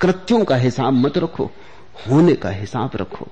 कृत्यों 0.00 0.44
का 0.44 0.56
हिसाब 0.56 0.92
मत 0.92 1.18
रखो, 1.18 1.50
होने 2.08 2.34
का 2.34 2.50
हिसाब 2.50 2.90
रखो। 2.94 3.28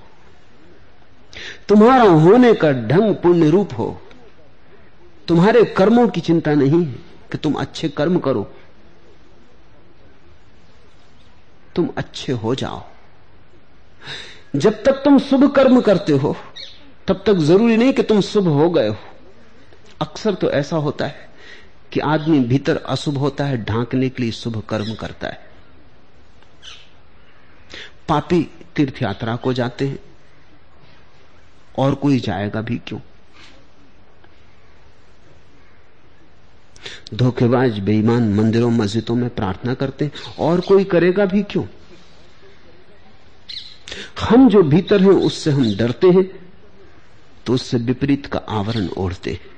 तुम्हारा 1.68 2.04
होने 2.04 2.54
का 2.54 2.72
ढंग 2.72 3.14
पुण्य 3.14 3.50
रूप 3.50 3.68
हो। 3.78 4.02
तुम्हारे 5.28 5.64
कर्मों 5.64 6.08
की 6.08 6.20
चिंता 6.20 6.54
नहीं 6.54 6.84
है 6.84 6.92
कि 7.32 7.38
तुम 7.38 7.54
अच्छे 7.54 7.88
कर्म 7.88 8.18
करो। 8.18 8.54
तुम 11.76 11.88
अच्छे 11.96 12.32
हो 12.32 12.54
जाओ। 12.54 12.82
जब 14.56 14.82
तक 14.82 14.92
तुम 14.92 15.18
शुभ 15.18 15.50
कर्म 15.54 15.80
करते 15.80 16.12
हो, 16.12 16.36
तब 17.08 17.22
तक 17.26 17.34
ज़रूरी 17.34 17.76
नहीं 17.76 17.92
कि 17.92 18.02
तुम 18.02 18.20
शुभ 18.20 18.48
हो 18.48 18.70
गए 18.70 18.88
हो। 18.88 18.96
अक्सर 20.00 20.34
तो 20.34 20.50
ऐसा 20.50 20.76
होता 20.76 21.06
है 21.06 21.28
कि 21.92 22.00
आदमी 22.00 22.40
भीतर 22.40 22.76
अशुभ 22.76 23.18
होता 23.18 23.44
है, 23.44 23.64
ढांकने 23.64 24.08
के 24.08 24.22
लिए 24.22 24.32
शुभ 24.32 24.62
कर्म 24.68 24.94
करता 24.94 25.28
है। 25.28 25.40
पापी 28.08 28.42
तीर्थ 28.76 29.02
यात्रा 29.02 29.36
को 29.36 29.52
जाते 29.52 29.88
हैं, 29.88 29.98
और 31.78 31.94
कोई 31.94 32.20
जाएगा 32.20 32.60
भी 32.60 32.78
क्यों? 32.78 33.00
धोखेबाज, 37.14 37.78
बेईमान 37.78 38.34
मंदिरों, 38.34 38.70
मस्जिदों 38.70 39.14
में 39.14 39.30
प्रार्थना 39.30 39.74
करते 39.74 40.04
हैं, 40.04 40.12
और 40.38 40.60
कोई 40.60 40.84
करेगा 40.84 41.24
भी 41.24 41.42
क्यों? 41.42 41.64
हम 44.20 44.48
जो 44.48 44.62
भीतर 44.62 45.00
हैं, 45.00 45.10
उससे 45.10 45.50
हम 45.50 45.74
डरते 45.76 46.10
हैं 46.10 46.24
तो 47.46 47.52
उससे 47.52 47.76
विपरीत 47.78 48.26
का 48.26 48.38
आवरण 48.48 48.88
ओढ़ते 48.88 49.30
हैं। 49.32 49.48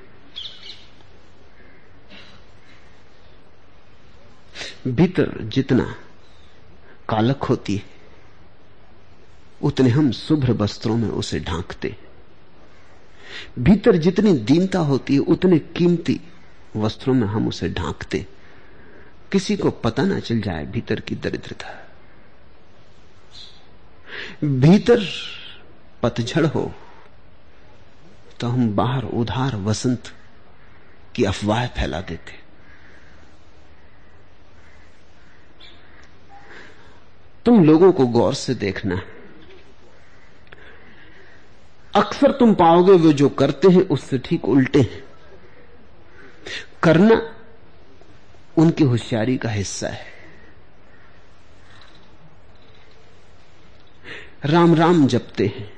भीतर 4.87 5.31
जितना 5.43 5.83
कालक 7.09 7.43
होती 7.43 7.75
है, 7.75 7.83
उतने 9.61 9.89
हम 9.89 10.11
शुभ्र 10.11 10.51
वस्त्रों 10.53 10.97
में 10.97 11.09
उसे 11.09 11.39
ढांकते 11.39 11.95
भीतर 13.59 13.97
जितनी 13.97 14.33
दीनता 14.33 14.79
होती 14.79 15.13
है, 15.13 15.19
उतने 15.19 15.59
कीमती 15.59 16.19
वस्त्रों 16.75 17.13
में 17.13 17.27
हम 17.27 17.47
उसे 17.47 17.69
ढांकते 17.69 18.25
किसी 19.31 19.55
को 19.57 19.71
पता 19.71 20.03
ना 20.03 20.19
चल 20.19 20.41
जाए 20.41 20.65
भीतर 20.65 20.99
की 20.99 21.15
दरिद्रता। 21.15 21.82
भीतर 24.43 25.05
पतझड़ 26.03 26.45
हो 26.45 26.73
तो 28.39 28.47
हम 28.47 28.75
बाहर 28.75 29.03
उधार 29.03 29.55
वसंत 29.55 30.13
की 31.15 31.23
अफवाह 31.23 31.67
फैला 31.67 32.01
देते। 32.01 32.33
तुम 37.45 37.63
लोगों 37.65 37.91
को 37.91 38.07
गौर 38.07 38.33
से 38.33 38.55
देखना। 38.55 39.01
अक्सर 41.95 42.31
तुम 42.31 42.53
पाओगे 42.53 42.91
वो 42.91 43.13
जो 43.13 43.29
करते 43.29 43.67
हैं, 43.67 43.81
उससे 43.81 44.17
ठीक 44.17 44.45
उल्टे 44.45 44.81
हैं। 44.81 45.03
करना 46.83 47.33
उनकी 48.57 48.83
होशियारी 48.83 49.37
का 49.37 49.49
हिस्सा 49.49 49.87
है। 49.87 50.12
राम 54.45 54.75
राम 54.75 55.07
जपते 55.07 55.45
हैं, 55.47 55.73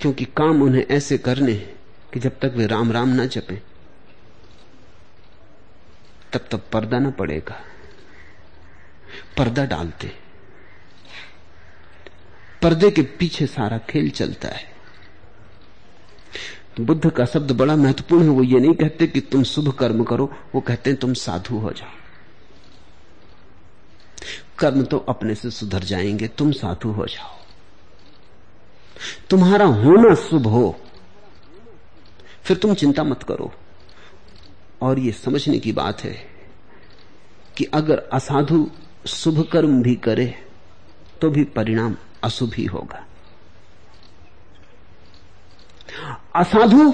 क्योंकि 0.00 0.24
काम 0.24 0.62
उन्हें 0.62 0.86
ऐसे 0.90 1.18
करने 1.18 1.52
हैं 1.52 1.74
कि 2.12 2.20
जब 2.20 2.38
तक 2.38 2.54
वे 2.56 2.66
राम 2.66 2.92
राम 2.92 3.08
ना 3.08 3.26
जपें, 3.26 3.58
तब 6.32 6.48
तक 6.50 6.62
पर्दा 6.72 6.98
ना 6.98 7.10
पड़ेगा। 7.10 7.60
पर्दा 9.38 9.64
डालते 9.64 10.12
पर्दे 12.62 12.90
के 12.90 13.02
पीछे 13.02 13.46
सारा 13.46 13.78
खेल 13.78 14.10
चलता 14.10 14.48
है। 14.48 14.74
बुद्ध 16.80 17.10
का 17.10 17.24
शब्द 17.24 17.52
बड़ा 17.52 17.76
महत्वपूर्ण 17.76 18.22
है, 18.22 18.28
वो 18.28 18.42
ये 18.42 18.60
नहीं 18.60 18.74
कहते 18.74 19.06
कि 19.06 19.20
तुम 19.20 19.42
शुभ 19.42 19.72
कर्म 19.72 20.04
करो, 20.04 20.32
वो 20.54 20.60
कहते 20.60 20.90
हैं 20.90 20.98
तुम 20.98 21.14
साधु 21.14 21.58
हो 21.58 21.72
जाओ। 21.72 21.90
कर्म 24.58 24.84
तो 24.84 24.98
अपने 24.98 25.34
से 25.34 25.50
सुधर 25.50 25.84
जाएँगे, 25.84 26.28
तुम 26.28 26.52
साधु 26.52 26.88
हो 26.88 27.06
जाओ। 27.06 27.35
तुम्हारा 29.30 29.66
होना 29.66 30.14
शुभ 30.14 30.46
हो। 30.46 30.80
फिर 32.42 32.56
तुम 32.56 32.74
चिंता 32.74 33.04
मत 33.04 33.22
करो। 33.22 33.52
और 34.82 34.98
ये 34.98 35.12
समझने 35.12 35.58
की 35.58 35.72
बात 35.72 36.04
है 36.04 36.14
कि 37.56 37.64
अगर 37.64 37.98
असाधु 38.12 38.70
शुभ 39.06 39.48
कर्म 39.52 39.82
भी 39.82 39.94
करे 39.94 40.34
तो 41.20 41.30
भी 41.30 41.44
परिणाम 41.44 41.96
अशुभ 42.22 42.54
ही 42.54 42.64
होगा। 42.64 43.04
असाधु 46.34 46.92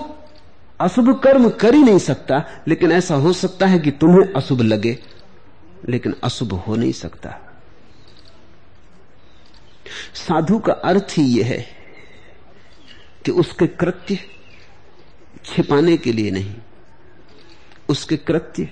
अशुभ 0.81 1.21
कर्म 1.21 1.49
कर 1.51 1.75
ही 1.75 1.83
नहीं 1.83 1.99
सकता, 1.99 2.43
लेकिन 2.69 2.93
ऐसा 2.93 3.15
हो 3.15 3.33
सकता 3.33 3.67
है 3.67 3.79
कि 3.79 3.91
तुम्हें 3.91 4.33
अशुभ 4.33 4.61
लगे, 4.61 4.99
लेकिन 5.89 6.15
अशुभ 6.25 6.53
हो 6.53 6.77
नहीं 6.77 6.93
सकता। 6.93 7.35
साधु 10.15 10.59
का 10.59 10.73
अर्थ 10.73 11.07
ही 11.11 11.23
यह 11.39 11.47
है 11.47 11.82
कि 13.25 13.31
उसके 13.33 13.67
कृत्य 13.67 14.19
छिपाने 15.45 15.97
के 15.97 16.13
लिए 16.13 16.31
नहीं, 16.31 16.55
उसके 17.89 18.17
कृत्य 18.19 18.69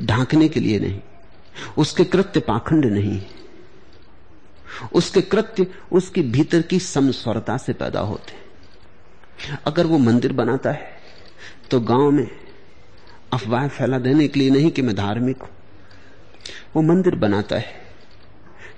ढांकने 0.00 0.48
के 0.48 0.60
लिए 0.60 0.78
नहीं, 0.78 1.00
उसके 1.78 2.04
कृत्य 2.06 2.40
पाखंड 2.40 2.84
नहीं, 2.86 3.20
उसके 4.92 5.20
कृत्य 5.22 5.66
उसके 5.92 6.22
भीतर 6.24 6.62
की 6.62 6.78
समस्वरता 6.80 7.56
से 7.56 7.72
पैदा 7.74 8.00
होते 8.02 8.38
अगर 9.66 9.86
वो 9.86 9.98
मंदिर 9.98 10.32
बनाता 10.32 10.72
है 10.72 10.98
तो 11.70 11.80
गाँव 11.82 12.10
में 12.10 12.28
अफवाह 13.32 13.66
फैला 13.68 13.98
देने 13.98 14.28
के 14.28 14.40
लिए 14.40 14.50
नहीं 14.50 14.70
कि 14.70 14.82
मैं 14.82 14.94
धार्मिक 14.96 15.42
हूँ। 15.42 15.50
वो 16.74 16.82
मंदिर 16.84 17.14
बनाता 17.16 17.56
है, 17.56 17.74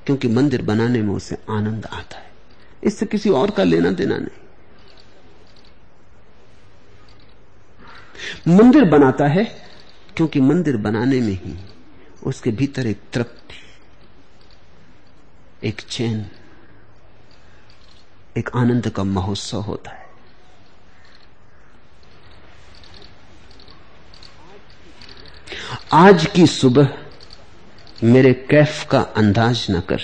क्योंकि 0.06 0.28
मंदिर 0.28 0.62
बनाने 0.62 1.02
में 1.02 1.14
उसे 1.14 1.36
आनंद 1.50 1.86
आता 1.86 2.18
है। 2.18 2.30
इससे 2.82 3.06
किसी 3.06 3.30
और 3.30 3.50
का 3.50 3.64
लेना 3.64 3.90
देना 3.90 4.16
नहीं। 4.16 4.40
मंदिर 8.56 8.84
बनाता 8.84 9.26
है 9.26 9.44
क्योंकि 10.16 10.40
मंदिर 10.40 10.76
बनाने 10.76 11.20
में 11.20 11.32
ही 11.34 11.54
उसके 12.24 12.50
भीतर 12.50 12.86
एक 12.86 13.00
तृप्ति, 13.12 13.56
एक 15.68 15.80
चैन, 15.80 16.26
एक 18.36 18.50
आनंद 18.56 18.88
का 18.88 19.04
महोत्सव 19.04 19.60
होता 19.60 19.90
है। 19.90 20.00
आज 25.92 26.26
की 26.26 26.46
सुबह 26.46 26.88
मेरे 28.04 28.32
कैफ 28.50 28.86
का 28.90 29.00
अंदाज 29.16 29.66
न 29.70 29.80
कर। 29.80 30.00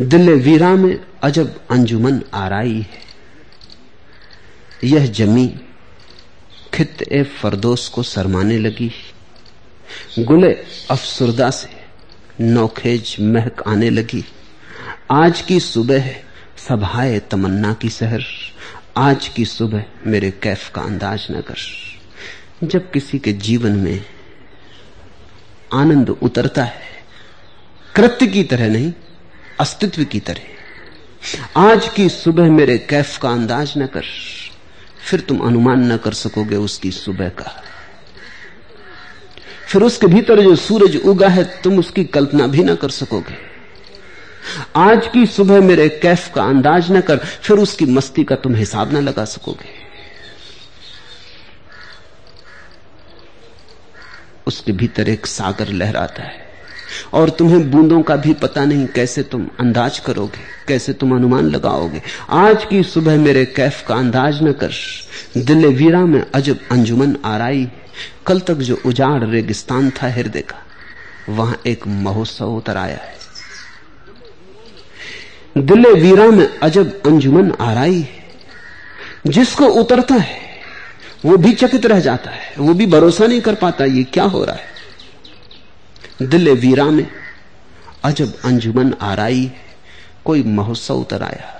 दिल 0.00 0.30
वीरा 0.30 0.70
में 0.76 0.98
अजब 1.22 1.60
अंजुमन 1.70 2.22
आराई 2.34 2.80
है। 2.80 3.04
यह 4.84 5.06
जमी 5.06 5.60
खित 6.74 7.02
ए 7.02 7.22
फरदोस 7.22 7.88
को 7.88 8.02
शरमाने 8.02 8.58
लगी। 8.58 8.92
गुले 10.18 10.52
अफसुरदा 10.90 11.50
से 11.50 11.68
नौखेज 12.40 13.16
महक 13.20 13.62
आने 13.68 13.90
लगी। 13.90 14.24
आज 15.10 15.40
की 15.40 15.60
सुबह 15.60 16.10
सभाए 16.68 17.18
तमन्ना 17.18 17.72
की 17.72 17.88
शहर 17.88 18.24
आज 18.96 19.28
की 19.28 19.44
सुबह 19.44 19.84
मेरे 20.06 20.30
कैफ 20.30 20.70
का 20.74 20.82
अंदाज 20.82 21.26
न 21.30 21.40
कर। 21.40 21.56
जब 22.66 22.90
किसी 22.90 23.18
के 23.18 23.32
जीवन 23.32 23.72
में 23.72 24.04
आनंद 25.72 26.10
उतरता 26.10 26.64
है, 26.64 26.86
कृत्य 27.94 28.26
की 28.26 28.44
तरह 28.44 28.68
नहीं 28.68 28.92
अस्तित्व 29.60 30.04
की 30.04 30.20
तरह। 30.20 31.60
आज 31.60 31.88
की 31.88 32.08
सुबह 32.08 32.50
मेरे 32.50 32.76
कैफ 32.78 33.16
का 33.18 33.30
अंदाज 33.30 33.72
न 33.78 33.86
कर, 33.86 34.04
फिर 35.00 35.20
तुम 35.20 35.38
अनुमान 35.40 35.92
न 35.92 35.96
कर 35.96 36.12
सकोगे 36.12 36.56
उसकी 36.56 36.90
सुबह 36.90 37.28
का। 37.28 37.62
फिर 39.68 39.82
उसके 39.82 40.06
भीतर 40.06 40.40
जो 40.42 40.54
सूरज 40.56 40.96
उगा 40.96 41.28
है, 41.28 41.44
तुम 41.62 41.78
उसकी 41.78 42.04
कल्पना 42.04 42.46
भी 42.46 42.64
ना 42.64 42.74
कर 42.74 42.90
सकोगे। 42.90 43.36
आज 44.76 45.06
की 45.06 45.26
सुबह 45.26 45.60
मेरे 45.60 45.88
कैफ 45.88 46.32
का 46.34 46.44
अंदाज 46.44 46.92
न 46.92 47.00
कर, 47.00 47.18
फिर 47.18 47.56
उसकी 47.56 47.84
मस्ती 47.84 48.24
का 48.24 48.36
तुम 48.36 48.54
हिसाब 48.54 48.92
ना 48.92 49.00
लगा 49.00 49.24
सकोगे। 49.24 49.74
उसके 54.46 54.72
भीतर 54.72 55.08
एक 55.08 55.26
सागर 55.26 55.68
लहराता 55.68 56.22
है। 56.22 56.45
और 57.12 57.30
तुम्हें 57.30 57.70
बूंदों 57.70 58.02
का 58.02 58.16
भी 58.16 58.32
पता 58.34 58.64
नहीं 58.64 58.86
कैसे 58.86 59.22
तुम 59.22 59.46
अंदाज 59.60 59.98
करोगे, 59.98 60.40
कैसे 60.68 60.92
तुम 60.92 61.16
अनुमान 61.16 61.44
लगाओगे। 61.44 62.02
आज 62.30 62.64
की 62.64 62.82
सुबह 62.82 63.16
मेरे 63.16 63.44
कैफ 63.44 63.84
का 63.88 63.94
अंदाज 63.94 64.42
न 64.42 64.52
कर। 64.52 64.70
दिल्ली 65.36 65.68
वीरा 65.68 66.00
में 66.00 66.26
अजब 66.34 66.58
अंजुमन 66.70 67.16
आराई। 67.24 67.68
कल 68.26 68.40
तक 68.40 68.54
जो 68.54 68.78
उजाड़ 68.86 69.24
रेगिस्तान 69.24 69.90
था 69.90 70.08
हृदय 70.08 70.40
का, 70.40 70.66
वहाँ 71.28 71.60
एक 71.66 71.86
महोत्सव 71.86 72.50
उतर 72.50 72.76
आया 72.76 72.96
है। 72.96 73.16
दिले 75.58 75.92
वीरा 75.92 76.26
में 76.26 76.58
अजब 76.58 77.02
अंजुमन 77.06 77.52
आराई। 77.60 78.08
जिसको 79.26 79.66
उतरता 79.66 80.14
है, 80.14 80.38
वो 81.24 81.36
भी 81.36 81.52
चकित 81.52 81.86
रह 81.86 82.00
जाता 82.00 82.30
है, 82.30 82.54
वो 82.58 82.74
भी 82.74 82.86
भरोसा 82.86 83.26
नहीं 83.26 83.40
कर 83.40 83.54
पाता 83.54 83.84
ये 83.84 84.04
क्या 84.04 84.24
हो 84.24 84.44
रहा 84.44 84.56
है। 84.56 84.75
दिले 86.22 86.52
वीरा 86.54 86.84
में 86.84 87.06
अजब 88.04 88.32
अंजुमन 88.44 88.92
आराई 89.02 89.50
कोई 90.24 90.42
महोत्सव 90.42 90.94
उतर 90.94 91.22
आया 91.22 91.52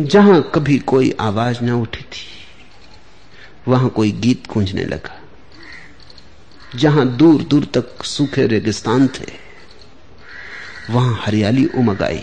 जहाँ 0.00 0.40
कभी 0.54 0.78
कोई 0.82 1.10
आवाज़ 1.20 1.62
न 1.64 1.70
उठी 1.72 2.02
थी, 2.02 2.26
वहाँ 3.68 3.88
कोई 3.88 4.10
गीत 4.12 4.46
गूंजने 4.52 4.84
लगा, 4.84 5.14
जहाँ 6.76 7.06
दूर 7.16 7.42
दूर 7.42 7.64
तक 7.74 8.04
सूखे 8.04 8.46
रेगिस्तान 8.46 9.06
थे, 9.08 9.32
वहाँ 10.90 11.20
हरियाली 11.24 11.66
उमग 11.74 12.02
आई। 12.02 12.22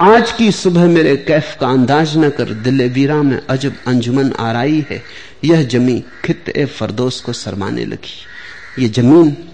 आज 0.00 0.32
की 0.32 0.50
सुबह 0.52 0.86
मेरे 0.88 1.16
कैफ 1.18 1.56
का 1.60 1.68
अंदाज 1.68 2.16
न 2.16 2.30
कर 2.30 2.52
दिल 2.62 2.88
वीरा 2.90 3.22
में 3.22 3.40
अजब 3.40 3.76
अंजुमन 3.86 4.32
आराई 4.40 4.84
है, 4.90 5.02
यह 5.44 5.62
जमी 5.64 6.02
खित 6.24 6.48
ए 6.48 6.64
फरदोस 6.68 7.20
को 7.20 7.32
शरमाने 7.34 7.84
लगी। 7.84 8.31
ये 8.78 8.88
ज़मीन 8.88 9.52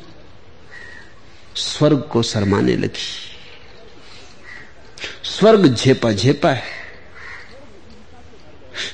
स्वर्ग 1.56 1.98
को 2.12 2.22
शरमाने 2.22 2.76
लगी। 2.76 3.28
स्वर्ग 5.24 5.74
झेपा 5.74 6.12
झेपा 6.12 6.50
है। 6.50 6.62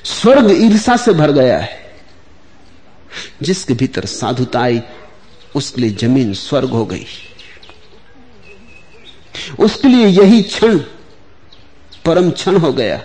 स्वर्ग 0.03 0.51
ईर्षा 0.51 0.97
से 0.97 1.13
भर 1.13 1.31
गया 1.31 1.59
है। 1.59 1.95
जिसके 3.41 3.73
भीतर 3.73 4.05
साधुता 4.05 4.59
आई 4.59 4.81
उसके 5.55 5.81
लिए 5.81 5.89
ज़मीन 5.89 6.33
स्वर्ग 6.33 6.69
हो 6.69 6.85
गई। 6.85 7.05
उसके 9.59 9.87
लिए 9.87 10.05
यही 10.05 10.43
क्षण, 10.43 10.79
परम 12.05 12.31
क्षण 12.31 12.57
हो 12.57 12.73
गया। 12.73 13.03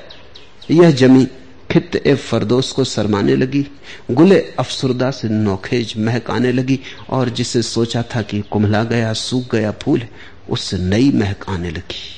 यह 0.70 0.90
जमी 0.90 1.28
खित 1.70 2.02
ए 2.06 2.14
फरदोस 2.14 2.72
को 2.72 2.84
शरमाने 2.84 3.36
लगी, 3.36 3.66
गुले 4.10 4.40
अफसरदा 4.58 5.10
से 5.10 5.28
नौखेज 5.28 5.94
महक 5.96 6.30
आने 6.30 6.52
लगी, 6.52 6.80
और 7.10 7.28
जिसे 7.28 7.62
सोचा 7.62 8.02
था 8.02 8.22
कि 8.22 8.40
कुमला 8.40 8.84
गया, 8.84 9.12
सूख 9.12 9.52
गया 9.52 9.70
फूल, 9.70 10.02
उससे 10.50 10.76
नई 10.78 11.10
महक 11.10 11.44
आने 11.48 11.70
लगी। 11.70 12.16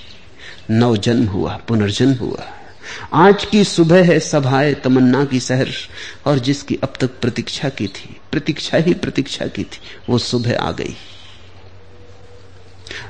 नव 0.70 0.96
जन्म 0.96 1.26
हुआ, 1.26 1.56
पुनर्जन्म 1.56 2.14
हुआ। 2.14 2.50
आज 3.12 3.44
की 3.44 3.64
सुबह 3.64 4.04
है 4.04 4.20
सभाए, 4.20 4.74
तमन्ना 4.74 5.24
की 5.24 5.40
शहर 5.40 5.68
और 6.26 6.38
जिसकी 6.38 6.78
अब 6.82 6.92
तक 7.00 7.10
प्रतीक्षा 7.20 7.68
की 7.68 7.86
थी, 7.86 8.16
प्रतीक्षा 8.32 8.76
ही 8.76 8.94
प्रतीक्षा 8.94 9.46
की 9.46 9.64
थी, 9.64 9.78
वो 10.08 10.18
सुबह 10.18 10.58
आ 10.58 10.72
गई। 10.72 10.96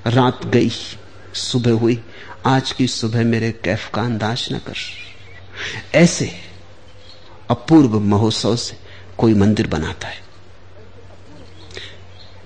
रात 0.07 0.47
गई, 0.47 0.71
सुबह 1.35 1.73
हुई, 1.73 2.01
आज 2.47 2.73
की 2.73 2.87
सुबह 2.87 3.25
मेरे 3.25 3.53
कैफ 3.53 3.91
का 3.95 4.03
अंदाज 4.03 4.49
न 4.53 4.59
कर। 4.59 4.75
ऐसे 5.95 6.33
अपूर्व 7.51 8.01
महोत्सव 8.01 8.57
से 8.57 8.77
कोई 9.19 9.35
मंदिर 9.35 9.67
बनाता 9.67 10.09
है। 10.09 10.21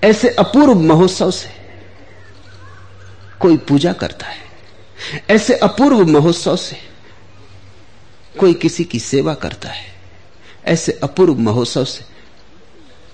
ऐसे 0.03 0.29
अपूर्व 0.29 0.75
महोत्सव 0.75 1.31
से 1.31 1.49
कोई 3.39 3.57
पूजा 3.57 3.93
करता 3.93 4.27
है। 4.27 4.45
ऐसे 5.29 5.53
अपूर्व 5.53 6.05
महोत्सव 6.07 6.55
से 6.55 6.77
कोई 8.39 8.53
किसी 8.53 8.83
की 8.83 8.99
सेवा 8.99 9.33
करता 9.33 9.69
है। 9.69 9.85
ऐसे 10.65 10.91
अपूर्व 10.91 11.35
महोत्सव 11.35 11.85
से 11.85 12.05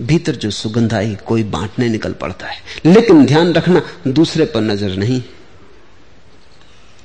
भीतर 0.01 0.36
जो 0.36 0.51
सुगंध 0.51 0.93
आई 0.93 1.16
कोई 1.16 1.43
बांटने 1.43 1.89
निकल 1.89 2.14
पड़ता 2.14 2.47
है। 2.47 2.64
लेकिन 2.86 3.26
ध्यान 3.26 3.54
रखना, 3.54 3.82
दूसरे 4.08 4.45
पर 4.45 4.62
नज़र 4.62 4.95
नहीं। 4.95 5.24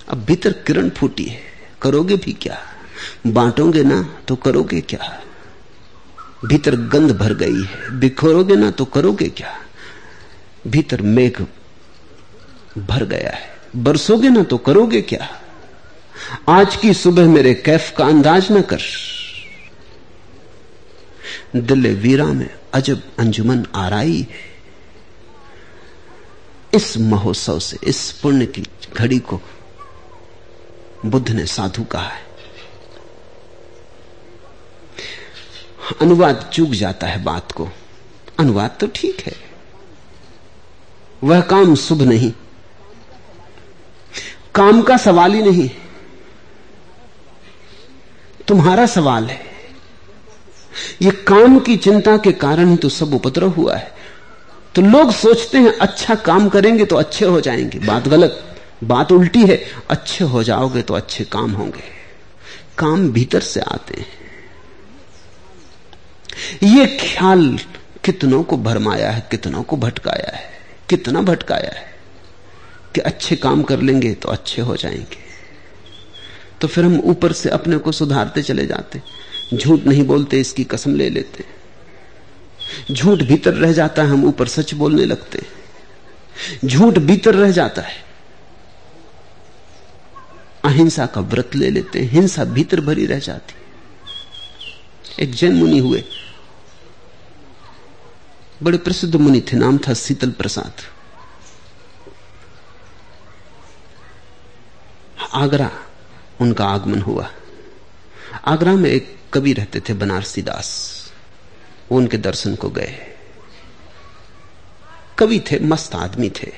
अब 0.08 0.24
भीतर 0.24 0.52
किरण 0.52 0.90
फूटी 0.90 1.24
है, 1.24 1.40
करोगे 1.82 2.16
भी 2.16 2.32
क्या? 2.32 2.58
बांटोगे 3.26 3.82
ना 3.82 4.18
तो 4.28 4.36
करोगे 4.36 4.80
क्या? 4.80 5.22
भीतर 6.44 6.76
गंध 6.76 7.12
भर 7.12 7.34
गई 7.34 7.62
है। 7.62 7.98
बिखोरोगे 8.00 8.56
ना 8.56 8.70
तो 8.70 8.84
करोगे 8.84 9.28
क्या? 9.28 9.60
भीतर 10.66 11.02
मेघ 11.02 11.42
भर 12.78 13.04
गया 13.04 13.30
है। 13.30 13.56
बरसोगे 13.76 14.28
ना 14.28 14.42
तो 14.42 14.58
करोगे 14.58 15.02
क्या? 15.02 15.40
आज 16.48 16.76
की 16.76 16.94
सुबह 16.94 17.26
मेरे 17.26 17.54
कैफ 17.54 17.94
का 17.98 18.06
अंदाज 18.06 18.50
ना 18.52 18.60
कर। 18.60 18.80
दिल 21.56 21.96
वीरा 21.96 22.26
में 22.26 22.50
अजब 22.74 23.02
अंजुमन 23.18 23.66
आराई 23.74 24.26
है। 24.30 24.48
इस 26.74 26.98
महोत्सव 26.98 27.58
से, 27.58 27.78
इस 27.82 28.12
पुण्य 28.12 28.46
की 28.46 28.64
घड़ी 28.96 29.18
को 29.18 29.40
बुद्ध 31.06 31.30
ने 31.30 31.46
साधु 31.46 31.84
कहा 31.84 32.08
है। 32.08 32.27
अनुवाद 36.00 36.50
चूक 36.52 36.70
जाता 36.70 37.06
है 37.06 37.24
बात 37.24 37.52
को। 37.52 37.68
अनुवाद 38.38 38.76
तो 38.80 38.86
ठीक 38.86 39.20
है। 39.20 39.36
वह 41.24 41.40
काम 41.40 41.74
शुभ 41.74 42.02
नहीं। 42.02 42.32
काम 44.54 44.82
का 44.82 44.96
सवाल 44.96 45.32
ही 45.32 45.42
नहीं। 45.42 45.70
तुम्हारा 48.48 48.86
सवाल 48.86 49.24
है। 49.24 49.40
ये 51.02 51.10
काम 51.10 51.58
की 51.58 51.76
चिंता 51.76 52.16
के 52.16 52.32
कारण 52.32 52.68
ही 52.68 52.76
तो 52.76 52.88
सब 52.88 53.14
उपद्रव 53.14 53.48
हुआ 53.48 53.76
है। 53.76 53.94
तो 54.74 54.82
लोग 54.82 55.12
सोचते 55.12 55.58
हैं 55.58 55.78
अच्छा 55.78 56.14
काम 56.14 56.48
करेंगे 56.48 56.84
तो 56.84 56.96
अच्छे 56.96 57.24
हो 57.24 57.40
जाएँगे। 57.40 57.78
बात 57.78 58.08
गलत। 58.08 58.56
बात 58.84 59.12
उल्टी 59.12 59.46
है। 59.46 59.64
अच्छे 59.90 60.24
हो 60.24 60.42
जाओगे 60.42 60.82
तो 60.82 60.94
अच्छे 60.94 61.24
काम 61.24 61.52
होंगे। 61.52 61.84
काम 62.78 63.08
भीतर 63.08 63.40
से 63.40 63.60
आते 63.60 64.00
हैं। 64.00 64.27
ये 66.62 66.86
ख्याल 67.00 67.58
कितनों 68.04 68.42
को 68.42 68.56
भरमाया 68.56 69.10
है, 69.10 69.28
कितनों 69.30 69.62
को 69.62 69.76
भटकाया 69.76 70.36
है, 70.36 70.50
कितना 70.90 71.22
भटकाया 71.22 71.78
है 71.78 71.86
कि 72.94 73.00
अच्छे 73.00 73.36
काम 73.36 73.62
कर 73.62 73.80
लेंगे 73.80 74.14
तो 74.14 74.28
अच्छे 74.28 74.62
हो 74.62 74.76
जाएँगे। 74.76 75.28
तो 76.60 76.68
फिर 76.68 76.84
हम 76.84 77.00
ऊपर 77.00 77.32
से 77.32 77.48
अपने 77.48 77.76
को 77.76 77.92
सुधारते 77.92 78.42
चले 78.42 78.66
जाते, 78.66 79.02
झूठ 79.54 79.80
नहीं 79.80 80.04
बोलते, 80.04 80.40
इसकी 80.40 80.64
कसम 80.64 80.94
ले 80.94 81.10
लेते। 81.10 81.44
झूठ 82.94 83.18
भीतर 83.18 83.54
रह 83.54 83.72
जाता 83.72 84.02
है, 84.02 84.08
हम 84.08 84.24
ऊपर 84.24 84.48
सच 84.48 84.74
बोलने 84.74 85.04
लगते। 85.04 85.42
झूठ 86.64 86.98
भीतर 86.98 87.34
रह 87.34 87.50
जाता 87.50 87.82
है। 87.82 88.04
अहिंसा 90.64 91.06
का 91.06 91.20
व्रत 91.20 91.54
ले 91.54 91.70
लेते, 91.70 92.00
हिंसा 92.00 92.44
भीतर 92.44 92.80
भरी 92.80 93.06
रह 93.06 93.18
जाती। 93.18 93.54
एक 95.22 95.34
जैन 95.34 95.54
मुनि 95.54 95.78
हुए 95.78 96.04
बड़े 98.62 98.78
प्रसिद्ध 98.78 99.16
मुनि 99.16 99.40
थे, 99.40 99.56
नाम 99.56 99.78
था 99.78 99.94
शीतल 99.94 100.30
प्रसाद। 100.30 100.72
आगरा, 105.32 105.70
उनका 106.40 106.66
आगमन 106.68 107.00
हुआ। 107.02 107.30
आगरा 108.46 108.72
में 108.72 108.90
एक 108.90 109.18
कवि 109.32 109.52
रहते 109.52 109.80
थे, 109.80 109.94
बनारसी 109.94 110.42
दास। 110.42 110.98
वो 111.92 111.98
उनके 111.98 112.16
दर्शन 112.16 112.54
को 112.54 112.70
गए। 112.70 113.16
कवि 115.18 115.40
थे, 115.40 115.58
मस्त 115.58 115.94
आदमी 115.94 116.30
थे। 116.30 116.52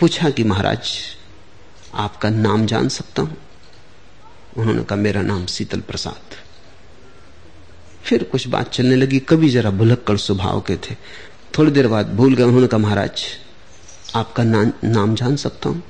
पूछा 0.00 0.30
कि 0.30 0.44
महाराज, 0.44 0.98
आपका 1.94 2.30
नाम 2.30 2.66
जान 2.66 2.88
सकता 2.88 3.22
हूँ? 3.22 3.36
उन्होंने 4.56 4.84
कहा, 4.84 4.96
मेरा 4.96 5.22
नाम 5.22 5.46
शीतल 5.46 5.80
प्रसाद। 5.80 6.47
फिर 8.04 8.24
कुछ 8.24 8.48
बात 8.48 8.72
चलने 8.72 8.96
लगी। 8.96 9.18
कभी 9.18 9.48
जरा 9.48 9.70
भुलक्कड़ 9.70 10.16
स्वभाव 10.16 10.60
के 10.60 10.76
थे। 10.76 10.96
थोड़ी 11.58 11.70
देर 11.70 11.88
बाद 11.88 12.14
भूल 12.14 12.34
गए 12.34 12.42
उन्होंने 12.42 12.66
कहा 12.66 12.78
महाराज 12.78 13.22
आपका 14.14 14.42
ना, 14.42 14.72
नाम 14.84 15.14
जान 15.14 15.36
सकता 15.36 15.68
हूँ? 15.68 15.82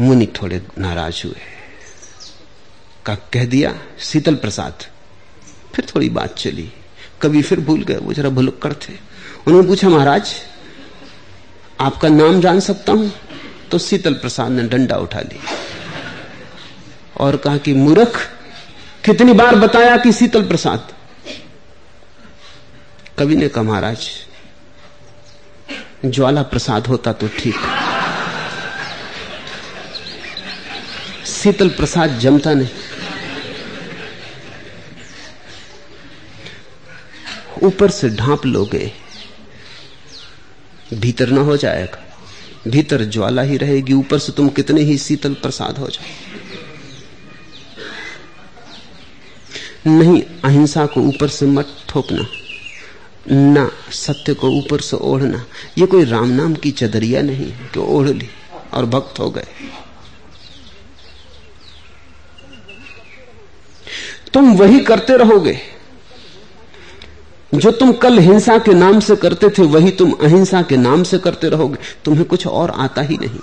मुनि 0.00 0.26
थोड़े 0.26 0.62
नाराज़ 0.78 1.26
हुए। 1.26 1.40
का 3.06 3.14
कह 3.14 3.44
दिया 3.44 3.78
शीतल 4.00 4.34
प्रसाद। 4.34 4.78
फिर 5.74 5.86
थोड़ी 5.94 6.08
बात 6.08 6.38
चली। 6.38 6.72
कभी 7.22 7.42
फिर 7.42 7.60
भूल 7.60 7.82
गए 7.82 7.96
वो 7.96 8.12
जरा 8.12 8.28
भुलक्कड़ 8.28 8.72
थे। 8.72 8.92
उन्होंने 9.46 9.68
पूछा 9.68 9.88
महाराज 9.88 10.34
आपका 11.80 12.08
नाम 12.08 12.40
जान 12.40 12.60
सकता 12.60 12.92
हूँ? 12.92 13.12
तो 13.70 13.78
शीतल 13.78 14.14
प्रसाद 14.14 14.50
ने 14.50 14.62
डंडा 14.62 14.96
उठा 14.96 15.20
लिया 15.20 15.56
और 17.16 17.36
कहा 17.36 17.56
कि 17.56 17.72
मूर्ख 17.72 18.33
कितनी 19.04 19.32
बार 19.32 19.54
बताया 19.54 19.96
कि 19.96 20.12
शीतल 20.12 20.42
प्रसाद? 20.42 20.92
कवि 23.18 23.36
ने 23.36 23.48
कहा, 23.48 23.62
महाराज, 23.62 24.06
ज्वाला 26.04 26.42
प्रसाद 26.42 26.86
होता 26.86 27.12
तो 27.12 27.28
ठीक। 27.28 27.54
शीतल 31.26 31.68
प्रसाद 31.68 32.18
जमता 32.18 32.54
नहीं। 32.54 32.68
ऊपर 37.62 37.90
से 37.90 38.08
ढांप 38.10 38.46
लोगे, 38.46 38.92
भीतर 40.94 41.28
ना 41.28 41.40
हो 41.40 41.56
जाएगा। 41.56 42.02
भीतर 42.68 43.04
ज्वाला 43.04 43.42
ही 43.42 43.56
रहेगी, 43.56 43.92
ऊपर 43.92 44.18
से 44.18 44.32
तुम 44.32 44.48
कितने 44.48 44.80
ही 44.80 44.98
शीतल 44.98 45.34
प्रसाद 45.34 45.78
हो 45.78 45.88
जाओ 45.88 46.33
नहीं, 49.86 50.22
अहिंसा 50.44 50.86
को 50.86 51.00
ऊपर 51.00 51.28
से 51.28 51.46
मत 51.46 51.66
थोपना, 51.94 52.26
ना 53.32 53.70
सत्य 53.90 54.34
को 54.34 54.48
ऊपर 54.48 54.80
से 54.80 54.96
ओढ़ना। 54.96 55.44
ये 55.78 55.86
कोई 55.86 56.04
राम 56.04 56.28
नाम 56.28 56.54
की 56.54 56.70
चदरिया 56.70 57.22
नहीं 57.22 57.50
है 57.50 57.70
कि 57.74 57.80
ओढ़ 57.80 58.08
ली 58.08 58.28
और 58.74 58.86
भक्त 58.86 59.18
हो 59.18 59.30
गए? 59.30 59.46
तुम 64.32 64.56
वही 64.56 64.80
करते 64.80 65.16
रहोगे। 65.16 65.58
जो 67.54 67.70
तुम 67.70 67.92
कल 67.92 68.18
हिंसा 68.18 68.58
के 68.58 68.74
नाम 68.74 69.00
से 69.00 69.16
करते 69.16 69.48
थे, 69.48 69.62
वही 69.62 69.90
तुम 69.90 70.12
अहिंसा 70.12 70.62
के 70.62 70.76
नाम 70.76 71.02
से 71.02 71.18
करते 71.18 71.48
रहोगे। 71.48 71.76
तुम्हें 72.04 72.24
कुछ 72.24 72.46
और 72.46 72.70
आता 72.70 73.02
ही 73.02 73.16
नहीं। 73.16 73.40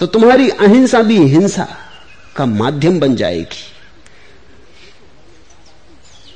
तो 0.00 0.06
तुम्हारी 0.06 0.50
अहिंसा 0.50 1.02
भी 1.02 1.16
हिंसा 1.16 1.68
का 2.36 2.46
माध्यम 2.46 3.00
बन 3.00 3.16
जाएगी। 3.16 3.77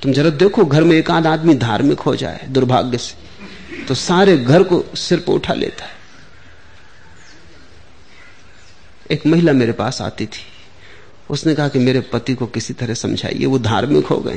तुम 0.02 0.12
जरा 0.12 0.30
देखो, 0.30 0.64
घर 0.64 0.84
में 0.84 0.96
एक 0.96 1.10
आध 1.10 1.26
आदमी 1.26 1.54
धार्मिक 1.54 2.00
हो 2.00 2.14
जाए, 2.16 2.46
दुर्भाग्य 2.48 2.98
से 2.98 3.84
तो 3.84 3.94
सारे 3.94 4.36
घर 4.36 4.62
को 4.62 4.84
सिर 4.96 5.18
पर 5.18 5.32
उठा 5.32 5.54
लेता 5.54 5.84
है। 5.84 6.00
एक 9.10 9.26
महिला 9.26 9.52
मेरे 9.52 9.72
पास 9.72 10.00
आती 10.02 10.26
थी। 10.26 10.44
उसने 11.30 11.54
कहा 11.54 11.68
कि 11.68 11.78
मेरे 11.78 12.00
पति 12.00 12.34
को 12.34 12.46
किसी 12.46 12.74
तरह 12.74 12.94
समझाइए, 12.94 13.46
वो 13.46 13.58
धार्मिक 13.58 14.06
हो 14.06 14.18
गए। 14.18 14.34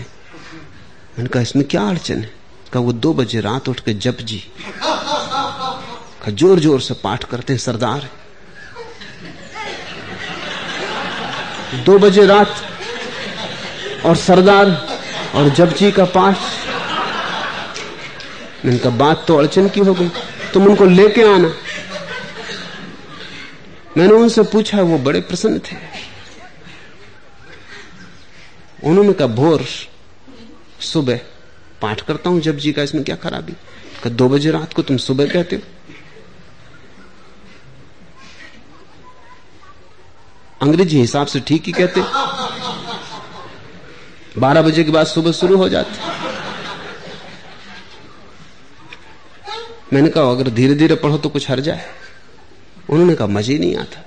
मैंने 1.17 1.29
कहा, 1.29 1.41
इसमें 1.41 1.67
क्या 1.67 1.81
अड़चन 1.81 2.19
है? 2.19 2.31
कहा, 2.73 2.79
वो 2.79 2.93
दो 2.93 3.13
बजे 3.13 3.41
रात 3.41 3.69
उठ 3.69 3.79
के 3.79 3.93
जप 3.93 4.17
जी। 4.21 4.43
कहा 4.81 6.31
ज़ोर 6.31 6.59
ज़ोर 6.59 6.81
से 6.81 6.93
पाठ 6.93 7.23
करते 7.23 7.53
हैं, 7.53 7.59
सरदार। 7.59 8.09
दो 11.85 11.97
बजे 11.99 12.25
रात 12.25 12.55
और 14.05 14.15
सरदार। 14.15 14.94
और 15.35 15.49
जपजी 15.49 15.91
का 15.91 16.05
पाठ 16.05 16.37
मैंने 18.65 18.77
कहा 18.79 18.97
बात 18.97 19.25
तो 19.27 19.37
अड़चन 19.37 19.67
की 19.69 19.79
हो 19.79 19.93
गई, 19.93 20.09
तुम 20.53 20.65
उनको 20.65 20.85
लेके 20.85 21.23
आना। 21.23 21.51
मैंने 23.97 24.13
उनसे 24.13 24.43
पूछा, 24.43 24.81
वो 24.81 24.97
बड़े 24.97 25.21
प्रसन्न 25.21 25.59
थे। 25.59 25.75
उन्होंने 28.83 29.13
कहा, 29.13 29.27
भोर, 29.27 29.65
सुबह 30.83 31.19
पाठ 31.81 32.01
करता 32.01 32.29
हूँ, 32.29 32.41
जब 32.41 32.57
जी 32.57 32.71
का 32.71 32.83
इसमें 32.83 33.03
क्या 33.03 33.15
खराबी? 33.15 33.53
कहा, 34.03 34.09
दो 34.09 34.27
बजे 34.29 34.51
रात 34.51 34.73
को 34.73 34.81
तुम 34.81 34.97
सुबह 34.97 35.25
कहते 35.25 35.55
हो। 35.55 35.61
अंग्रेज़ी 40.61 40.99
हिसाब 40.99 41.27
से 41.27 41.39
ठीक 41.39 41.65
ही 41.65 41.71
कहते। 41.71 42.01
बारह 44.37 44.61
बजे 44.61 44.83
के 44.83 44.91
बाद 44.91 45.05
सुबह 45.05 45.31
शुरू 45.31 45.57
हो 45.57 45.69
जाती। 45.69 45.99
मैंने 49.93 50.09
कहा, 50.09 50.23
अगर 50.23 50.49
धीरे 50.49 50.75
धीरे 50.75 50.95
पढ़ो 50.95 51.17
तो 51.17 51.29
कुछ 51.29 51.51
हर 51.51 51.59
जाए। 51.59 51.85
उन्होंने 52.89 53.15
कहा, 53.15 53.27
मज़े 53.27 53.57
नहीं 53.57 53.75
आता। 53.75 54.05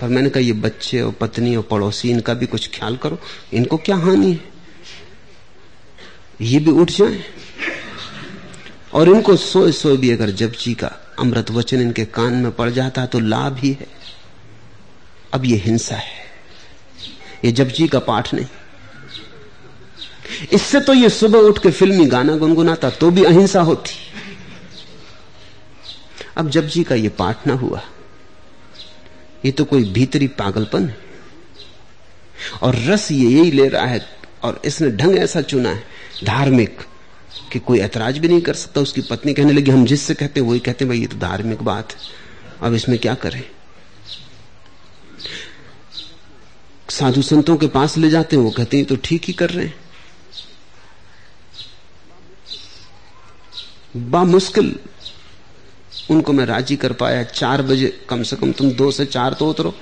पर 0.00 0.08
मैंने 0.08 0.30
कहा, 0.30 0.40
ये 0.40 0.52
बच्चे 0.52 1.00
और 1.00 1.12
पत्नी 1.12 1.56
और 1.56 1.62
पड़ोसी, 1.62 2.10
इनका 2.10 2.34
भी 2.34 2.46
कुछ 2.46 2.78
ख्याल 2.78 2.96
करो। 2.96 3.18
इनको 3.52 3.76
क्या 3.76 3.96
हानि 3.96 4.32
है? 4.32 4.40
ये 6.40 6.58
भी 6.58 6.70
उठ 6.70 6.90
जाए। 6.90 7.24
और 8.94 9.08
इनको 9.08 9.36
सोए 9.36 9.72
सोए 9.72 9.96
भी 9.96 10.10
अगर 10.10 10.30
जब 10.30 10.52
जी 10.52 10.74
का 10.74 11.14
अमृत 11.18 11.50
वचन 11.50 11.80
इनके 11.80 12.04
कान 12.04 12.34
में 12.34 12.52
पड़ 12.52 12.70
जाता 12.70 13.06
तो 13.06 13.20
लाभ 13.20 13.56
ही 13.56 13.72
है। 13.72 13.86
अब 15.34 15.44
ये 15.44 15.56
हिंसा 15.56 15.96
है। 15.96 16.23
ये 17.44 17.52
जपजी 17.52 17.88
का 17.88 17.98
पाठ 17.98 18.34
नहीं। 18.34 18.46
इससे 20.52 20.80
तो 20.80 20.94
ये 20.94 21.08
सुबह 21.08 21.38
उठ 21.38 21.58
के 21.58 21.70
फिल्मी 21.70 22.06
गाना 22.06 22.36
गुनगुनाता 22.36 22.90
तो 22.90 23.10
भी 23.10 23.24
अहिंसा 23.24 23.60
होती। 23.60 23.92
अब 26.36 26.50
जपजी 26.50 26.84
का 26.84 26.94
ये 26.94 27.08
पाठ 27.08 27.46
ना 27.46 27.54
हुआ। 27.54 27.82
ये 29.44 29.52
तो 29.52 29.64
कोई 29.64 29.84
भीतरी 29.84 30.28
पागलपन 30.28 30.88
है। 30.88 30.96
और 32.62 32.76
रस 32.76 33.10
ये 33.12 33.28
यही 33.30 33.50
ले 33.50 33.68
रहा 33.68 33.86
है 33.86 34.00
और 34.42 34.60
इसने 34.64 34.90
ढंग 34.90 35.18
ऐसा 35.18 35.40
चुना 35.40 35.68
है, 35.68 35.82
धार्मिक, 36.24 36.80
कि 37.52 37.58
कोई 37.58 37.78
ऐतराज 37.78 38.18
भी 38.18 38.28
नहीं 38.28 38.40
कर 38.40 38.54
सकता। 38.54 38.80
उसकी 38.80 39.00
पत्नी 39.00 39.34
कहने 39.34 39.52
लगी, 39.52 39.70
हम 39.70 39.84
जिससे 39.86 40.14
कहते 40.14 40.40
वही 40.40 40.60
कहते 40.60 40.84
भाई, 40.84 40.98
ये 40.98 41.06
तो 41.06 41.16
धार्मिक 41.16 41.62
बात 41.62 41.92
है। 41.92 41.98
अब 42.62 42.74
इसमें 42.74 42.98
क्या 42.98 43.14
करें? 43.14 43.42
साधु 46.88 47.22
संतों 47.22 47.56
के 47.56 47.66
पास 47.68 47.96
ले 47.98 48.10
जाते 48.10 48.36
हैं, 48.36 48.42
वो 48.42 48.50
कहते 48.50 48.76
हैं 48.76 48.86
तो 48.86 48.96
ठीक 49.04 49.24
ही 49.24 49.32
कर 49.32 49.50
रहे 49.50 49.66
हैं। 49.66 49.74
बा 54.10 54.22
मुश्किल 54.24 54.74
उनको 56.10 56.32
मैं 56.32 56.44
राज़ी 56.46 56.76
कर 56.76 56.92
पाया। 56.94 57.22
चार 57.24 57.62
बजे, 57.62 57.88
कम 58.08 58.22
से 58.22 58.36
कम 58.36 58.52
तुम 58.52 58.70
दो 58.72 58.90
से 58.90 59.04
चार 59.06 59.34
तो 59.34 59.48
उतरो। 59.50 59.74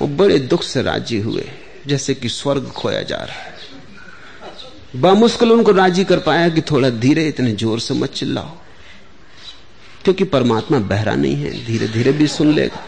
वो 0.00 0.06
बड़े 0.08 0.38
दुख 0.40 0.62
से 0.62 0.82
राज़ी 0.82 1.18
हुए, 1.18 1.44
जैसे 1.86 2.14
कि 2.14 2.28
स्वर्ग 2.30 2.68
खोया 2.72 3.02
जा 3.02 3.16
रहा 3.16 3.36
है। 3.36 3.58
बामुश्किल 4.96 5.52
उनको 5.52 5.72
राज़ी 5.72 6.04
कर 6.04 6.18
पाया 6.20 6.48
कि 6.48 6.60
थोड़ा 6.62 6.90
धीरे 6.90 7.26
इतने 7.28 7.52
ज़ोर 7.54 7.80
से 7.80 7.94
मत 7.94 8.12
चिल्लाओ, 8.12 8.56
क्योंकि 10.04 10.24
परमात्मा 10.26 10.78
बहरा 10.80 11.14
नहीं 11.14 11.36
है 11.36 11.64
धीरे 11.66 11.88
धीरे 11.88 12.12
भी 12.12 12.26
सुन 12.28 12.52
लेगा। 12.52 12.84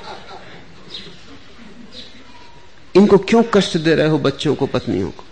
इनको 2.94 3.18
क्यों 3.18 3.42
कष्ट 3.54 3.76
दे 3.78 3.94
रहे 3.94 4.08
हो 4.08 4.18
बच्चों 4.18 4.54
को, 4.54 4.66
पत्नियों 4.66 5.10
को? 5.10 5.24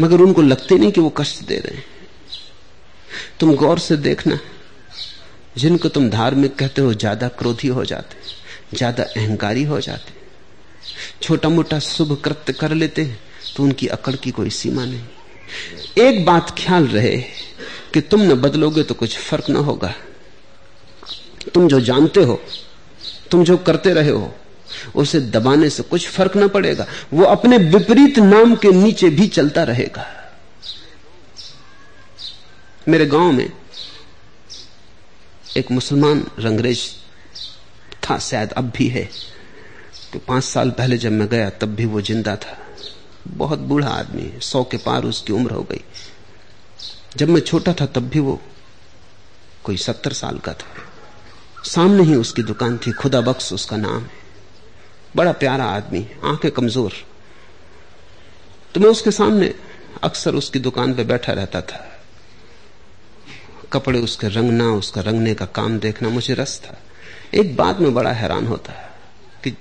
मगर 0.00 0.20
उनको 0.20 0.42
लगते 0.42 0.74
नहीं 0.74 0.92
कि 0.92 1.00
वो 1.00 1.10
कष्ट 1.10 1.44
दे 1.44 1.56
रहे 1.56 1.76
हैं। 1.76 1.84
तुम 3.40 3.54
गौर 3.56 3.78
से 3.78 3.96
देखना, 3.98 4.38
जिनको 5.56 5.88
तुम 5.88 6.08
धार्मिक 6.10 6.56
कहते 6.56 6.82
हो, 6.82 6.94
ज़्यादा 6.94 7.28
क्रोधी 7.30 7.68
हो 7.68 7.84
जाते, 7.84 8.16
ज़्यादा 8.76 9.02
अहंकारी 9.06 9.62
हो 9.64 9.80
जाते। 9.80 10.12
छोटा 11.22 11.48
मोटा 11.48 11.78
शुभ 11.80 12.20
कृत्य 12.24 12.52
कर 12.52 12.74
लेते 12.74 13.02
हैं 13.02 13.18
तो 13.56 13.62
उनकी 13.62 13.86
अकड़ 13.88 14.14
की 14.16 14.30
कोई 14.30 14.50
सीमा 14.52 14.84
नहीं। 14.84 16.04
एक 16.04 16.24
बात 16.24 16.54
ख्याल 16.58 16.86
रहे, 16.88 17.16
कि 17.92 18.00
तुम 18.00 18.22
न 18.22 18.34
बदलोगे 18.36 18.82
तो 18.82 18.94
कुछ 18.94 19.16
फ़र्क 19.18 19.50
ना 19.50 19.58
होगा। 19.60 19.92
तुम 21.54 21.68
जो 21.68 21.80
जानते 21.82 22.22
हो 22.22 22.40
तुम 23.30 23.44
जो 23.44 23.56
करते 23.56 23.92
रहे 23.92 24.10
हो, 24.10 24.34
उसे 24.94 25.20
दबाने 25.20 25.70
से 25.70 25.82
कुछ 25.82 26.08
फ़र्क 26.08 26.36
ना 26.36 26.46
पड़ेगा। 26.46 26.86
वो 27.12 27.24
अपने 27.24 27.58
विपरीत 27.58 28.18
नाम 28.18 28.54
के 28.54 28.72
नीचे 28.72 29.10
भी 29.10 29.28
चलता 29.28 29.62
रहेगा। 29.62 30.06
मेरे 32.88 33.06
गाँव 33.06 33.32
में 33.32 33.52
एक 35.56 35.70
मुसलमान 35.70 36.26
रंगरेज 36.38 36.90
था, 38.10 38.18
शायद 38.18 38.52
अब 38.52 38.72
भी 38.76 38.88
है। 38.88 39.08
तो 40.12 40.18
पाँच 40.18 40.44
साल 40.44 40.70
पहले 40.70 40.98
जब 40.98 41.12
मैं 41.12 41.28
गया, 41.28 41.50
तब 41.50 41.74
भी 41.74 41.84
वो 41.84 42.00
ज़िंदा 42.00 42.36
था। 42.36 42.58
बहुत 43.28 43.58
बूढ़ा 43.58 43.88
आदमी 43.88 44.22
है, 44.22 44.40
सौ 44.40 44.64
के 44.64 44.76
पार 44.76 45.04
उसकी 45.04 45.32
उम्र 45.32 45.50
हो 45.50 45.62
गई। 45.62 45.80
जब 47.16 47.28
मैं 47.28 47.40
छोटा 47.40 47.72
था, 47.72 47.86
तब 47.86 48.08
भी 48.08 48.20
वो 48.20 48.40
कोई 49.64 49.76
सत्तर 49.76 50.12
साल 50.12 50.38
का 50.38 50.52
था। 50.52 50.93
सामने 51.64 52.02
ही 52.02 52.14
उसकी 52.14 52.42
दुकान 52.42 52.78
थी, 52.78 52.92
खुदा 52.92 53.20
बख्श 53.20 53.52
उसका 53.52 53.76
नाम 53.76 54.02
है। 54.02 54.10
बड़ा 55.16 55.32
प्यारा 55.32 55.64
आदमी, 55.64 56.06
आँखें 56.24 56.50
कमज़ोर। 56.50 56.92
तो 58.74 58.80
मैं 58.80 58.88
उसके 58.88 59.10
सामने 59.10 59.54
अक्सर 60.02 60.34
उसकी 60.34 60.58
दुकान 60.58 60.94
पे 60.94 61.04
बैठा 61.04 61.32
रहता 61.32 61.60
था। 61.60 62.02
कपड़े 63.72 64.00
उसके 64.00 64.28
रंगना, 64.28 64.72
उसका 64.72 65.00
रंगने 65.00 65.34
का 65.34 65.46
काम 65.46 65.78
देखना 65.78 66.08
मुझे 66.08 66.34
रस 66.34 66.60
था। 66.64 66.78
एक 67.34 67.56
बात 67.56 67.78
में 67.78 67.94
बड़ा 67.94 68.12
हैरान 68.12 68.46
होता 68.46 68.72
है 68.72 68.94
कि 69.44 69.56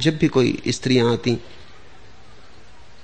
जब 0.00 0.16
भी 0.16 0.28
कोई 0.28 0.62
स्त्रियाँ 0.68 1.12
आती, 1.12 1.38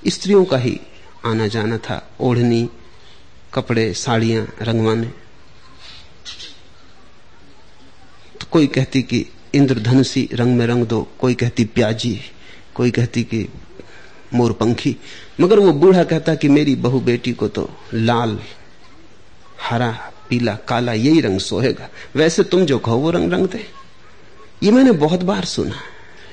स्त्रियों 0.08 0.44
का 0.44 0.56
ही 0.56 0.80
आना 1.24 1.46
जाना 1.46 1.78
था, 1.78 2.10
ओढ़नी, 2.20 2.70
कपड़े, 3.54 3.94
साड़ियाँ 3.94 4.54
रंगवाने 4.62 5.06
तो 8.33 8.33
कोई 8.50 8.66
कहती 8.66 9.02
कि 9.02 9.26
इंद्रधनुषी 9.54 10.28
रंग 10.32 10.56
में 10.56 10.66
रंग 10.66 10.86
दो, 10.86 11.08
कोई 11.20 11.34
कहती 11.34 11.64
प्याजी, 11.64 12.20
कोई 12.74 12.90
कहती 12.90 13.22
कि 13.22 13.48
मोरपंखी। 14.34 14.96
मगर 15.40 15.58
वो 15.58 15.72
बूढ़ा 15.72 16.04
कहता 16.04 16.34
कि 16.34 16.48
मेरी 16.48 16.76
बहू 16.76 17.00
बेटी 17.00 17.32
को 17.32 17.48
तो 17.48 17.70
लाल, 17.94 18.38
हरा, 19.62 20.12
पीला, 20.28 20.54
काला 20.54 20.92
यही 20.92 21.20
रंग 21.20 21.40
सोहेगा। 21.40 21.88
वैसे 22.16 22.42
तुम 22.42 22.66
जो 22.66 22.78
कहो 22.78 22.96
वो 22.96 23.10
रंग 23.10 23.32
रंग 23.32 23.48
दे। 23.48 23.66
ये 24.62 24.70
मैंने 24.70 24.92
बहुत 24.92 25.22
बार 25.22 25.44
सुना। 25.44 25.76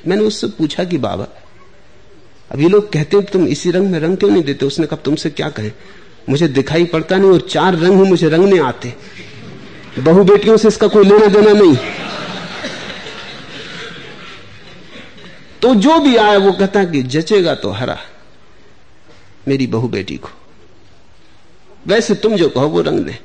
मैंने 0.08 0.24
उससे 0.24 0.48
पूछा 0.48 0.84
कि 0.84 0.98
बाबा, 0.98 1.28
अब 2.52 2.60
ये 2.60 2.70
लोग 2.70 2.92
कहते 2.92 3.18
हैं 3.18 3.26
तुम 3.26 3.48
इसी 3.48 3.72
रंग 3.72 3.92
में 3.92 4.00
रंग 4.00 4.18
क्यों 4.18 4.30
नहीं 4.30 4.44
देते? 4.44 4.66
उसने 4.66 4.86
कहा 4.86 5.02
तुमसे 5.06 5.30
क्या 5.30 5.50
कहें? 5.50 5.72
मुझे 6.30 6.48
दिखाई 6.48 6.86
पड़ता 6.86 7.18
नहीं 7.18 7.32
और 7.32 7.42
चार 7.42 7.76
रंग 7.76 8.04
ही 8.04 8.10
मुझे 8.10 8.30
रंगने 8.30 8.60
आते। 8.60 8.94
बहु 10.00 10.24
बेटियों 10.24 10.58
से 10.58 10.68
इसका 10.68 10.88
कोई 10.88 11.04
लेना 11.04 11.26
देना 11.26 11.52
नहीं। 11.54 11.76
तो 15.62 15.74
जो 15.76 16.00
भी 16.00 16.16
आए 16.16 16.38
वो 16.38 16.52
कहता 16.52 16.84
कि 16.84 17.02
जचेगा 17.04 17.56
तो 17.56 17.70
हरा, 17.72 17.98
मेरी 19.48 19.68
बहु 19.68 19.88
बेटी 19.88 20.18
को। 20.18 20.30
वैसे 21.88 22.16
तुम 22.16 22.36
जो 22.36 22.50
कहो 22.50 22.68
वो 22.68 22.82
रंग 22.82 23.00
दे। 23.00 23.18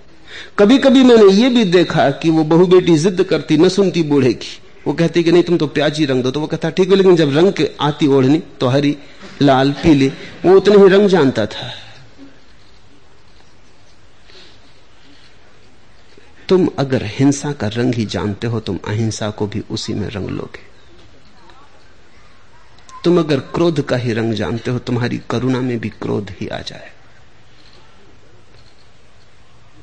कभी 0.58 0.78
कभी 0.78 1.02
मैंने 1.04 1.32
ये 1.32 1.48
भी 1.48 1.64
देखा 1.64 2.10
कि 2.10 2.30
वो 2.30 2.44
बहु 2.44 2.66
बेटी 2.66 2.96
जिद 2.98 3.22
करती, 3.22 3.56
न 3.56 3.68
सुनती 3.68 4.02
बूढ़े 4.02 4.32
की। 4.32 4.58
वो 4.86 4.92
कहती 4.92 5.22
कि 5.22 5.32
नहीं, 5.32 5.42
तुम 5.42 5.56
तो 5.56 5.66
प्याजी 5.66 6.04
रंग 6.04 6.22
दो। 6.22 6.30
तो 6.30 6.40
वो 6.40 6.46
कहता, 6.46 6.70
ठीक 6.70 6.90
है, 6.90 6.96
लेकिन 6.96 7.16
जब 7.16 7.36
रंग 7.36 7.66
आती 7.80 8.06
ओढ़नी 8.06 8.42
तो 8.60 8.66
हरी, 8.66 8.96
लाल, 9.42 9.72
पीले, 9.72 10.08
वो 10.44 10.56
उतने 10.56 10.76
ही 10.76 10.88
रंग 10.88 11.08
जानता 11.08 11.46
था। 11.46 11.70
तुम 16.48 16.68
अगर 16.78 17.04
हिंसा 17.04 17.52
का 17.52 17.68
रंग 17.68 17.94
ही 17.94 18.04
जानते 18.06 18.46
हो, 18.46 18.60
तुम 18.60 18.78
अहिंसा 18.88 19.30
को 19.30 19.46
भी 19.46 19.60
उसी 19.60 19.94
में 19.94 20.08
रंग 20.08 20.28
लोगे। 20.28 20.64
तुम 23.04 23.18
अगर 23.18 23.40
क्रोध 23.40 23.86
का 23.86 23.96
ही 23.96 24.12
रंग 24.12 24.34
जानते 24.34 24.70
हो, 24.70 24.78
तुम्हारी 24.78 25.20
करुणा 25.30 25.60
में 25.60 25.78
भी 25.80 25.88
क्रोध 25.88 26.30
ही 26.30 26.48
आ 26.48 26.58
जाए। 26.58 26.92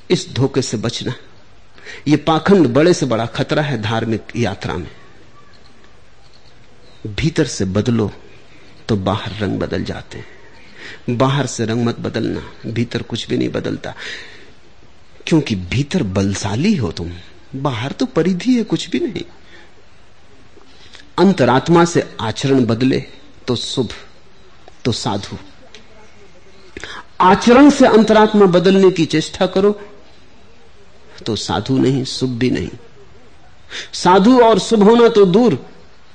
इस 0.09 0.33
धोखे 0.33 0.61
से 0.61 0.77
बचना 0.77 1.13
यह 2.07 2.23
पाखंड 2.27 2.67
बड़े 2.67 2.93
से 2.93 3.05
बड़ा 3.05 3.25
खतरा 3.25 3.61
है 3.61 3.81
धार्मिक 3.81 4.23
यात्रा 4.35 4.77
में। 4.77 4.91
भीतर 7.07 7.45
से 7.45 7.65
बदलो 7.65 8.11
तो 8.87 8.95
बाहर 8.95 9.31
रंग 9.39 9.59
बदल 9.59 9.83
जाते 9.83 10.17
हैं। 10.17 11.17
बाहर 11.17 11.45
से 11.45 11.65
रंग 11.65 11.85
मत 11.85 11.99
बदलना, 11.99 12.41
भीतर 12.65 13.01
कुछ 13.01 13.27
भी 13.27 13.37
नहीं 13.37 13.49
बदलता। 13.49 13.93
क्योंकि 15.33 15.55
भीतर 15.55 16.03
बलशाली 16.03 16.75
हो 16.75 16.91
तुम। 16.91 17.11
बाहर 17.55 17.91
तो 17.91 18.05
परिधि 18.05 18.55
है, 18.55 18.63
कुछ 18.63 18.89
भी 18.89 18.99
नहीं। 18.99 19.23
अंतरात्मा 21.19 21.85
से 21.85 22.03
आचरण 22.21 22.65
बदले 22.65 22.99
तो 23.47 23.55
शुभ 23.55 23.89
तो 24.85 24.91
साधु। 24.91 25.37
आचरण 27.21 27.69
से 27.69 27.87
अंतरात्मा 27.87 28.45
बदलने 28.45 28.91
की 28.91 29.05
चेष्टा 29.05 29.45
करो 29.45 29.71
तो 31.25 31.35
साधु 31.35 31.77
नहीं, 31.77 32.03
शुभ 32.05 32.29
भी 32.29 32.51
नहीं। 32.51 32.69
साधु 33.93 34.39
और 34.39 34.59
शुभ 34.59 34.83
होना 34.83 35.07
तो 35.07 35.25
दूर, 35.25 35.65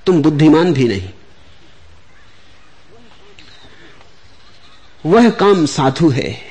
तुम 0.07 0.23
बुद्धिमान 0.23 0.73
भी 0.73 0.89
नहीं। 0.89 1.11
वह 5.07 5.31
काम 5.31 5.67
साधु 5.67 6.09
है। 6.09 6.48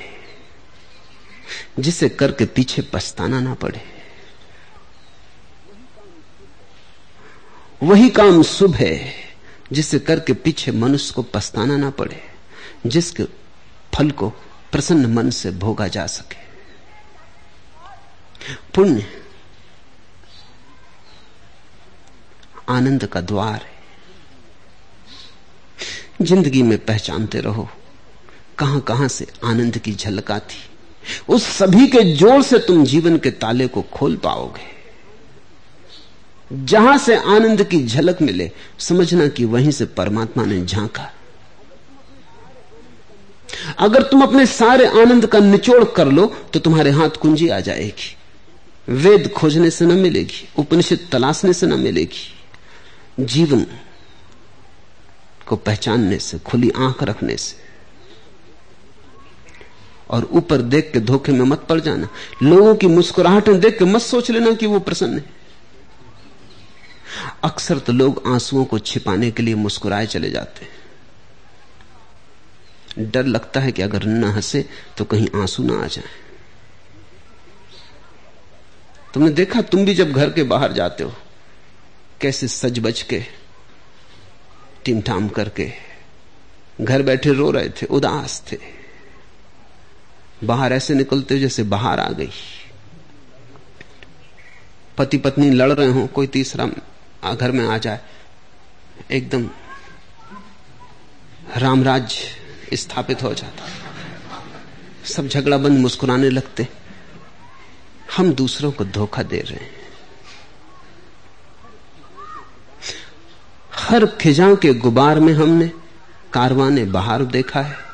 जिसे 1.78 2.08
करके 2.08 2.44
पीछे 2.46 2.82
पछताना 2.82 3.40
ना 3.40 3.54
पड़े। 3.54 3.80
वही 7.82 8.08
काम 8.10 8.42
शुभ 8.42 8.74
है, 8.74 9.14
जिसे 9.72 9.98
करके 9.98 10.32
पीछे 10.32 10.72
मनुष्य 10.72 11.12
को 11.14 11.22
पछताना 11.22 11.76
ना 11.76 11.90
पड़े, 11.90 12.20
जिसके 12.86 13.24
फल 13.94 14.10
को 14.10 14.28
प्रसन्न 14.72 15.06
मन 15.06 15.30
से 15.30 15.50
भोगा 15.50 15.88
जा 15.88 16.06
सके। 16.06 16.46
पुण्य 18.74 19.06
आनंद 22.68 23.04
का 23.06 23.20
द्वार 23.20 23.60
है। 23.62 23.76
ज़िंदगी 26.22 26.62
में 26.62 26.78
पहचानते 26.78 27.40
रहो 27.40 27.68
कहाँ 28.58 28.80
कहाँ 28.80 29.08
से 29.08 29.26
आनंद 29.44 29.78
की 29.78 29.92
झलक 29.94 30.30
आती। 30.30 30.56
उस 31.28 31.46
सभी 31.48 31.86
के 31.86 32.02
ज़ोर 32.14 32.42
से 32.42 32.58
तुम 32.58 32.84
जीवन 32.84 33.16
के 33.18 33.30
ताले 33.32 33.66
को 33.66 33.82
खोल 33.92 34.16
पाओगे। 34.16 34.76
जहाँ 36.64 36.96
से 36.98 37.16
आनंद 37.16 37.62
की 37.62 37.84
झलक 37.86 38.22
मिले, 38.22 38.50
समझना 38.78 39.26
कि 39.28 39.44
वहीं 39.44 39.70
से 39.70 39.84
परमात्मा 39.86 40.44
ने 40.44 40.64
झांका। 40.66 41.10
अगर 43.78 44.02
तुम 44.02 44.22
अपने 44.22 44.46
सारे 44.46 44.86
आनंद 45.00 45.26
का 45.26 45.38
निचोड़ 45.38 45.84
कर 45.86 46.06
लो 46.08 46.26
तो 46.52 46.60
तुम्हारे 46.60 46.90
हाथ 46.90 47.16
कुंजी 47.20 47.48
आ 47.48 47.60
जाएगी। 47.60 48.16
वेद 48.88 49.28
खोजने 49.28 49.70
से 49.70 49.86
न 49.86 49.98
मिलेगी, 49.98 50.48
उपनिषद 50.58 50.98
तलाशने 51.12 51.52
से 51.52 51.66
न 51.66 51.78
मिलेगी। 51.80 53.24
जीवन 53.24 53.66
को 55.46 55.56
पहचानने 55.56 56.18
से, 56.18 56.38
खुली 56.38 56.70
आँख 56.76 57.02
रखने 57.02 57.36
से 57.36 57.67
और 60.10 60.24
ऊपर 60.24 60.62
देख 60.62 60.92
के 60.92 61.00
धोखे 61.00 61.32
में 61.32 61.44
मत 61.46 61.66
पड़ 61.68 61.80
जाना। 61.80 62.08
लोगों 62.42 62.74
की 62.74 62.86
मुस्कुराहटें 62.86 63.60
देख 63.60 63.78
के 63.78 63.84
मत 63.84 64.00
सोच 64.00 64.30
लेना 64.30 64.52
कि 64.54 64.66
वो 64.66 64.80
प्रसन्न 64.80 65.18
है। 65.18 65.24
अक्सर 67.44 67.78
तो 67.78 67.92
लोग 67.92 68.22
आंसुओं 68.26 68.64
को 68.64 68.78
छिपाने 68.78 69.30
के 69.30 69.42
लिए 69.42 69.54
मुस्कुराए 69.54 70.06
चले 70.06 70.30
जाते 70.30 70.64
हैं। 70.64 70.76
डर 73.10 73.26
लगता 73.26 73.60
है 73.60 73.72
कि 73.72 73.82
अगर 73.82 74.04
न 74.04 74.24
हंसे 74.24 74.64
तो 74.96 75.04
कहीं 75.04 75.28
आँसू 75.34 75.62
ना 75.62 75.82
आ 75.82 75.86
जाए। 75.86 76.08
तुमने 79.14 79.30
देखा, 79.30 79.60
तुम 79.62 79.84
भी 79.84 79.94
जब 79.94 80.12
घर 80.12 80.30
के 80.30 80.42
बाहर 80.42 80.72
जाते 80.72 81.04
हो, 81.04 81.12
कैसे 82.20 82.48
सज 82.48 82.78
बज 82.78 83.02
के, 83.02 83.22
टिमठाम 84.84 85.28
करके, 85.28 85.72
घर 86.80 87.02
बैठे 87.02 87.32
रो 87.32 87.50
रहे 87.50 87.68
थे, 87.68 87.86
उदास 87.86 88.42
थे। 88.52 88.77
बाहर 90.44 90.72
ऐसे 90.72 90.94
निकलते 90.94 91.34
हो 91.34 91.40
जैसे 91.40 91.62
बाहर 91.62 92.00
आ 92.00 92.08
गई। 92.08 92.30
पति 94.98 95.18
पत्नी 95.18 95.50
लड़ 95.50 95.72
रहे 95.72 95.88
हो, 95.88 96.06
कोई 96.06 96.26
तीसरा 96.26 96.66
घर 97.34 97.52
में 97.52 97.68
आ 97.68 97.78
जाए। 97.78 98.00
एकदम 99.10 99.50
रामराज 101.56 102.18
स्थापित 102.74 103.22
हो 103.22 103.34
जाता। 103.34 103.68
सब 105.04 105.28
झगड़ा 105.28 105.58
बंद 105.58 105.78
मुस्कुराने 105.78 106.30
लगते। 106.30 106.68
हम 108.16 108.32
दूसरों 108.32 108.72
को 108.72 108.84
धोखा 108.84 109.22
दे 109.22 109.40
रहे 109.40 109.64
हैं। 109.64 109.78
हर 113.74 114.06
खिजाओं 114.06 114.56
के 114.56 114.74
गुबार 114.74 115.20
में 115.20 115.32
हमने 115.32 115.72
कारवाने 116.32 116.84
बाहर 116.84 117.24
देखा 117.24 117.60
है। 117.60 117.87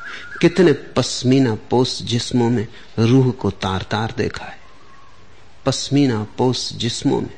कितने 0.45 0.73
पश्मीना 0.73 1.55
पोस 1.71 2.03
जिस्मों 2.03 2.49
में 2.51 2.67
रूह 2.99 3.31
को 3.33 3.51
तार 3.51 3.83
तार 3.83 4.15
देखा 4.17 4.45
है। 4.45 4.59
पश्मीना 5.67 6.27
पोस 6.39 6.73
जिस्मों 6.73 7.21
में 7.21 7.37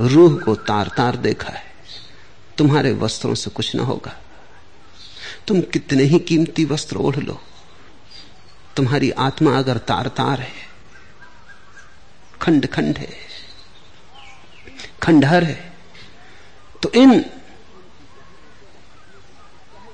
रूह 0.00 0.36
को 0.38 0.54
तार 0.54 0.90
तार 0.96 1.16
देखा 1.16 1.52
है। 1.52 1.62
तुम्हारे 2.58 2.92
वस्त्रों 2.92 3.34
से 3.34 3.50
कुछ 3.50 3.74
ना 3.74 3.82
होगा। 3.82 4.14
तुम 5.48 5.60
कितने 5.60 6.02
ही 6.02 6.18
कीमती 6.18 6.64
वस्त्र 6.64 6.96
ओढ़ 6.96 7.16
लो। 7.16 7.40
तुम्हारी 8.76 9.10
आत्मा 9.10 9.58
अगर 9.58 9.78
तार 9.78 10.08
तार 10.08 10.40
है 10.40 10.52
खंड 12.42 12.66
खंड 12.66 12.98
है, 12.98 13.10
खंडहर 15.02 15.44
है 15.44 15.72
तो 16.82 16.92
इन 16.94 17.20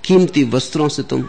कीमती 0.04 0.44
वस्त्रों 0.44 0.88
से 0.88 1.02
तुम 1.02 1.28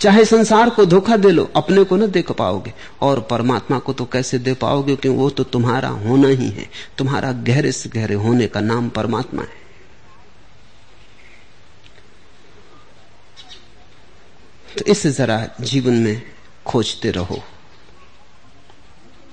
चाहे 0.00 0.24
संसार 0.24 0.70
को 0.70 0.84
धोखा 0.84 1.16
दे 1.16 1.30
लो, 1.30 1.50
अपने 1.56 1.84
को 1.84 1.96
न 1.96 2.06
देख 2.06 2.30
पाओगे। 2.30 2.74
और 3.00 3.20
परमात्मा 3.20 3.78
को 3.78 3.92
तो 3.92 4.04
कैसे 4.04 4.38
दे 4.38 4.54
पाओगे, 4.54 4.96
क्योंकि 4.96 5.18
वो 5.18 5.30
तो 5.30 5.44
तुम्हारा 5.44 5.88
होना 5.88 6.28
ही 6.28 6.48
है। 6.48 6.70
तुम्हारा 6.98 7.32
गहरे 7.32 7.72
से 7.72 7.88
गहरे 7.88 8.14
होने 8.14 8.46
का 8.46 8.60
नाम 8.60 8.88
परमात्मा 8.88 9.42
है। 9.42 9.60
तो 14.78 14.84
इसे 14.84 15.10
जरा 15.10 15.48
जीवन 15.60 15.92
में 15.92 16.22
खोजते 16.66 17.10
रहो। 17.10 17.42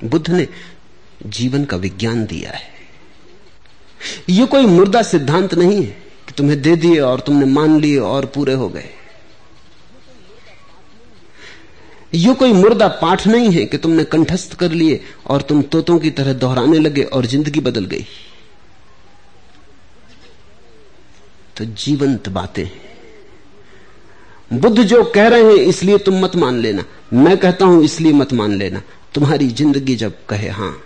बुद्ध 0.03 0.29
ने 0.29 0.47
जीवन 1.25 1.65
का 1.65 1.77
विज्ञान 1.77 2.25
दिया 2.25 2.51
है। 2.51 2.77
यह 4.29 4.45
कोई 4.45 4.65
मुर्दा 4.65 5.01
सिद्धांत 5.01 5.53
नहीं 5.53 5.77
है 5.77 5.91
कि 6.27 6.31
तुम्हें 6.31 6.61
दे 6.61 6.75
दिए 6.75 6.99
और 6.99 7.19
तुमने 7.19 7.45
मान 7.45 7.79
लिए 7.79 7.97
और 7.97 8.25
पूरे 8.25 8.53
हो 8.53 8.69
गए। 8.69 8.89
यह 12.17 12.33
कोई 12.33 12.53
मुर्दा 12.53 12.87
पाठ 13.01 13.25
नहीं 13.27 13.51
है 13.51 13.65
कि 13.65 13.77
तुमने 13.77 14.03
कंठस्थ 14.05 14.53
कर 14.55 14.71
लिए 14.71 14.99
और 15.27 15.41
तुम 15.41 15.61
तोतों 15.63 15.97
की 15.99 16.09
तरह 16.11 16.33
दोहराने 16.35 16.79
लगे 16.79 17.03
और 17.03 17.25
ज़िंदगी 17.25 17.59
बदल 17.59 17.85
गई। 17.85 18.05
तो 21.57 21.65
जीवंत 21.65 22.29
बातें 22.29 22.67
बुद्ध 24.53 24.81
जो 24.81 25.03
कह 25.05 25.27
रहे 25.27 25.43
हैं, 25.43 25.55
इसलिए 25.57 25.97
तुम 25.97 26.19
मत 26.21 26.35
मान 26.35 26.59
लेना। 26.59 26.83
मैं 27.13 27.37
कहता 27.37 27.65
हूँ, 27.65 27.83
इसलिए 27.83 28.13
मत 28.13 28.33
मान 28.33 28.53
लेना। 28.53 28.81
तुम्हारी 29.13 29.47
ज़िंदगी 29.47 29.95
जब 29.95 30.25
कहे, 30.25 30.49
हाँ, 30.49 30.77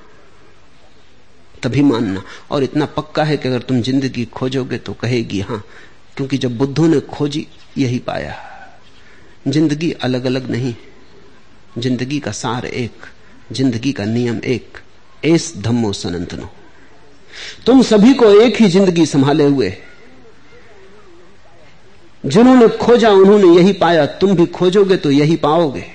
तभी 1.64 1.82
मानना। 1.82 2.24
और 2.52 2.64
इतना 2.64 2.86
पक्का 2.88 3.24
है 3.24 3.38
कि 3.38 3.48
अगर 3.48 3.62
तुम 3.62 3.82
ज़िंदगी 3.82 4.26
खोजोगे 4.26 4.78
तो 4.78 4.94
कहेगी, 4.94 5.40
हाँ, 5.42 5.64
क्योंकि 6.18 6.38
जब 6.38 6.58
बुद्धों 6.58 6.88
ने 6.88 7.00
खोजी, 7.10 7.46
यही 7.78 8.00
पाया। 8.00 8.36
ज़िंदगी 9.48 9.92
अलग 10.02 10.26
अलग 10.26 10.50
नहीं। 10.50 10.74
ज़िंदगी 11.78 12.19
का 12.19 12.32
सार 12.32 12.65
एक, 12.65 13.05
ज़िंदगी 13.51 13.91
का 13.91 14.05
नियम 14.05 14.39
एक, 14.45 14.78
एस 15.26 15.53
धम्मो 15.57 15.91
सनंतनो। 15.93 16.49
तुम 17.65 17.82
सभी 17.82 18.13
को 18.13 18.30
एक 18.41 18.61
ही 18.61 18.67
ज़िंदगी 18.67 19.05
संभाले 19.05 19.43
हुए। 19.43 19.74
जिन्होंने 22.26 22.67
खोजा, 22.78 23.09
उन्होंने 23.09 23.47
यही 23.55 23.74
पाया। 23.74 24.05
तुम 24.05 24.36
भी 24.36 24.45
खोजोगे 24.45 24.97
तो 24.97 25.11
यही 25.11 25.36
पाओगे। 25.36 25.86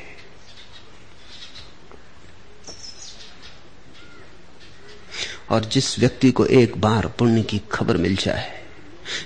और 5.50 5.64
जिस 5.64 5.98
व्यक्ति 5.98 6.30
को 6.30 6.44
एक 6.46 6.80
बार 6.80 7.06
पुण्य 7.18 7.42
की 7.42 7.60
खबर 7.72 7.96
मिल 7.96 8.16
जाए, 8.16 8.52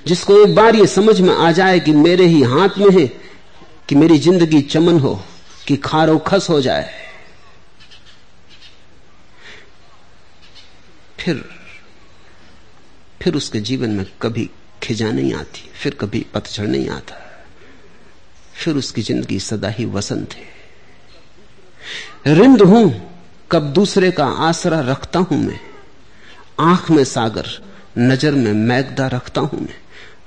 जिसको 0.07 0.37
एक 0.39 0.55
बार 0.55 0.77
ये 0.77 0.87
समझ 0.87 1.21
में 1.21 1.35
आ 1.35 1.51
जाए 1.53 1.81
कि 1.81 1.93
मेरे 1.93 2.27
ही 2.27 2.43
हाथ 2.43 2.79
में 2.79 2.91
है, 2.91 3.07
कि 3.89 3.95
मेरी 3.95 4.19
ज़िंदगी 4.19 4.61
चमन 4.63 4.99
हो 4.99 5.21
कि 5.71 5.77
खारो 5.77 6.19
खस 6.19 6.51
हो 6.51 6.61
जाए। 6.61 6.95
फिर 11.21 11.45
फिर 13.23 13.35
उसके 13.35 13.61
जीवन 13.61 13.91
में 13.91 14.07
कभी 14.23 14.51
खिजा 14.83 15.11
नहीं 15.11 15.35
आती, 15.35 15.71
फिर 15.73 15.95
कभी 15.95 16.27
पतझड़ 16.35 16.67
नहीं 16.67 16.89
आता। 16.89 17.43
फिर 18.55 18.75
उसकी 18.75 19.03
ज़िंदगी 19.03 19.41
सदा 19.41 19.69
ही 19.69 19.85
वसंत 19.85 20.35
है। 20.35 20.49
रिंद 22.35 22.63
हूँ, 22.63 23.19
कब 23.53 23.63
दूसरे 23.63 24.11
का 24.11 24.27
आसरा 24.27 24.81
रखता 24.81 25.19
हूँ 25.19 25.39
मैं। 25.39 25.61
आँख 26.61 26.91
में 26.91 27.05
सागर, 27.05 27.47
नज़र 27.99 28.33
में 28.33 28.53
मैगदा 28.53 29.07
रखता 29.07 29.41
हूँ 29.41 29.61
मैं। 29.61 29.81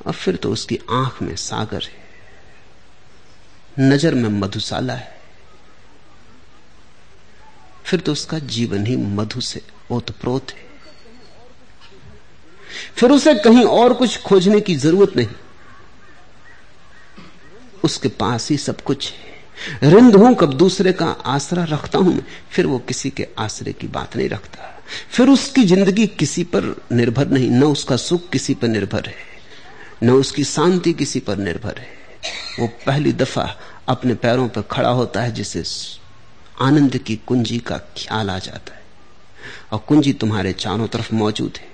और 0.07 0.13
फिर 0.13 0.35
तो 0.35 0.51
उसकी 0.51 0.79
आँख 0.91 1.21
में 1.21 1.35
सागर 1.35 1.83
है। 1.83 2.03
नज़र 3.79 4.13
में 4.13 4.29
मधुशाला 4.29 4.93
है। 4.93 5.22
फिर 7.85 7.99
तो 7.99 8.11
उसका 8.11 8.39
जीवन 8.39 8.85
ही 8.85 8.95
मधु 8.97 9.41
से 9.41 9.61
ओतप्रोत 9.91 10.51
है। 10.51 10.71
फिर 12.95 13.11
उसे 13.11 13.33
कहीं 13.35 13.63
और 13.65 13.93
कुछ 13.93 14.21
खोजने 14.23 14.59
की 14.61 14.75
ज़रूरत 14.75 15.15
नहीं। 15.17 15.27
उसके 17.83 18.07
पास 18.09 18.49
ही 18.49 18.57
सब 18.57 18.81
कुछ 18.81 19.11
है। 19.11 19.31
रिंद 19.85 20.15
हूँ 20.15 20.33
कब 20.35 20.53
दूसरे 20.53 20.91
का 20.93 21.05
आसरा 21.27 21.63
रखता 21.63 21.99
हूँ 21.99 22.19
फिर 22.51 22.65
वो 22.65 22.77
किसी 22.79 23.09
के 23.09 23.27
आसरे 23.39 23.73
की 23.73 23.87
बात 23.87 24.15
नहीं 24.15 24.29
रखता। 24.29 24.69
फिर 25.09 25.29
उसकी 25.29 25.63
ज़िंदगी 25.63 26.07
किसी 26.09 26.43
पर 26.45 26.75
निर्भर 26.91 27.27
नहीं, 27.27 27.49
न 27.49 27.63
उसका 27.63 27.95
सुख 27.97 28.29
किसी 28.29 28.53
पर 28.53 28.67
निर्भर 28.67 29.07
है, 29.07 29.15
न 30.03 30.11
उसकी 30.11 30.43
शांति 30.43 30.93
किसी 30.93 31.19
पर 31.19 31.37
निर्भर 31.37 31.79
है। 31.79 31.87
वो 32.59 32.67
पहली 32.85 33.13
दफ़ा 33.13 33.47
अपने 33.89 34.13
पैरों 34.15 34.47
पर 34.47 34.61
खड़ा 34.71 34.89
होता 34.91 35.21
है, 35.21 35.31
जिसे 35.31 35.63
आनंद 36.63 36.97
की 36.97 37.15
कुंजी 37.15 37.59
का 37.59 37.77
ख्याल 37.77 38.29
आ 38.29 38.39
जाता 38.39 38.75
है। 38.75 38.83
और 39.71 39.79
कुंजी 39.79 40.13
तुम्हारे 40.13 40.53
चारों 40.53 40.87
तरफ़ 40.87 41.15
मौजूद 41.15 41.53
है। 41.57 41.67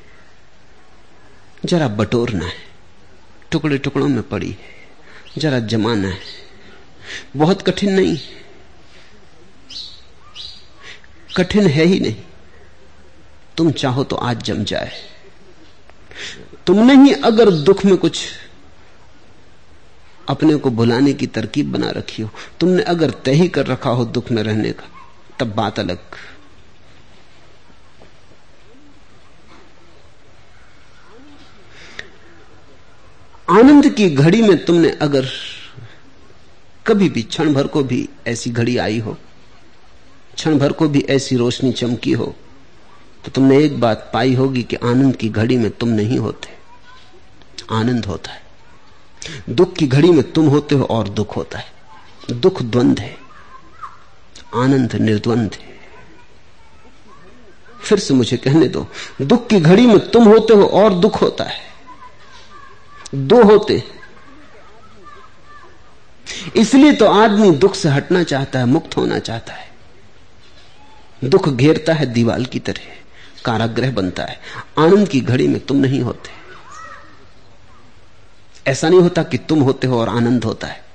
जरा 1.65 1.87
बटोरना 1.87 2.45
है। 2.45 2.69
टुकड़े 3.51 3.77
टुकड़ों 3.77 4.07
में 4.07 4.23
पड़ी 4.23 4.49
है। 4.49 4.79
जरा 5.37 5.59
जमाना 5.59 6.07
है। 6.07 6.19
बहुत 7.37 7.61
कठिन 7.61 7.93
नहीं 7.93 8.17
कठिन 11.37 11.67
है 11.67 11.85
ही 11.85 11.99
नहीं। 11.99 12.15
तुम 13.57 13.71
चाहो 13.71 14.03
तो 14.03 14.15
आज 14.15 14.43
जम 14.43 14.63
जाए। 14.63 14.91
तुमने 16.67 16.93
ही 16.93 17.13
अगर 17.13 17.49
दुख 17.51 17.85
में 17.85 17.97
कुछ 17.97 18.27
अपने 20.29 20.55
को 20.55 20.69
भुलाने 20.71 21.13
की 21.13 21.27
तरकीब 21.27 21.71
बना 21.71 21.89
रखी 21.91 22.23
हो। 22.23 22.29
तुमने 22.59 22.83
अगर 22.85 23.11
तय 23.25 23.33
ही 23.33 23.47
कर 23.49 23.65
रखा 23.67 23.89
हो 23.89 24.05
दुख 24.07 24.31
में 24.31 24.41
रहने 24.43 24.71
का, 24.71 24.87
तब 25.39 25.53
बात 25.55 25.79
अलग। 25.79 25.99
आनंद 33.49 33.87
की 33.89 34.09
घड़ी 34.09 34.41
में 34.41 34.65
तुमने 34.65 34.89
अगर 35.01 35.27
कभी 36.85 37.09
भी 37.09 37.21
क्षण 37.23 37.53
भर 37.53 37.67
को 37.67 37.83
भी 37.83 38.07
ऐसी 38.27 38.49
घड़ी 38.51 38.77
आई 38.77 38.99
हो, 38.99 39.17
क्षण 40.35 40.57
भर 40.59 40.71
को 40.71 40.87
भी 40.89 41.05
ऐसी 41.09 41.35
रोशनी 41.35 41.71
चमकी 41.73 42.11
हो 42.11 42.35
तो 43.25 43.31
तुमने 43.31 43.57
एक 43.57 43.79
बात 43.79 44.09
पाई 44.13 44.33
होगी 44.35 44.63
कि 44.63 44.75
आनंद 44.75 45.15
की 45.15 45.29
घड़ी 45.29 45.57
में 45.57 45.69
तुम 45.71 45.89
नहीं 45.91 46.19
होते, 46.19 46.49
आनंद 47.71 48.05
होता 48.05 48.31
है। 48.31 48.41
दुख 49.49 49.73
की 49.73 49.87
घड़ी 49.87 50.11
में 50.11 50.31
तुम 50.31 50.47
होते 50.47 50.75
हो 50.75 50.83
और 50.83 51.09
दुख 51.09 51.35
होता 51.35 51.59
है। 51.59 51.71
दुख 52.31 52.61
द्वंद 52.61 52.99
है। 52.99 53.17
आनंद 54.55 54.95
निर्द्वंद 54.95 55.55
है। 55.61 55.79
फिर 57.83 57.99
से 57.99 58.13
मुझे 58.13 58.37
कहने 58.37 58.67
दो, 58.67 58.87
दुख 59.21 59.47
की 59.47 59.59
घड़ी 59.59 59.85
में 59.85 60.11
तुम 60.11 60.23
होते 60.23 60.53
हो 60.53 60.63
और 60.63 60.93
दुख 60.93 61.21
होता 61.21 61.43
है। 61.43 61.59
दो 63.15 63.43
होते 63.43 63.83
इसलिए 66.55 66.93
तो 66.93 67.05
आदमी 67.05 67.51
दुख 67.51 67.75
से 67.75 67.89
हटना 67.89 68.23
चाहता 68.23 68.59
है, 68.59 68.65
मुक्त 68.65 68.97
होना 68.97 69.19
चाहता 69.19 69.53
है। 69.53 69.69
दुख 71.23 71.49
घेरता 71.49 71.93
है, 71.93 72.05
दीवाल 72.05 72.45
की 72.45 72.59
तरह। 72.59 72.81
कारागृह 73.45 73.91
बनता 73.91 74.23
है। 74.23 74.39
आनंद 74.79 75.09
की 75.09 75.21
घड़ी 75.21 75.47
में 75.47 75.65
तुम 75.65 75.77
नहीं 75.77 76.01
होते। 76.01 76.29
ऐसा 78.69 78.89
नहीं 78.89 78.99
होता 78.99 79.23
कि 79.23 79.37
तुम 79.37 79.59
होते 79.59 79.87
हो 79.87 80.01
और 80.01 80.09
आनंद 80.09 80.43
होता 80.43 80.67
है। 80.67 80.85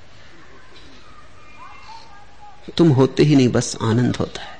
तुम 2.77 2.89
होते 2.89 3.23
ही 3.23 3.35
नहीं, 3.35 3.49
बस 3.49 3.77
आनंद 3.81 4.15
होता 4.15 4.41
है। 4.41 4.59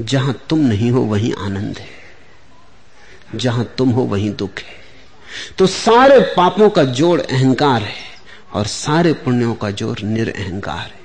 जहाँ 0.00 0.46
तुम 0.48 0.58
नहीं 0.58 0.90
हो, 0.90 1.00
वहीं 1.00 1.34
आनंद 1.34 1.78
है। 1.78 1.88
जहाँ 3.34 3.74
तुम 3.78 3.90
हो, 3.90 4.02
वहीं 4.02 4.34
दुख 4.34 4.58
है। 4.58 4.84
तो 5.58 5.66
सारे 5.66 6.20
पापों 6.20 6.70
का 6.70 6.84
जोड़ 6.84 7.20
अहंकार 7.20 7.82
है 7.82 7.94
और 8.52 8.66
सारे 8.66 9.12
पुण्यों 9.12 9.54
का 9.54 9.70
जोड़ 9.70 10.00
निरअहकार 10.00 10.78
है। 10.78 11.00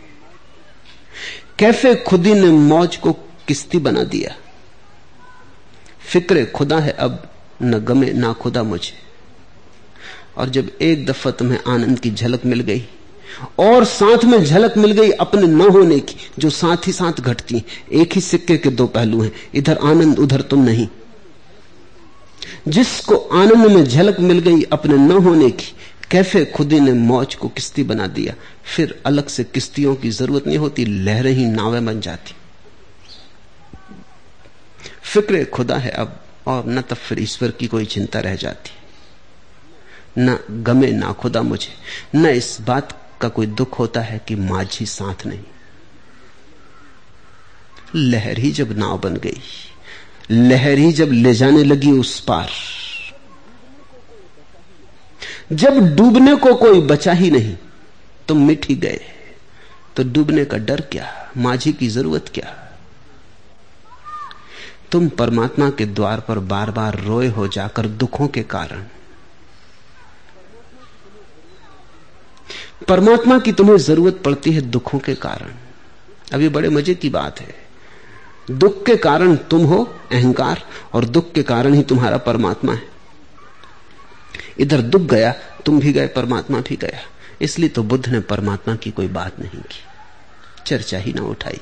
कैफ़े 1.59 1.95
खुदी 1.95 2.33
ने 2.33 2.47
मौज 2.47 2.95
को 2.95 3.13
किस्ती 3.47 3.77
बना 3.77 4.03
दिया। 4.03 4.35
फ़िक्र, 6.11 6.45
खुदा 6.55 6.79
है, 6.79 6.91
अब 6.91 7.29
न 7.61 7.79
गमे 7.79 8.13
ना 8.13 8.33
खुदा 8.33 8.63
मुझे। 8.63 8.93
और 10.37 10.49
जब 10.49 10.71
एक 10.81 11.05
दफ़ा 11.05 11.31
तुम्हें 11.31 11.59
आनंद 11.67 11.99
की 11.99 12.11
झलक 12.11 12.45
मिल 12.45 12.59
गई, 12.59 12.87
और 13.59 13.85
साथ 13.85 14.25
में 14.25 14.45
झलक 14.45 14.77
मिल 14.77 14.91
गई 14.91 15.11
अपने 15.11 15.47
न 15.47 15.61
होने 15.61 15.99
की, 15.99 16.15
जो 16.39 16.49
साथ 16.49 16.87
ही 16.87 16.91
साथ 16.91 17.21
घटती 17.21 17.63
एक 17.91 18.13
ही 18.13 18.21
सिक्के 18.21 18.57
के 18.57 18.69
दो 18.69 18.87
पहलू 18.87 19.21
हैं, 19.21 19.31
इधर 19.55 19.77
आनंद, 19.83 20.19
उधर 20.19 20.41
तुम 20.41 20.63
नहीं। 20.63 20.87
जिसको 22.67 23.15
आनंद 23.15 23.71
में 23.71 23.85
झलक 23.85 24.19
मिल 24.19 24.39
गई 24.39 24.61
अपने 24.61 24.97
न 24.97 25.11
होने 25.11 25.49
की, 25.49 25.73
कैफ़े 26.11 26.45
खुदी 26.45 26.79
ने 26.79 26.93
मौज 26.93 27.35
को 27.35 27.47
किस्ती 27.47 27.83
बना 27.83 28.07
दिया। 28.07 28.33
फिर 28.75 29.01
अलग 29.05 29.27
से 29.27 29.43
किस्तियों 29.43 29.95
की 29.95 30.09
ज़रूरत 30.09 30.47
नहीं 30.47 30.57
होती, 30.57 30.85
लहरें 30.85 31.31
ही 31.31 31.45
नावें 31.45 31.85
बन 31.85 32.01
जाती। 32.01 32.35
फ़िक्र 35.03 35.45
खुदा 35.45 35.75
है 35.75 35.89
अब 35.89 36.21
और 36.49 36.65
न 36.67 36.81
तब 36.81 36.95
फिर 36.95 37.21
ईश्वर 37.21 37.51
की 37.51 37.67
कोई 37.67 37.85
चिंता 37.85 38.19
रह 38.19 38.35
जाती। 38.35 38.71
न 40.17 40.39
गमे, 40.51 40.91
ना 40.91 41.11
खुदा 41.11 41.41
मुझे। 41.41 41.73
न 42.15 42.25
इस 42.25 42.57
बात 42.61 43.17
का 43.21 43.29
कोई 43.29 43.45
दुख 43.45 43.79
होता 43.79 44.01
है 44.01 44.21
कि 44.27 44.35
माझी 44.35 44.85
साथ 44.85 45.25
नहीं। 45.25 45.43
लहर 47.95 48.37
ही 48.37 48.51
जब 48.51 48.77
नाव 48.77 48.99
बन 48.99 49.17
गई, 49.17 49.41
लहर 50.31 50.77
ही 50.77 50.91
जब 50.91 51.09
ले 51.11 51.33
जाने 51.33 51.63
लगी 51.63 51.91
उस 51.91 52.19
पार। 52.19 52.49
जब 55.53 55.95
डूबने 55.95 56.35
को 56.35 56.55
कोई 56.55 56.81
बचा 56.81 57.11
ही 57.11 57.31
नहीं 57.31 57.57
तो 58.27 58.35
मिट 58.35 58.65
ही 58.65 58.75
गए। 58.75 58.99
तो 59.95 60.03
डूबने 60.03 60.45
का 60.45 60.57
डर 60.57 60.81
क्या? 60.81 61.31
माझी 61.37 61.73
की 61.73 61.87
ज़रूरत 61.87 62.25
क्या? 62.33 62.68
तुम 64.91 65.09
परमात्मा 65.09 65.69
के 65.69 65.85
द्वार 65.85 66.19
पर 66.19 66.39
बार 66.39 66.71
बार 66.71 66.99
रोए 66.99 67.27
हो 67.27 67.47
जाकर 67.47 67.87
दुखों 67.87 68.27
के 68.27 68.43
कारण। 68.43 68.83
परमात्मा 72.87 73.39
की 73.39 73.51
तुम्हें 73.51 73.77
ज़रूरत 73.77 74.21
पड़ती 74.25 74.51
है 74.51 74.61
दुखों 74.61 74.99
के 74.99 75.15
कारण। 75.15 75.51
अब 76.33 76.41
ये 76.41 76.49
बड़े 76.49 76.69
मज़े 76.69 76.95
की 76.95 77.09
बात 77.09 77.41
है। 77.41 77.55
दुख 78.51 78.85
के 78.85 78.95
कारण 78.95 79.35
तुम 79.35 79.65
हो, 79.65 79.95
अहंकार, 80.11 80.63
और 80.93 81.05
दुख 81.05 81.31
के 81.31 81.43
कारण 81.43 81.73
ही 81.73 81.83
तुम्हारा 81.83 82.17
परमात्मा 82.17 82.73
है। 82.73 82.87
इधर 84.59 84.81
दुख 84.81 85.01
गया, 85.01 85.31
तुम 85.65 85.79
भी 85.79 85.93
गए, 85.93 86.07
परमात्मा 86.07 86.59
भी 86.59 86.75
गया। 86.75 86.99
इसलिए 87.41 87.69
तो 87.69 87.83
बुद्ध 87.83 88.09
ने 88.09 88.19
परमात्मा 88.19 88.75
की 88.75 88.91
कोई 88.91 89.07
बात 89.07 89.39
नहीं 89.39 89.61
की। 89.61 89.83
चर्चा 90.65 90.97
ही 90.97 91.13
ना 91.13 91.21
उठाई। 91.21 91.59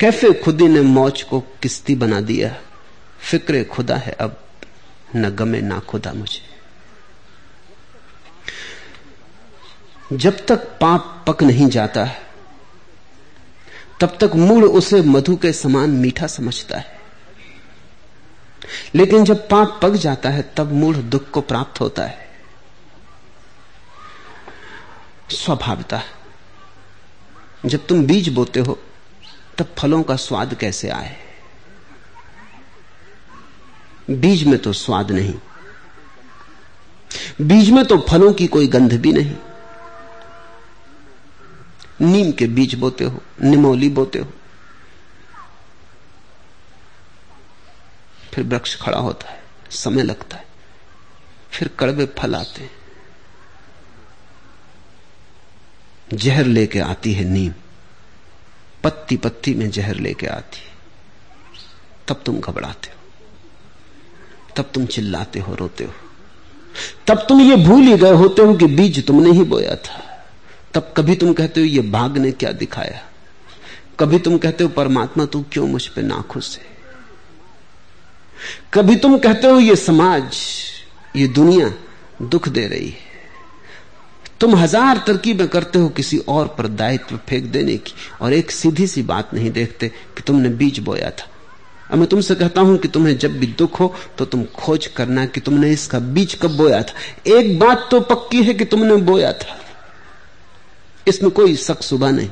कैफ़े 0.00 0.32
खुदी 0.32 0.68
ने 0.68 0.80
मौज 0.80 1.22
को 1.22 1.40
किस्ती 1.40 1.94
बना 1.94 2.20
दिया? 2.20 2.56
फिक्रे 3.20 3.64
खुदा 3.64 3.96
है 3.96 4.12
अब, 4.12 4.44
न 5.16 5.30
गमे 5.30 5.60
ना 5.60 5.78
खुदा 5.78 6.12
मुझे। 6.12 6.50
जब 10.16 10.46
तक 10.46 10.56
पाप 10.56 11.24
पक 11.28 11.42
नहीं 11.42 11.68
जाता, 11.68 12.08
तब 14.00 14.18
तक 14.20 14.30
मूड 14.34 14.64
उसे 14.64 15.02
मधु 15.02 15.36
के 15.36 15.52
समान 15.52 15.90
मीठा 15.90 16.26
समझता 16.26 16.78
है। 16.78 17.00
लेकिन 18.94 19.24
जब 19.24 19.48
पाप 19.48 19.80
पक 19.82 19.90
जाता 19.90 20.28
है, 20.28 20.52
तब 20.56 20.72
मूड 20.72 20.96
दुख 20.96 21.30
को 21.30 21.40
प्राप्त 21.40 21.80
होता 21.80 22.04
है। 22.04 22.30
स्वभावता, 25.30 26.02
जब 27.66 27.86
तुम 27.86 28.06
बीज 28.06 28.28
बोते 28.28 28.60
हो 28.60 28.78
तब 29.60 29.74
फलों 29.78 30.02
का 30.02 30.16
स्वाद 30.16 30.54
कैसे 30.54 30.88
आए? 30.88 31.16
बीज 34.10 34.44
में 34.44 34.58
तो 34.58 34.72
स्वाद 34.72 35.10
नहीं। 35.10 35.34
बीज 37.40 37.70
में 37.70 37.84
तो 37.84 38.06
फलों 38.08 38.32
की 38.32 38.46
कोई 38.46 38.66
गंध 38.66 38.92
भी 38.92 39.12
नहीं। 39.12 39.36
नीम 42.00 42.32
के 42.32 42.46
बीज 42.46 42.74
बोते 42.74 43.04
हो, 43.04 43.22
निमोली 43.42 43.88
बोते 43.88 44.18
हो। 44.18 44.32
फिर 48.32 48.44
वृक्ष 48.44 48.82
खड़ा 48.82 48.98
होता 48.98 49.30
है, 49.30 49.42
समय 49.70 50.02
लगता 50.02 50.36
है। 50.36 50.46
फिर 51.50 51.68
कड़वे 51.68 52.06
फल 52.06 52.34
आते 52.34 52.62
हैं। 52.62 52.70
जहर 56.14 56.44
लेके 56.44 56.78
आती 56.78 57.12
है 57.12 57.24
नीम। 57.24 57.52
पत्ती 58.84 59.16
पत्ती 59.16 59.54
में 59.54 59.70
जहर 59.70 59.96
लेके 59.96 60.26
आती। 60.26 60.58
तब 62.08 62.22
तुम 62.26 62.40
घबराते 62.40 62.88
हो। 62.88 63.00
तब 64.56 64.70
तुम 64.74 64.86
चिल्लाते 64.86 65.40
हो, 65.40 65.54
रोते 65.54 65.84
हो। 65.84 65.92
तब 67.06 67.18
तुम 67.18 67.40
ये 67.40 67.56
भूल 67.56 67.82
ही 67.82 67.96
गए 67.96 68.10
होते 68.10 68.42
हो 68.42 68.54
कि 68.54 68.66
बीज 68.66 69.06
तुमने 69.06 69.30
ही 69.30 69.42
बोया 69.42 69.74
था। 69.74 70.06
तब 70.74 70.94
कभी 70.96 71.16
तुम 71.16 71.32
कहते 71.32 71.60
हो, 71.60 71.66
ये 71.66 71.80
भाग 71.80 72.18
ने 72.18 72.32
क्या 72.32 72.52
दिखाया? 72.52 73.02
कभी 74.00 74.18
तुम 74.18 74.38
कहते 74.38 74.64
हो, 74.64 74.70
परमात्मा 74.70 75.24
तू 75.24 75.44
क्यों 75.52 75.68
मुझ 75.68 75.86
पे 75.86 76.02
नाखुश 76.02 76.58
है? 76.58 76.66
कभी 78.74 78.96
तुम 78.96 79.18
कहते 79.18 79.46
हो, 79.46 79.60
ये 79.60 79.76
समाज, 79.76 80.36
ये 81.16 81.26
दुनिया 81.26 81.74
दुख 82.22 82.48
दे 82.48 82.66
रही 82.66 82.88
है। 82.88 83.09
तुम 84.40 84.54
हज़ार 84.56 84.98
तरकीबें 85.06 85.46
करते 85.48 85.78
हो 85.78 85.88
किसी 85.90 86.18
और 86.28 86.46
पर 86.58 86.66
दायित्व 86.68 87.16
फेंक 87.28 87.44
देने 87.52 87.76
की 87.78 87.92
और 88.20 88.32
एक 88.32 88.50
सीधी 88.50 88.86
सी 88.86 89.02
बात 89.02 89.34
नहीं 89.34 89.50
देखते 89.50 89.88
कि 89.88 90.22
तुमने 90.22 90.48
बीज 90.50 90.78
बोया 90.78 91.10
था। 91.10 91.26
अब 91.90 91.98
मैं 91.98 92.06
तुमसे 92.08 92.34
कहता 92.34 92.60
हूँ 92.60 92.76
कि 92.78 92.88
तुम्हें 92.88 93.16
जब 93.18 93.38
भी 93.38 93.46
दुख 93.58 93.80
हो 93.80 93.94
तो 94.18 94.24
तुम 94.24 94.44
खोज 94.56 94.86
करना 94.86 95.24
कि 95.26 95.40
तुमने 95.40 95.70
इसका 95.72 95.98
बीज 95.98 96.34
कब 96.42 96.56
बोया 96.56 96.82
था। 96.82 96.94
एक 97.28 97.58
बात 97.58 97.86
तो 97.90 98.00
पक्की 98.02 98.42
है 98.42 98.54
कि 98.54 98.64
तुमने 98.66 98.96
बोया 99.02 99.32
था। 99.34 99.58
इसमें 101.06 101.30
कोई 101.32 101.56
शक 101.56 101.82
सुबह 101.82 102.10
नहीं। 102.10 102.30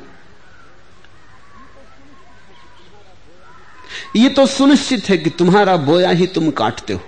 ये 4.16 4.28
तो 4.28 4.46
सुनिश्चित 4.46 5.08
है 5.08 5.16
कि 5.18 5.30
तुम्हारा 5.30 5.76
बोया 5.76 6.10
ही 6.10 6.26
तुम 6.28 6.50
काटते 6.52 6.92
हो। 6.92 7.00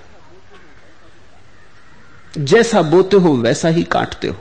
जैसा 2.38 2.82
बोते 2.84 3.16
हो 3.16 3.34
वैसा 3.36 3.68
ही 3.68 3.82
काटते 3.82 4.28
हो। 4.28 4.36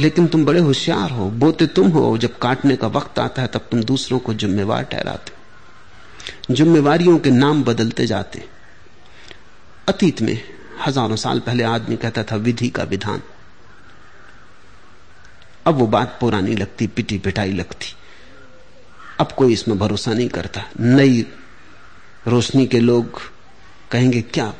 लेकिन 0.00 0.26
तुम 0.26 0.44
बड़े 0.44 0.60
होशियार 0.60 1.10
हो, 1.10 1.30
बोते 1.30 1.66
तुम 1.66 1.88
हो 1.88 2.16
जब 2.18 2.38
काटने 2.38 2.76
का 2.76 2.86
वक्त 2.86 3.18
आता 3.18 3.42
है, 3.42 3.48
तब 3.48 3.66
तुम 3.70 3.82
दूसरों 3.82 4.18
को 4.18 4.34
जिम्मेवार 4.34 4.82
ठहराते 4.82 5.32
हो। 5.32 6.54
जिम्मेवारियों 6.54 7.18
के 7.18 7.30
नाम 7.30 7.62
बदलते 7.64 8.06
जाते 8.06 8.44
अतीत 9.88 10.22
में 10.22 10.38
हज़ारों 10.86 11.16
साल 11.16 11.40
पहले 11.40 11.64
आदमी 11.64 11.96
कहता 11.96 12.22
था, 12.22 12.36
विधि 12.36 12.68
का 12.68 12.82
विधान। 12.82 13.22
अब 15.66 15.74
वो 15.74 15.86
बात 15.86 16.16
पुरानी 16.20 16.54
लगती, 16.56 16.86
पिटी 16.86 17.18
पिटाई 17.18 17.52
लगती। 17.52 17.94
अब 19.20 19.32
कोई 19.32 19.52
इसमें 19.52 19.78
भरोसा 19.78 20.12
नहीं 20.12 20.28
करता। 20.28 20.64
नई 20.80 21.26
रोशनी 22.26 22.66
के 22.66 22.80
लोग 22.80 23.20
कहेंगे, 23.90 24.22
क्या 24.22 24.54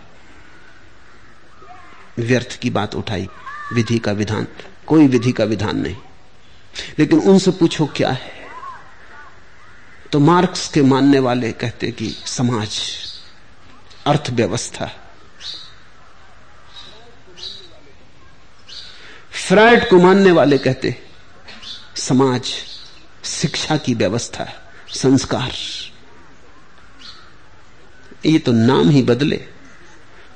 व्यर्थ 2.19 2.59
की 2.59 2.71
बात 2.71 2.95
उठाई, 2.95 3.29
विधि 3.73 3.99
का 3.99 4.13
विधान? 4.13 4.47
कोई 4.91 5.07
विधि 5.07 5.33
का 5.33 5.45
विधान 5.45 5.77
नहीं। 5.77 5.97
लेकिन 6.99 7.19
उनसे 7.19 7.51
पूछो 7.51 7.87
क्या 7.87 8.11
है? 8.11 8.33
तो 10.13 10.19
मार्क्स 10.19 10.69
के 10.69 10.83
मानने 10.83 11.19
वाले 11.19 11.53
कहते 11.53 11.91
कि 11.91 12.17
समाज, 12.27 12.81
अर्थव्यवस्था। 14.07 14.87
फ्राइड 19.31 19.89
को 19.89 19.97
मानने 19.97 20.33
वाले 20.33 20.59
कहते 20.59 21.03
समाज, 21.97 22.55
शिक्षा 23.25 23.77
की 23.77 23.95
व्यवस्था, 23.95 24.73
संस्कार। 24.89 25.53
ये 28.27 28.39
तो 28.39 28.53
नाम 28.53 28.91
ही 28.91 29.03
बदले। 29.03 29.49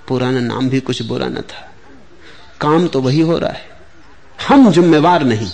पुराना 0.09 0.41
नाम 0.41 0.69
भी 0.69 0.81
कुछ 0.81 1.03
बुरा 1.03 1.27
न 1.27 1.41
था। 1.41 1.75
काम 2.61 2.89
तो 2.89 3.01
वही 3.01 3.21
हो 3.21 3.39
रहा 3.39 3.53
है। 3.53 3.74
हम 4.41 4.73
जिम्मेवार 4.73 5.25
नहीं। 5.25 5.51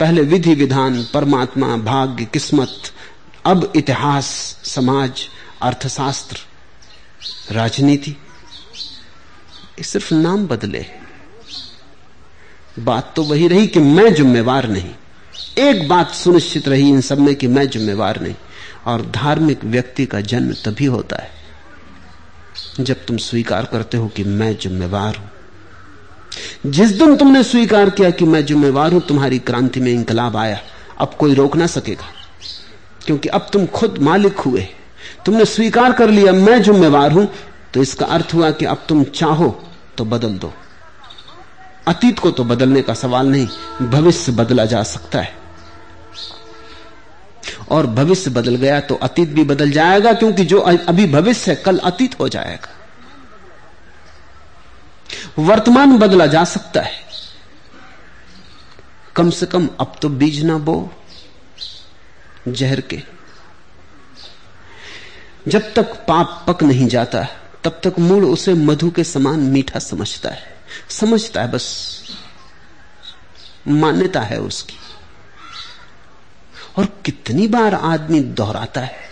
पहले 0.00 0.22
विधि 0.22 0.54
विधान, 0.54 1.06
परमात्मा, 1.14 1.76
भाग्य, 1.76 2.24
किस्मत, 2.24 2.82
अब 3.44 3.72
इतिहास, 3.76 4.26
समाज, 4.64 5.28
अर्थशास्त्र, 5.62 6.36
राजनीति। 7.54 8.16
सिर्फ़ 9.82 10.14
नाम 10.14 10.46
बदले 10.46 10.86
बात 12.78 13.12
तो 13.16 13.22
वही 13.22 13.48
रही 13.48 13.66
कि 13.66 13.78
मैं 13.78 14.14
जिम्मेवार 14.14 14.68
नहीं। 14.68 14.94
एक 15.58 15.88
बात 15.88 16.10
सुनिश्चित 16.10 16.68
रही 16.68 16.88
इन 16.88 17.00
सब 17.00 17.18
में 17.18 17.34
कि 17.34 17.46
मैं 17.46 17.68
जिम्मेवार 17.68 18.20
नहीं। 18.20 18.34
और 18.86 19.06
धार्मिक 19.06 19.64
व्यक्ति 19.64 20.06
का 20.06 20.20
जन्म 20.20 20.52
तभी 20.52 20.84
होता 20.84 21.22
है 21.22 21.30
जब 22.80 23.06
तुम 23.06 23.16
स्वीकार 23.16 23.64
करते 23.64 23.96
हो 23.96 24.08
कि 24.08 24.24
मैं 24.24 24.56
जिम्मेवार 24.56 25.16
हूँ। 25.16 25.30
जिस 26.66 26.90
दिन 26.90 27.16
तुमने 27.16 27.42
स्वीकार 27.42 27.90
किया 27.90 28.10
कि 28.10 28.24
मैं 28.24 28.44
जिम्मेवार 28.46 28.92
हूँ, 28.92 29.00
तुम्हारी 29.00 29.38
क्रांति 29.38 29.80
में 29.80 29.92
इंकलाब 29.92 30.36
आया। 30.36 30.58
अब 31.00 31.14
कोई 31.18 31.34
रोक 31.34 31.56
ना 31.56 31.66
सकेगा। 31.66 32.06
क्योंकि 33.06 33.28
अब 33.28 33.46
तुम 33.52 33.66
खुद 33.66 33.98
मालिक 33.98 34.38
हुए। 34.38 34.68
तुमने 35.26 35.44
स्वीकार 35.44 35.92
कर 35.92 36.10
लिया, 36.10 36.32
मैं 36.32 36.62
जिम्मेवार 36.62 37.12
हूँ। 37.12 37.28
तो 37.74 37.82
इसका 37.82 38.06
अर्थ 38.06 38.34
हुआ 38.34 38.50
कि 38.50 38.64
अब 38.64 38.84
तुम 38.88 39.04
चाहो 39.04 39.64
तो 39.98 40.04
बदल 40.04 40.28
दो। 40.28 40.52
अतीत 41.86 42.18
को 42.18 42.30
तो 42.30 42.44
बदलने 42.44 42.82
का 42.82 42.94
सवाल 42.94 43.26
नहीं, 43.26 43.46
भविष्य 43.82 44.32
बदला 44.32 44.64
जा 44.64 44.82
सकता 44.82 45.20
है। 45.20 45.32
और 47.70 47.86
भविष्य 47.86 48.30
बदल 48.30 48.56
गया 48.56 48.80
तो 48.80 48.94
अतीत 48.94 49.28
भी 49.28 49.44
बदल 49.44 49.70
जाएगा, 49.70 50.12
क्योंकि 50.12 50.44
जो 50.44 50.60
अभी 50.60 51.06
भविष्य 51.06 51.50
है, 51.50 51.56
कल 51.56 51.78
अतीत 51.78 52.20
हो 52.20 52.28
जाएगा। 52.28 52.76
वर्तमान 55.38 55.98
बदला 55.98 56.26
जा 56.26 56.44
सकता 56.44 56.80
है। 56.80 56.92
कम 59.16 59.30
से 59.30 59.46
कम 59.46 59.68
अब 59.80 59.96
तो 60.02 60.08
बीज 60.08 60.44
ना 60.44 60.58
बो, 60.58 60.92
जहर 62.48 62.80
के। 62.80 63.02
जब 65.48 65.74
तक 65.74 65.82
पाप 65.82 66.44
पक 66.48 66.62
नहीं 66.62 66.86
जाता, 66.86 67.24
तब 67.64 67.80
तक 67.84 67.98
मूल 67.98 68.24
उसे 68.24 68.54
मधु 68.54 68.90
के 68.90 69.04
समान 69.04 69.40
मीठा 69.40 69.78
समझता 69.78 70.28
है। 70.28 70.58
समझता 70.90 71.42
है 71.42 71.50
बस। 71.50 72.00
मान्यता 73.68 74.20
है 74.20 74.40
उसकी। 74.40 74.76
और 76.78 76.84
कितनी 76.84 77.46
बार 77.46 77.74
आदमी 77.74 78.20
दोहराता 78.20 78.80
है। 78.80 79.09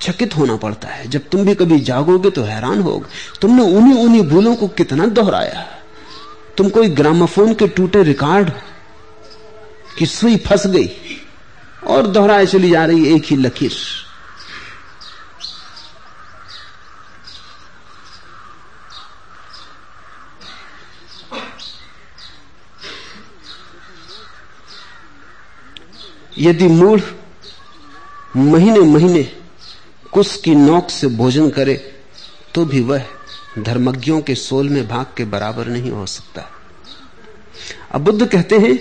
चकित 0.00 0.36
होना 0.36 0.56
पड़ता 0.56 0.88
है। 0.88 1.08
जब 1.08 1.28
तुम 1.28 1.44
भी 1.44 1.54
कभी 1.54 1.78
जागोगे 1.80 2.30
तो 2.30 2.42
हैरान 2.42 2.80
होगे। 2.80 3.06
तुमने 3.40 3.62
उन्हीं 3.76 4.04
उन्हीं 4.04 4.22
भूलों 4.22 4.54
को 4.56 4.68
कितना 4.68 5.06
दोहराया। 5.06 5.66
तुम 6.56 6.68
कोई 6.68 6.88
ग्रामाफोन 6.90 7.54
के 7.54 7.68
टूटे 7.68 8.02
रिकॉर्ड 8.02 8.50
की 9.98 10.06
सुई 10.06 10.36
फंस 10.36 10.66
गई 10.66 10.90
और 11.86 12.06
दोहराए 12.06 12.46
चली 12.46 12.70
जा 12.70 12.84
रही 12.84 13.14
एक 13.14 13.24
ही 13.24 13.36
लकीर। 13.36 13.72
यदि 26.38 26.66
मूढ़ 26.68 27.00
महीने 28.36 28.80
महीने 28.80 29.22
कुश 30.18 30.36
की 30.36 30.54
नोक 30.54 30.88
से 30.90 31.06
भोजन 31.06 31.50
करे 31.50 31.74
तो 32.54 32.64
भी 32.64 32.80
वह 32.80 33.04
धर्मज्ञों 33.58 34.20
के 34.20 34.34
सोल 34.34 34.68
में 34.68 34.88
भाग 34.88 35.06
के 35.16 35.24
बराबर 35.24 35.66
नहीं 35.66 35.90
हो 35.90 36.06
सकता। 36.06 36.42
अब 37.92 38.00
बुद्ध 38.00 38.26
कहते 38.26 38.58
हैं 38.58 38.74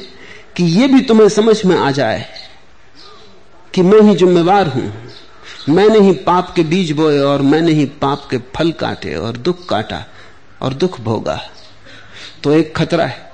कि 0.57 0.64
यह 0.64 0.88
भी 0.88 1.01
तुम्हें 1.01 1.30
समझ 1.30 1.65
में 1.65 1.76
आ 1.77 1.91
जाए 1.91 2.26
कि 3.73 3.81
मैं 3.81 4.01
ही 4.01 4.15
जिम्मेवार 4.15 4.68
हूँ। 4.68 4.93
मैंने 5.69 5.99
ही 5.99 6.11
पाप 6.11 6.53
के 6.55 6.64
बीज 6.64 6.91
बोए 6.91 7.19
और 7.19 7.41
मैंने 7.41 7.72
ही 7.72 7.85
पाप 7.85 8.27
के 8.31 8.38
फल 8.55 8.72
काटे 8.72 9.15
और 9.15 9.38
दुख 9.38 9.65
काटा 9.69 10.05
और 10.61 10.73
दुख 10.73 10.99
भोगा। 11.01 11.39
तो 12.43 12.53
एक 12.53 12.76
खतरा 12.76 13.05
है। 13.05 13.31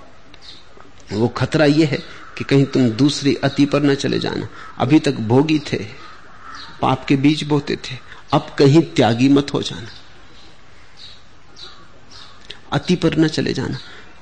वो 1.13 1.27
खतरा 1.27 1.65
यह 1.65 1.88
है 1.88 2.03
कि 2.38 2.43
कहीं 2.43 2.65
तुम 2.65 2.89
दूसरी 2.89 3.35
अति 3.35 3.65
पर 3.65 3.84
न 3.84 3.95
चले 3.95 4.19
जाना। 4.19 4.47
अभी 4.77 4.99
तक 4.99 5.13
भोगी 5.13 5.59
थे। 5.59 6.02
पाप 6.82 7.06
के 7.06 7.16
बीज 7.16 7.44
बोते 7.44 7.76
थे। 7.76 7.98
अब 8.34 8.56
कहीं 8.60 8.82
त्यागी 8.82 9.30
मत 9.30 9.54
हो 9.54 9.62
जाना। 9.62 9.90
अति 12.74 12.95
पर 12.95 13.18
न 13.18 13.28
चले 13.28 13.54
जाना। 13.54 13.78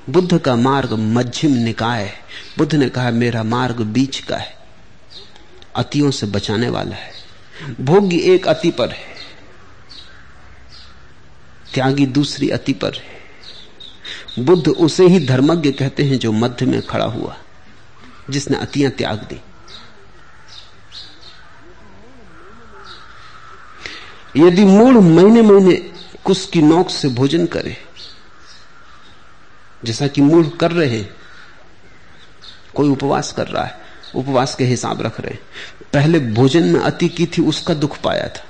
बुद्ध 0.10 0.38
का 0.38 0.56
मार्ग 0.56 0.94
मध्यम 0.94 1.52
निकाय 1.52 2.04
है। 2.04 2.14
बुद्ध 2.58 2.76
ने 2.76 2.90
कहा, 2.90 3.12
मेरा 3.12 3.44
मार्ग 3.44 3.76
बीच 3.76 4.20
का 4.20 4.38
है। 4.38 4.58
अतियों 5.76 6.12
से 6.12 6.28
बचाने 6.28 6.70
वाला 6.70 6.96
है। 6.96 7.12
भोग्य 7.82 8.18
एक 8.18 8.48
अति 8.48 8.72
पर 8.72 8.90
है। 8.90 9.12
त्यागी 11.74 12.06
दूसरी 12.06 12.50
अति 12.50 12.74
पर 12.74 12.94
है। 12.94 13.12
बुद्ध 14.46 14.68
उसे 14.68 15.08
ही 15.08 15.26
धर्मज्ञ 15.26 15.72
कहते 15.72 16.04
हैं 16.04 16.20
जो 16.20 16.32
मध्य 16.32 16.66
में 16.66 16.82
खड़ा 16.82 17.06
हुआ, 17.06 17.38
जिसने 18.30 18.58
अतियाँ 18.58 18.92
त्याग 18.92 19.18
दी। 19.18 19.42
यदि 24.36 24.64
मूड 24.66 24.96
महीने 24.96 25.42
महीने 25.42 25.76
कुछ 26.26 26.50
की 26.50 26.62
नोक 26.62 26.90
से 26.90 27.10
भोजन 27.10 27.46
करे, 27.46 27.76
जैसा 29.84 30.08
कि 30.08 30.22
मूड 30.22 30.58
कर 30.58 30.72
रहे 30.72 30.90
हैं, 30.90 31.10
कोई 32.76 32.90
उपवास 32.90 33.32
कर 33.32 33.48
रहा 33.48 33.64
है, 33.64 33.80
उपवास 34.16 34.56
के 34.56 34.64
हिसाब 34.66 35.02
रख 35.02 35.20
रहे 35.20 35.34
हैं। 35.34 35.42
पहले 35.94 36.20
भोजन 36.34 36.64
में 36.64 36.80
अति 36.80 37.08
की 37.10 37.26
थी, 37.28 37.42
उसका 37.44 37.74
दुख 37.74 37.98
पाया 38.02 38.28
था। 38.28 38.44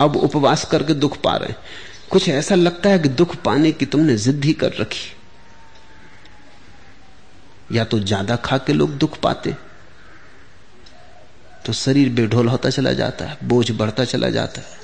अब 0.00 0.16
उपवास 0.16 0.64
करके 0.64 0.94
दुख 0.94 1.20
पा 1.22 1.36
रहे 1.36 1.48
हैं। 1.48 1.56
कुछ 2.10 2.28
ऐसा 2.28 2.54
लगता 2.54 2.90
है 2.90 2.98
कि 2.98 3.08
दुख 3.10 3.34
पाने 3.36 3.72
की 3.72 3.86
तुमने 3.86 4.16
जिद 4.16 4.44
ही 4.44 4.52
कर 4.52 4.72
रखी 4.72 5.12
या 7.72 7.84
तो 7.84 7.98
ज़्यादा 8.00 8.36
खा 8.36 8.58
के 8.58 8.72
लोग 8.72 8.96
दुख 8.98 9.18
पाते 9.20 9.54
तो 11.66 11.72
शरीर 11.74 12.08
बेढोल 12.10 12.48
होता 12.48 12.70
चला 12.70 12.92
जाता 12.92 13.24
है, 13.24 13.36
बोझ 13.44 13.70
बढ़ता 13.70 14.04
चला 14.04 14.30
जाता 14.30 14.60
है। 14.60 14.76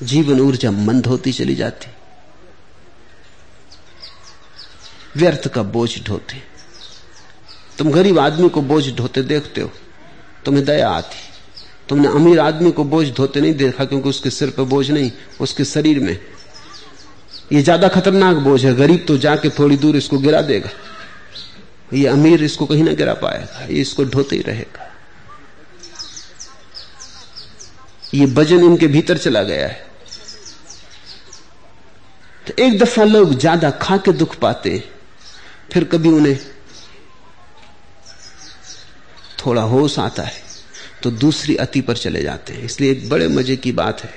जीवन 0.00 0.40
ऊर्जा 0.40 0.70
मंद 0.70 1.06
होती 1.06 1.32
चली 1.32 1.54
जाती। 1.54 1.90
व्यर्थ 5.16 5.48
का 5.48 5.62
बोझ 5.64 5.90
ढोते। 6.04 6.42
तुम 7.78 7.90
गरीब 7.92 8.18
आदमी 8.18 8.48
को 8.48 8.62
बोझ 8.62 8.84
ढोते 8.96 9.22
देखते 9.24 9.60
हो, 9.60 9.70
तुम्हें 10.44 10.64
दया 10.64 10.88
आती। 10.90 11.16
तुमने 11.88 12.08
अमीर 12.08 12.40
आदमी 12.40 12.70
को 12.70 12.84
बोझ 12.84 13.06
धोते 13.10 13.40
नहीं 13.40 13.54
देखा 13.54 13.84
क्योंकि 13.84 14.08
उसके 14.08 14.30
सिर 14.30 14.50
पर 14.50 14.62
बोझ 14.64 14.90
नहीं, 14.90 15.10
उसके 15.40 15.64
शरीर 15.64 16.00
में। 16.00 16.18
ये 17.52 17.62
ज़्यादा 17.62 17.88
खतरनाक 17.88 18.36
बोझ 18.38 18.64
है, 18.64 18.74
गरीब 18.74 19.04
तो 19.08 19.16
जाके 19.18 19.48
थोड़ी 19.50 19.76
दूर 19.76 19.96
इसको 19.96 20.18
गिरा 20.18 20.40
देगा। 20.42 20.70
ये 21.92 22.06
अमीर 22.08 22.42
इसको 22.44 22.66
कहीं 22.66 22.84
ना 22.84 22.92
गिरा 22.92 23.14
पाएगा, 23.16 23.64
ये 23.64 23.80
इसको 23.80 24.04
ढोते 24.04 24.36
ही 24.36 24.42
रहेगा। 24.42 24.92
ये 28.14 28.24
वज़न 28.26 28.64
इनके 28.64 28.86
भीतर 28.88 29.18
चला 29.18 29.42
गया 29.42 29.66
है। 29.68 29.85
तो 32.46 32.54
एक 32.58 32.78
दफ़ा 32.78 33.04
लोग 33.04 33.34
ज़्यादा 33.34 33.70
खा 33.72 33.96
के 33.98 34.12
दुख 34.14 34.36
पाते, 34.38 34.82
फिर 35.72 35.84
कभी 35.84 36.08
उन्हें 36.10 36.38
थोड़ा 39.38 39.62
होश 39.64 39.98
आता 39.98 40.22
है 40.22 40.44
तो 41.02 41.10
दूसरी 41.12 41.56
अति 41.56 41.80
पर 41.80 41.96
चले 41.96 42.22
जाते 42.22 42.52
हैं। 42.52 42.62
इसलिए 42.62 42.90
एक 42.92 43.08
बड़े 43.08 43.28
मज़े 43.28 43.56
की 43.56 43.72
बात 43.72 44.00
है। 44.04 44.10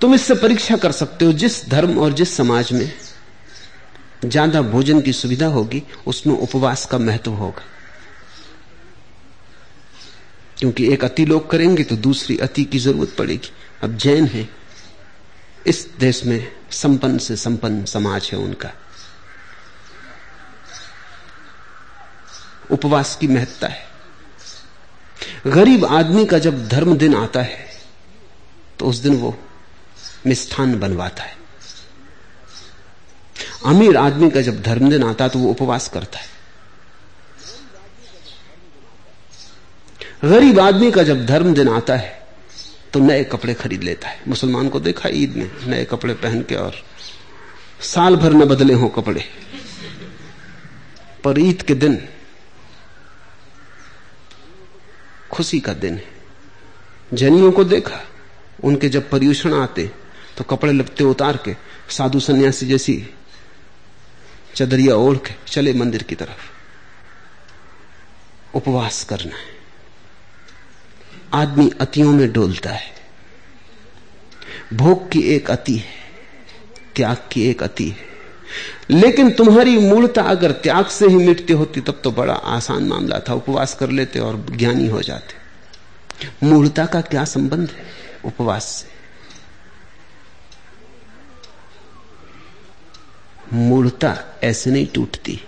तुम 0.00 0.14
इससे 0.14 0.34
परीक्षा 0.34 0.76
कर 0.76 0.92
सकते 0.92 1.24
हो, 1.24 1.32
जिस 1.34 1.68
धर्म 1.68 1.98
और 1.98 2.12
जिस 2.12 2.36
समाज 2.36 2.72
में 2.72 2.92
ज़्यादा 4.24 4.62
भोजन 4.62 5.00
की 5.00 5.12
सुविधा 5.12 5.46
होगी, 5.48 5.82
उसमें 6.06 6.34
उपवास 6.36 6.86
का 6.86 6.98
महत्व 6.98 7.30
होगा। 7.32 7.64
क्योंकि 10.58 10.92
एक 10.92 11.04
अति 11.04 11.24
लोग 11.24 11.50
करेंगे 11.50 11.84
तो 11.84 11.96
दूसरी 11.98 12.36
अति 12.38 12.64
की 12.64 12.78
ज़रूरत 12.78 13.14
पड़ेगी। 13.18 13.50
अब 13.82 13.96
जैन 13.96 14.26
है 14.26 14.48
इस 15.66 15.86
देश 15.98 16.24
में 16.24 16.52
संपन्न 16.72 17.18
से 17.18 17.36
संपन्न 17.36 17.84
समाज 17.84 18.28
है 18.32 18.38
उनका। 18.38 18.70
उपवास 22.70 23.16
की 23.16 23.26
महत्ता 23.26 23.68
है। 23.68 23.90
गरीब 25.46 25.84
आदमी 25.84 26.24
का 26.26 26.38
जब 26.38 26.68
धर्म 26.68 26.96
दिन 26.96 27.14
आता 27.16 27.42
है 27.42 27.70
तो 28.78 28.86
उस 28.86 28.96
दिन 28.96 29.16
वो 29.16 29.36
मिष्ठान 30.26 30.78
बनवाता 30.80 31.22
है। 31.22 31.36
अमीर 33.66 33.96
आदमी 33.96 34.30
का 34.30 34.40
जब 34.40 34.62
धर्म 34.62 34.90
दिन 34.90 35.04
आता 35.04 35.24
है 35.24 35.30
तो 35.30 35.38
वो 35.38 35.50
उपवास 35.50 35.88
करता 35.88 36.18
है। 36.18 36.30
गरीब 40.24 40.60
आदमी 40.60 40.90
का 40.92 41.02
जब 41.02 41.24
धर्म 41.26 41.54
दिन 41.54 41.68
आता 41.68 41.96
है 41.96 42.21
तो 42.92 43.00
नए 43.00 43.24
कपड़े 43.24 43.54
खरीद 43.54 43.82
लेता 43.82 44.08
है। 44.08 44.20
मुसलमान 44.28 44.68
को 44.68 44.80
देखा 44.80 45.08
ईद 45.08 45.36
में, 45.36 45.50
नए 45.66 45.84
कपड़े 45.84 46.14
पहन 46.14 46.42
के 46.42 46.54
और 46.54 46.74
साल 47.80 48.16
भर 48.16 48.32
न 48.32 48.44
बदले 48.44 48.74
हो 48.74 48.88
कपड़े। 48.88 49.24
पर 51.24 51.38
ईद 51.38 51.62
के 51.62 51.74
दिन 51.74 52.08
खुशी 55.30 55.60
का 55.60 55.72
दिन 55.72 55.94
है। 55.94 56.04
जैनियों 57.14 57.52
को 57.52 57.64
देखा, 57.64 58.00
उनके 58.64 58.88
जब 58.88 59.10
पर्यूषण 59.10 59.54
आते 59.54 59.90
तो 60.38 60.44
कपड़े 60.44 60.72
लपते 60.72 61.04
उतार 61.04 61.36
के, 61.36 61.56
साधु 61.88 62.20
सन्यासी 62.20 62.66
जैसी 62.66 63.14
चदरिया 64.54 64.94
ओढ़ 64.94 65.16
के 65.16 65.34
चले 65.46 65.72
मंदिर 65.72 66.02
की 66.02 66.14
तरफ़। 66.14 66.50
उपवास 68.54 69.04
करना 69.04 69.36
है। 69.36 69.51
आदमी 71.34 71.72
अतियों 71.80 72.12
में 72.12 72.32
डोलता 72.32 72.70
है। 72.70 72.92
भोग 74.74 75.10
की 75.10 75.20
एक 75.20 75.50
अति 75.50 75.76
है, 75.76 75.84
त्याग 76.96 77.16
की 77.32 77.48
एक 77.48 77.62
अति 77.62 77.88
है। 77.88 77.96
लेकिन 78.90 79.30
तुम्हारी 79.30 79.78
मूलता 79.78 80.22
अगर 80.22 80.52
त्याग 80.52 80.86
से 80.86 81.06
ही 81.06 81.16
मिटती 81.16 81.52
होती, 81.52 81.80
तब 81.80 82.00
तो 82.04 82.10
बड़ा 82.12 82.34
आसान 82.34 82.84
मामला 82.84 83.18
था। 83.18 83.34
उपवास 83.34 83.74
कर 83.74 83.90
लेते 83.90 84.18
और 84.18 84.46
ज्ञानी 84.50 84.86
हो 84.86 85.02
जाते। 85.02 85.42
मूलता 86.46 86.86
का 86.86 87.00
क्या 87.00 87.24
संबंध 87.24 87.70
है 87.70 87.86
उपवास 88.24 88.64
से? 88.64 88.92
मूलता 93.56 94.18
ऐसे 94.42 94.70
नहीं 94.70 94.86
टूटती। 94.86 95.40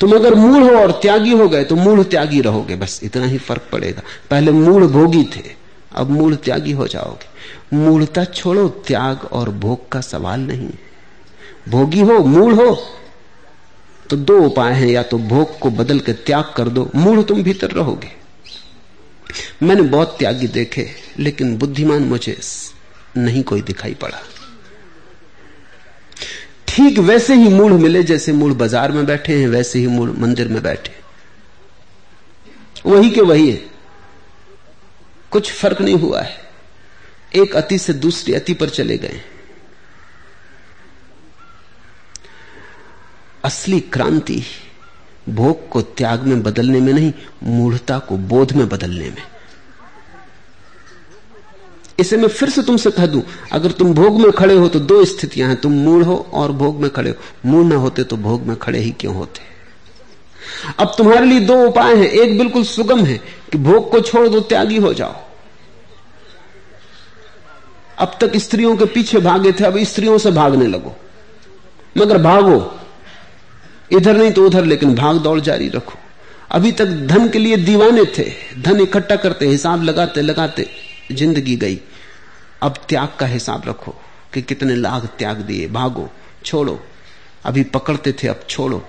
तुम 0.00 0.12
अगर 0.12 0.34
मूल 0.34 0.62
हो 0.62 0.76
और 0.76 0.92
त्यागी 1.02 1.32
हो 1.32 1.48
गए 1.48 1.64
तो 1.64 1.76
मूल 1.76 2.02
त्यागी 2.04 2.40
रहोगे, 2.40 2.76
बस 2.76 3.00
इतना 3.02 3.26
ही 3.26 3.38
फ़र्क 3.38 3.68
पड़ेगा। 3.72 4.02
पहले 4.30 4.52
मूल 4.52 4.86
भोगी 4.86 5.24
थे, 5.36 5.42
अब 5.92 6.10
मूल 6.10 6.36
त्यागी 6.36 6.72
हो 6.72 6.86
जाओगे। 6.88 7.28
मूलता 7.76 8.24
छोड़ो, 8.24 8.68
त्याग 8.86 9.24
और 9.32 9.50
भोग 9.50 9.88
का 9.88 10.00
सवाल 10.00 10.40
नहीं। 10.40 10.70
भोगी 11.68 12.00
हो 12.00 12.18
मूल 12.18 12.52
हो 12.54 12.74
तो 14.10 14.16
दो 14.16 14.38
उपाय 14.40 14.72
हैं, 14.72 14.86
या 14.86 15.02
तो 15.02 15.18
भोग 15.18 15.58
को 15.58 15.70
बदल 15.70 15.98
के 15.98 16.12
त्याग 16.12 16.52
कर 16.56 16.68
दो 16.68 16.90
मूल 16.94 17.22
तुम 17.22 17.42
भीतर 17.42 17.70
रहोगे। 17.70 18.10
मैंने 19.62 19.82
बहुत 19.82 20.16
त्यागी 20.18 20.46
देखे, 20.48 20.88
लेकिन 21.18 21.56
बुद्धिमान 21.58 22.02
मुझे 22.02 22.36
नहीं 23.16 23.42
कोई 23.42 23.62
दिखाई 23.62 23.94
पड़ा। 23.94 24.18
ठीक 26.70 26.98
वैसे 26.98 27.34
ही 27.34 27.48
मूल 27.48 27.72
मिले 27.72 28.02
जैसे 28.02 28.32
मूल 28.32 28.52
बाज़ार 28.54 28.92
में 28.92 29.04
बैठे 29.06 29.38
हैं, 29.38 29.46
वैसे 29.48 29.78
ही 29.78 29.86
मूल 29.86 30.10
मंदिर 30.18 30.48
में 30.48 30.62
बैठे 30.62 30.98
वही 32.86 33.10
के 33.10 33.20
वही 33.20 33.50
है। 33.50 33.62
कुछ 35.32 35.50
फ़र्क 35.52 35.80
नहीं 35.80 35.94
हुआ 35.94 36.20
है। 36.20 36.38
एक 37.32 37.56
अति 37.56 37.78
से 37.78 37.92
दूसरी 37.94 38.34
अति 38.34 38.54
पर 38.54 38.68
चले 38.68 38.96
गए 38.98 39.20
असली 43.44 43.80
क्रांति 43.80 44.42
भोग 45.28 45.68
को 45.68 45.82
त्याग 45.82 46.22
में 46.22 46.42
बदलने 46.42 46.80
में 46.80 46.92
नहीं, 46.92 47.12
मूढ़ता 47.42 47.98
को 47.98 48.16
बोध 48.16 48.52
में 48.52 48.68
बदलने 48.68 49.10
में। 49.10 49.22
इसे 52.00 52.16
मैं 52.16 52.28
फिर 52.28 52.48
से 52.50 52.62
तुमसे 52.62 52.90
कह 52.90 53.06
दूँ, 53.06 53.22
अगर 53.52 53.70
तुम 53.72 53.92
भोग 53.94 54.20
में 54.20 54.30
खड़े 54.32 54.54
हो 54.54 54.68
तो 54.68 54.80
दो 54.80 55.04
स्थितियाँ 55.04 55.48
हैं, 55.48 55.56
तुम 55.56 55.72
मूढ़ 55.74 56.04
हो 56.04 56.16
और 56.32 56.52
भोग 56.52 56.80
में 56.80 56.90
खड़े 56.90 57.10
हो। 57.10 57.48
मूढ़ 57.48 57.66
ना 57.66 57.76
होते 57.76 58.04
तो 58.04 58.16
भोग 58.18 58.46
में 58.46 58.56
खड़े 58.56 58.78
ही 58.78 58.90
क्यों 58.90 59.14
होते? 59.14 59.48
अब 60.78 60.94
तुम्हारे 60.98 61.26
लिए 61.26 61.40
दो 61.40 61.56
उपाय 61.66 61.94
हैं, 61.94 62.06
एक 62.06 62.38
बिल्कुल 62.38 62.64
सुगम 62.64 63.04
है 63.04 63.16
कि 63.52 63.58
भोग 63.58 63.90
को 63.90 64.00
छोड़ 64.00 64.26
दो, 64.28 64.40
त्यागी 64.40 64.76
हो 64.76 64.92
जाओ। 64.94 65.14
अब 67.98 68.16
तक 68.20 68.36
स्त्रियों 68.36 68.76
के 68.76 68.84
पीछे 68.84 69.18
भागे 69.18 69.52
थे, 69.52 69.64
अब 69.64 69.78
स्त्रियों 69.84 70.18
से 70.18 70.30
भागने 70.30 70.66
लगो। 70.66 70.94
मगर 71.98 72.18
भागो। 72.18 72.76
इधर 73.92 74.16
नहीं 74.16 74.32
तो 74.32 74.46
उधर, 74.46 74.64
लेकिन 74.64 74.94
भाग 74.94 75.16
दौड़ 75.16 75.40
जारी 75.40 75.68
रखो। 75.68 75.98
अभी 76.50 76.72
तक 76.72 76.86
धन 77.06 77.28
के 77.28 77.38
लिए 77.38 77.56
दीवाने 77.56 78.04
थे, 78.18 78.24
धन 78.58 78.80
इकट्ठा 78.80 79.16
करते, 79.16 79.46
हिसाब 79.46 79.82
लगाते 79.82 80.22
लगाते, 80.22 80.66
ज़िंदगी 81.12 81.56
गई। 81.56 81.80
अब 82.62 82.74
त्याग 82.88 83.08
का 83.18 83.26
हिसाब 83.26 83.62
रखो 83.68 83.94
कि 84.34 84.42
कितने 84.42 84.76
लाख 84.76 85.04
त्याग 85.04 85.36
दिए। 85.36 85.68
भागो, 85.68 86.10
छोड़ो। 86.44 86.86
अभी 87.44 87.62
पकड़ते 87.62 88.12
थे, 88.12 88.28
अब 88.28 88.40
छोड़ो। 88.48 88.88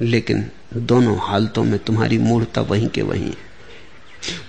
लेकिन 0.00 0.50
दोनों 0.74 1.18
हालतों 1.18 1.64
में 1.64 1.78
तुम्हारी 1.78 2.18
मूर्ता 2.18 2.60
वहीं 2.60 2.88
के 2.88 3.02
वहीं 3.02 3.30
है। 3.30 3.52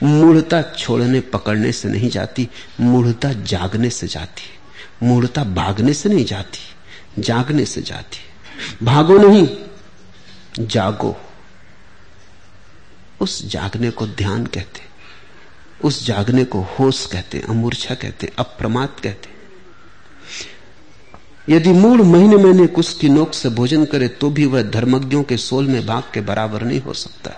मूढ़ता 0.03 0.61
छोड़ने, 0.61 1.19
पकड़ने 1.19 1.71
से 1.71 1.89
नहीं 1.89 2.09
जाती, 2.09 2.49
मूढ़ता 2.81 3.33
जागने 3.33 3.89
से 3.89 4.07
जाती 4.07 4.43
मूढ़ता 5.03 5.43
भागने 5.43 5.93
से 5.93 6.09
नहीं 6.09 6.25
जाती, 6.25 6.59
जागने 7.21 7.65
से 7.65 7.81
जाती 7.81 8.19
भागो 8.85 9.17
नहीं, 9.17 9.47
जागो। 10.59 11.17
उस 13.23 13.45
जागने 13.45 13.89
को 13.89 14.07
ध्यान 14.07 14.45
कहते, 14.45 14.81
उस 15.83 16.05
जागने 16.05 16.43
को 16.45 16.61
होश 16.71 17.05
कहते, 17.05 17.39
अमूर्छा 17.49 17.95
कहते, 17.95 18.31
अप्रमाद 18.39 18.99
कहते। 19.03 19.31
यदि 21.49 21.71
मूल 21.73 22.01
महीने 22.01 22.35
महीने 22.35 22.67
कुछ 22.67 22.97
की 22.99 23.09
नोक 23.09 23.33
से 23.33 23.49
भोजन 23.49 23.85
करे 23.85 24.07
तो 24.07 24.29
भी 24.29 24.45
वह 24.45 24.61
धर्मज्ञों 24.71 25.23
के 25.23 25.37
सोल 25.37 25.67
में 25.67 25.85
भाग 25.85 26.03
के 26.13 26.21
बराबर 26.21 26.61
नहीं 26.61 26.81
हो 26.81 26.93
सकता 26.93 27.31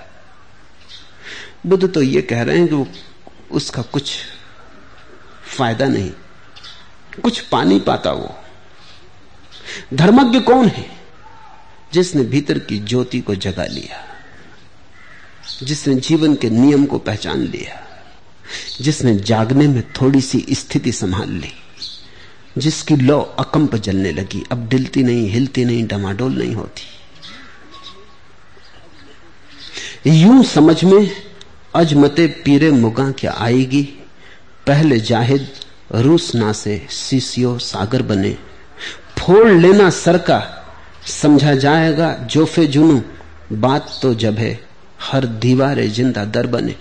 बुद्ध 1.65 1.93
तो 1.93 2.01
ये 2.01 2.21
कह 2.21 2.41
रहे 2.43 2.57
हैं 2.57 2.67
कि 2.67 3.01
उसका 3.51 3.81
कुछ 3.81 4.11
फ़ायदा 5.47 5.87
नहीं, 5.87 6.11
कुछ 7.23 7.39
पानी 7.41 7.79
पाता 7.79 8.11
वो। 8.11 8.35
धर्मज्ञ 9.93 10.39
कौन 10.39 10.67
है 10.67 10.89
जिसने 11.93 12.23
भीतर 12.23 12.59
की 12.59 12.79
ज्योति 12.79 13.19
को 13.21 13.35
जगा 13.37 13.65
लिया? 13.65 14.03
जिसने 15.63 15.95
जीवन 15.95 16.35
के 16.35 16.49
नियम 16.49 16.85
को 16.85 16.97
पहचान 16.97 17.39
लिया, 17.39 17.87
जिसने 18.81 19.15
जागने 19.15 19.67
में 19.67 19.83
थोड़ी 19.91 20.21
सी 20.21 20.45
स्थिति 20.51 20.91
संभाल 20.91 21.29
ली, 21.29 21.51
जिसकी 22.57 22.95
लौ 22.95 23.21
अकंप 23.21 23.75
जलने 23.75 24.11
लगी, 24.11 24.43
अब 24.51 24.69
डिलती 24.69 25.03
नहीं, 25.03 25.29
हिलती 25.29 25.65
नहीं, 25.65 25.87
डमाडोल 25.87 26.37
नहीं 26.37 26.55
होती। 26.55 26.83
यूँ 30.09 30.43
समझ 30.43 30.83
में 30.83 31.11
अजमते 31.75 32.27
पीरे 32.27 32.71
मुगा 32.71 33.11
क्या 33.11 33.35
आएगी? 33.37 33.83
पहले 34.67 34.99
जाहिद 34.99 35.47
रूस 35.91 36.35
ना 36.35 36.53
से 36.53 36.87
सीसियो 36.89 37.59
सागर 37.59 38.01
बने। 38.01 38.37
फोड़ 39.19 39.47
लेना 39.47 39.89
सर 39.89 40.17
का, 40.17 40.65
समझा 41.07 41.55
जाएगा, 41.55 42.13
जोफे 42.13 42.65
जुनू, 42.65 43.01
बात 43.51 43.99
तो 44.01 44.13
जब 44.13 44.37
है। 44.37 44.74
हर 45.05 45.25
दीवारे 45.25 45.87
ज़िंदा 45.87 46.25
दर 46.25 46.47
बने। 46.47 46.75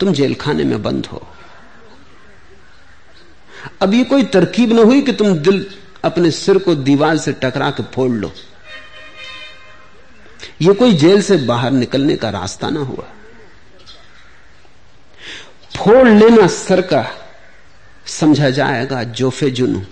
तुम 0.00 0.12
जेल 0.12 0.34
खाने 0.34 0.64
में 0.64 0.82
बंद 0.82 1.06
हो। 1.06 1.26
अब 3.82 3.94
ये 3.94 4.04
कोई 4.04 4.24
तरकीब 4.24 4.72
ना 4.72 4.82
हुई 4.82 5.02
कि 5.02 5.12
तुम 5.12 5.38
दिल 5.38 5.66
अपने 6.04 6.30
सिर 6.30 6.58
को 6.58 6.74
दीवार 6.74 7.16
से 7.16 7.32
टकरा 7.32 7.70
के 7.70 7.82
फोड़ 7.82 8.10
लो। 8.10 8.32
ये 10.62 10.72
कोई 10.74 10.92
जेल 10.92 11.22
से 11.22 11.36
बाहर 11.36 11.70
निकलने 11.70 12.16
का 12.16 12.30
रास्ता 12.30 12.70
ना 12.70 12.80
हुआ। 12.80 13.04
फोड़ 15.76 16.08
लेना 16.08 16.46
सर 16.46 16.80
का 16.82 17.06
समझा 18.06 18.50
जाएगा, 18.50 19.02
जोफे 19.02 19.50
जुनू। 19.50 19.82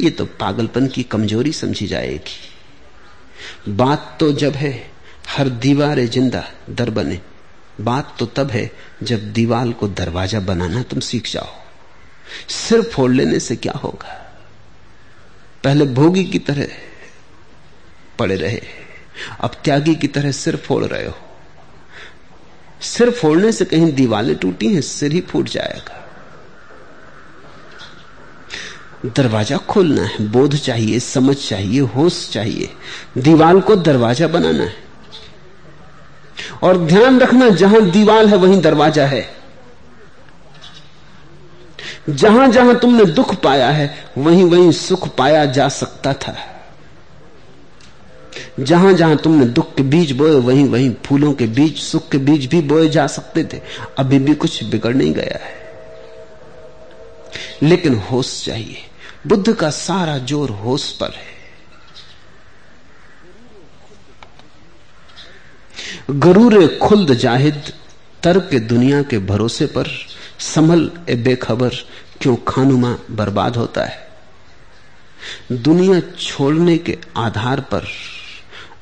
ये 0.00 0.10
तो 0.10 0.24
पागलपन 0.40 0.86
की 0.86 1.02
कमज़ोरी 1.02 1.52
समझी 1.52 1.86
जाएगी। 1.86 3.72
बात 3.72 4.16
तो 4.20 4.32
जब 4.32 4.52
है 4.52 4.89
हर 5.30 5.48
दीवार 5.48 6.00
ज़िंदा, 6.00 6.44
दर 6.70 6.90
बने। 6.90 7.20
बात 7.80 8.16
तो 8.18 8.26
तब 8.26 8.50
है 8.50 8.70
जब 9.02 9.32
दीवाल 9.32 9.72
को 9.72 9.88
दरवाज़ा 9.88 10.40
बनाना 10.40 10.82
तुम 10.82 11.00
सीख 11.00 11.30
जाओ। 11.32 11.48
सिर 12.48 12.82
फोड़ 12.82 13.10
लेने 13.12 13.40
से 13.40 13.56
क्या 13.56 13.72
होगा? 13.72 14.16
पहले 15.64 15.84
भोगी 15.84 16.24
की 16.24 16.38
तरह 16.38 16.66
पड़े 18.18 18.36
रहे। 18.36 18.60
अब 19.40 19.50
त्यागी 19.64 19.94
की 19.94 20.08
तरह 20.08 20.30
सिर 20.32 20.56
फोड़ 20.56 20.84
रहे 20.84 21.06
हो। 21.06 21.14
सिर 22.82 23.10
फोड़ने 23.10 23.52
से 23.52 23.64
कहीं 23.64 23.92
दीवारें 23.92 24.34
टूटी 24.36 24.74
हैं, 24.74 24.80
सिर 24.80 25.12
ही 25.12 25.20
फूट 25.20 25.48
जाएगा। 25.48 25.96
दरवाज़ा 29.06 29.56
खोलना 29.56 30.02
है, 30.02 30.26
बोध 30.28 30.56
चाहिए, 30.56 31.00
समझ 31.00 31.36
चाहिए, 31.36 31.80
होश 31.80 32.28
चाहिए। 32.30 32.70
दीवाल 33.18 33.60
को 33.60 33.76
दरवाज़ा 33.76 34.28
बनाना 34.28 34.64
है। 34.64 34.89
और 36.62 36.78
ध्यान 36.78 37.20
रखना 37.20 37.48
जहाँ 37.48 37.90
दीवाल 37.90 38.28
है, 38.28 38.36
वहीं 38.36 38.60
दरवाज़ा 38.60 39.06
है। 39.06 39.40
जहाँ 42.10 42.48
जहाँ 42.48 42.78
तुमने 42.78 43.04
दुख 43.04 43.34
पाया 43.34 43.70
है, 43.70 44.04
वहीं 44.18 44.44
वहीं 44.44 44.72
सुख 44.72 45.16
पाया 45.16 45.44
जा 45.44 45.68
सकता 45.68 46.12
था। 46.12 46.36
जहाँ 48.60 48.92
जहाँ 48.92 49.16
तुमने 49.16 49.44
दुख 49.44 49.74
के 49.74 49.82
बीज 49.82 50.12
बोए, 50.12 50.40
वहीं 50.40 50.68
वहीं 50.68 50.94
फूलों 51.06 51.32
के 51.32 51.46
बीज, 51.46 51.78
सुख 51.78 52.08
के 52.08 52.18
बीज 52.18 52.46
भी 52.46 52.60
बोए 52.60 52.88
जा 52.88 53.06
सकते 53.06 53.44
थे। 53.44 53.60
अभी 53.98 54.18
भी 54.18 54.34
कुछ 54.34 54.64
बिगड़ 54.64 54.94
नहीं 54.94 55.12
गया 55.12 55.38
है। 55.44 55.60
लेकिन 57.62 57.94
होश 57.94 58.44
चाहिए। 58.46 58.76
बुद्ध 59.26 59.52
का 59.52 59.70
सारा 59.70 60.18
ज़ोर 60.18 60.50
होश 60.50 60.90
पर 60.90 61.06
है। 61.06 61.39
गरूरे 66.10 66.66
खुल्द 66.68 67.14
जाहिद, 67.14 67.62
तर्क 68.22 68.54
दुनिया 68.54 69.02
के 69.02 69.18
भरोसे 69.18 69.66
पर, 69.66 69.88
संभल 70.38 70.90
ए 71.08 71.14
बेखबर, 71.14 71.70
क्यों 72.20 72.36
खानुमा 72.48 72.96
बर्बाद 73.10 73.56
होता 73.56 73.84
है? 73.84 74.08
दुनिया 75.52 76.00
छोड़ने 76.00 76.78
के 76.78 76.98
आधार 77.16 77.60
पर, 77.60 77.86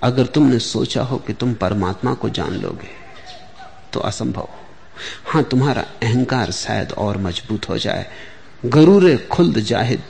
अगर 0.02 0.26
तुमने 0.26 0.58
सोचा 0.58 1.02
हो 1.02 1.16
कि 1.16 1.32
तुम 1.32 1.54
परमात्मा 1.54 2.14
को 2.14 2.28
जान 2.28 2.52
लोगे 2.52 2.90
तो 3.92 4.00
असंभव। 4.00 4.48
हाँ, 5.26 5.42
तुम्हारा 5.42 5.82
अहंकार 6.02 6.50
शायद 6.50 6.92
और 6.92 7.18
मज़बूत 7.18 7.68
हो 7.68 7.78
जाए। 7.78 8.06
गरूरे 8.66 9.16
खुल्द 9.16 9.58
जाहिद, 9.58 10.02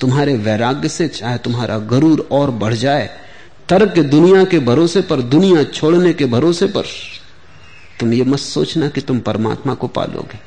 तुम्हारे 0.00 0.36
वैराग्य 0.36 0.88
से 0.88 1.08
चाहे 1.08 1.38
तुम्हारा 1.38 1.78
गरूर 1.78 2.28
और 2.32 2.50
बढ़ 2.50 2.74
जाए 2.74 3.08
तर्क 3.70 3.98
दुनिया 4.00 4.44
के 4.44 4.58
भरोसे 4.58 5.00
पर, 5.00 5.20
दुनिया 5.22 5.62
छोड़ने 5.64 6.12
के 6.12 6.26
भरोसे 6.26 6.66
पर। 6.66 6.84
तुम 8.00 8.12
ये 8.12 8.24
मत 8.24 8.38
सोचना 8.38 8.88
कि 8.88 9.00
तुम 9.00 9.20
परमात्मा 9.20 9.74
को 9.74 9.88
पालोगे। 9.88 10.38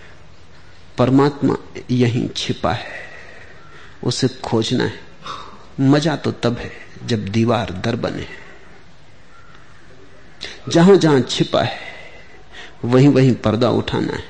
परमात्मा 0.98 1.56
यहीं 1.91 2.28
छिपा 2.38 2.72
है, 2.72 2.91
उसे 4.04 4.28
खोजना 4.44 4.84
है। 4.84 5.00
मज़ा 5.80 6.16
तो 6.16 6.32
तब 6.32 6.58
है 6.58 6.72
जब 7.06 7.26
दीवार 7.26 7.72
दर 7.86 7.95
बने। 7.95 8.28
जहाँ 10.70 10.95
जहाँ 10.95 11.22
छिपा 11.22 11.62
है, 11.62 11.78
वहीं 12.86 13.08
वहीं 13.08 13.34
पर्दा 13.36 13.70
उठाना 13.70 14.14
है। 14.14 14.24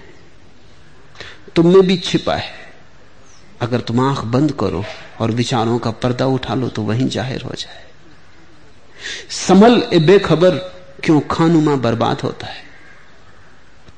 तुम 1.56 1.74
में 1.74 1.88
भी 1.88 1.98
छिपा 1.98 2.36
है। 2.36 2.52
अगर 3.61 3.80
तुम 3.80 3.99
आँख 3.99 4.24
बंद 4.26 4.52
करो 4.52 4.84
और 5.20 5.32
विचारों 5.32 5.80
का 5.80 5.91
पर्दा 5.91 6.26
उठा 6.26 6.56
लो 6.56 6.70
तो 6.70 6.82
वहीं 6.82 7.07
ज़ाहिर 7.10 7.41
हो 7.41 7.52
जाए। 7.57 7.82
संभल 9.30 9.89
ए 9.93 9.99
बेखबर 9.99 10.55
क्यों 11.03 11.21
खानुमा 11.21 11.75
बर्बाद 11.75 12.21
होता 12.21 12.47
है? 12.47 12.63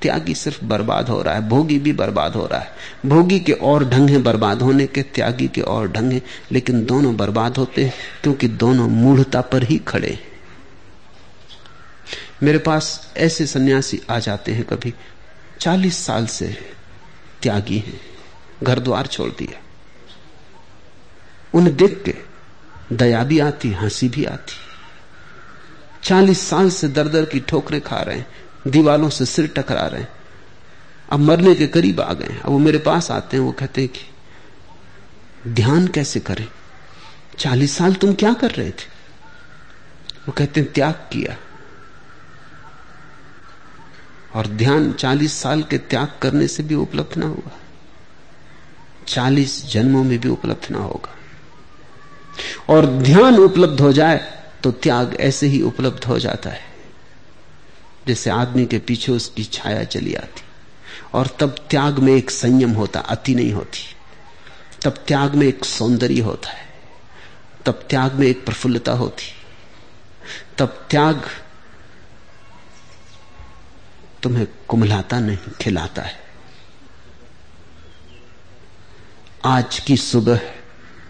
त्यागी 0.02 0.36
सिर्फ़ 0.36 0.66
बर्बाद 0.66 1.10
हो 1.10 1.22
रहा 1.22 1.34
है, 1.34 1.50
भोगी 1.50 1.80
भी 1.80 1.94
बर्बाद 1.94 2.36
हो 2.36 2.48
रहा 2.48 2.60
है। 2.60 2.76
भोगी 3.06 3.40
के 3.40 3.52
और 3.52 3.90
ढंग 3.90 4.10
है 4.10 4.18
बर्बाद 4.18 4.62
होने 4.62 4.88
के, 4.88 5.02
त्यागी 5.02 5.48
के 5.48 5.62
और 5.62 5.92
ढंग 5.92 6.12
है, 6.12 6.22
लेकिन 6.52 6.86
दोनों 6.86 7.18
बर्बाद 7.18 7.58
होते 7.58 7.86
हैं 7.86 7.94
क्योंकि 8.24 8.48
दोनों 8.48 8.88
मूढ़ता 8.88 9.42
पर 9.42 9.64
ही 9.64 9.78
खड़े 9.78 10.20
मेरे 12.44 12.58
पास 12.58 13.14
ऐसे 13.18 13.46
सन्यासी 13.46 14.02
आ 14.10 14.20
जाते 14.20 14.52
हैं 14.52 14.64
कभी, 14.64 14.94
चालीस 15.60 16.06
साल 16.06 16.26
से 16.26 16.58
त्यागी 17.42 17.78
हैं 17.78 18.02
घर 18.64 18.80
द्वार 18.80 19.08
छोड़ 19.08 19.30
दिया। 19.30 19.62
उन्हें 21.54 21.76
देख 21.76 22.04
के 22.06 22.16
दया 22.96 23.24
भी 23.24 23.40
आती, 23.40 23.72
हँसी 23.72 24.10
भी 24.10 24.26
आती। 24.26 24.65
चालीस 26.06 26.50
साल 26.50 26.70
से 26.70 26.88
दर 26.88 27.08
दर 27.08 27.26
की 27.26 27.40
ठोकरें 27.40 27.82
खा 27.82 27.98
रहे 27.98 28.18
हैं, 28.18 28.28
दीवालों 28.68 29.10
से 29.10 29.26
सिर 29.26 29.48
टकरा 29.48 29.88
रहे 29.88 30.02
हैं। 30.02 30.10
अब 31.12 31.20
मरने 31.20 31.56
के 31.56 31.68
करीब 31.68 32.02
आ 32.02 32.14
गए 32.14 32.40
अब 32.46 32.52
वो 32.52 32.58
मेरे 32.58 32.78
पास 32.78 33.12
आते 33.12 33.38
हैं, 33.38 33.44
वो 33.44 33.52
कहते 33.52 33.82
हैं 33.82 33.90
कि, 33.90 34.00
ध्यान 35.50 35.88
कैसे 35.88 36.20
करें? 36.20 36.48
चालीस 37.40 37.78
साल 37.78 37.94
तुम 37.94 38.14
क्या 38.14 38.34
कर 38.34 38.52
रहे 38.52 38.70
थे? 38.70 38.96
वो 40.28 40.32
कहते 40.32 40.62
हैं, 40.62 40.74
त्याग 40.74 40.94
किया। 40.94 41.38
और 44.36 44.48
ध्यान 44.48 44.94
चालीस 44.94 45.34
साल 45.34 45.64
के 45.64 45.78
त्याग 45.78 46.12
करने 46.22 46.48
से 46.48 46.64
भी 46.64 46.76
उपलब्ध 46.76 47.18
ना 47.18 47.28
होगा 47.28 47.58
चालीस 49.08 49.72
जन्मों 49.72 50.04
में 50.04 50.20
भी 50.20 50.30
उपलब्ध 50.30 50.72
ना 50.72 50.80
होगा। 50.80 51.16
और 52.70 52.86
ध्यान 52.86 53.38
उपलब्ध 53.38 53.82
हो 53.82 53.94
जाए 53.94 54.45
तो 54.66 54.72
त्याग 54.72 55.14
ऐसे 55.16 55.48
ही 55.48 55.62
उपलब्ध 55.62 56.04
हो 56.04 56.18
जाता 56.20 56.50
है, 56.50 56.62
जैसे 58.08 58.30
आदमी 58.30 58.66
के 58.66 58.78
पीछे 58.80 59.12
उसकी 59.12 59.44
छाया 59.44 59.84
चली 59.84 60.14
आती। 60.16 60.42
और 61.14 61.28
तब 61.40 61.50
त्याग 61.70 62.00
में 62.00 62.14
एक 62.14 62.32
संयम 62.32 62.72
होता, 62.72 63.00
अति 63.00 63.36
नहीं 63.36 63.52
होती। 63.54 63.84
तब 64.84 64.92
त्याग 65.08 65.36
में 65.36 65.48
एक 65.48 65.66
सौंदर्य 65.66 66.20
होता 66.20 66.50
है, 66.50 66.68
तब 67.66 67.86
त्याग 67.90 68.14
में 68.14 68.28
एक 68.28 68.46
प्रफुल्लता 68.46 68.92
होती। 68.92 69.26
तब 70.58 70.88
त्याग 70.90 71.22
तुम्हें 74.24 74.48
कुमलाता 74.68 75.20
नहीं, 75.20 75.38
खिलाता 75.62 76.02
है। 76.02 76.20
आज 79.46 79.80
की 79.80 79.98
सुबह 79.98 80.40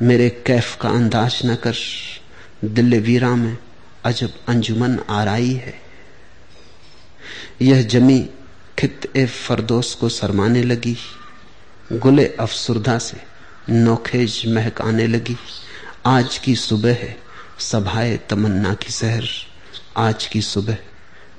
मेरे 0.01 0.29
कैफ 0.45 0.77
का 0.81 0.89
अंदाज 0.89 1.41
न 1.45 1.55
कर 1.55 1.73
दिल 2.63 2.99
वीरा 2.99 3.35
में 3.35 3.57
अजब 4.05 4.33
अंजुमन 4.47 4.99
आराई 5.09 5.53
है। 5.53 5.81
यह 7.61 7.83
जमी 7.83 8.29
खित 8.79 9.11
ए 9.15 9.25
फरदोस 9.25 9.95
को 9.95 10.09
शरमाने 10.09 10.63
लगी। 10.63 10.97
गुले 11.93 12.25
अफसुरदा 12.27 12.97
से 12.97 13.17
नोखेज 13.69 14.43
महक 14.47 14.81
आने 14.81 15.07
लगी। 15.07 15.35
आज 16.05 16.37
की 16.37 16.55
सुबह 16.55 16.89
है, 16.89 17.21
सभाए 17.59 18.17
तमन्ना 18.17 18.73
की 18.73 18.91
शहर 18.91 19.27
आज 19.97 20.27
की 20.27 20.41
सुबह, 20.41 20.77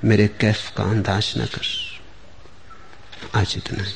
मेरे 0.04 0.28
कैफ 0.28 0.72
का 0.76 0.84
अंदाज 0.84 1.34
न 1.38 1.46
कर। 1.46 1.66
आज 3.34 3.54
इतना 3.56 3.84
ही। 3.84 3.92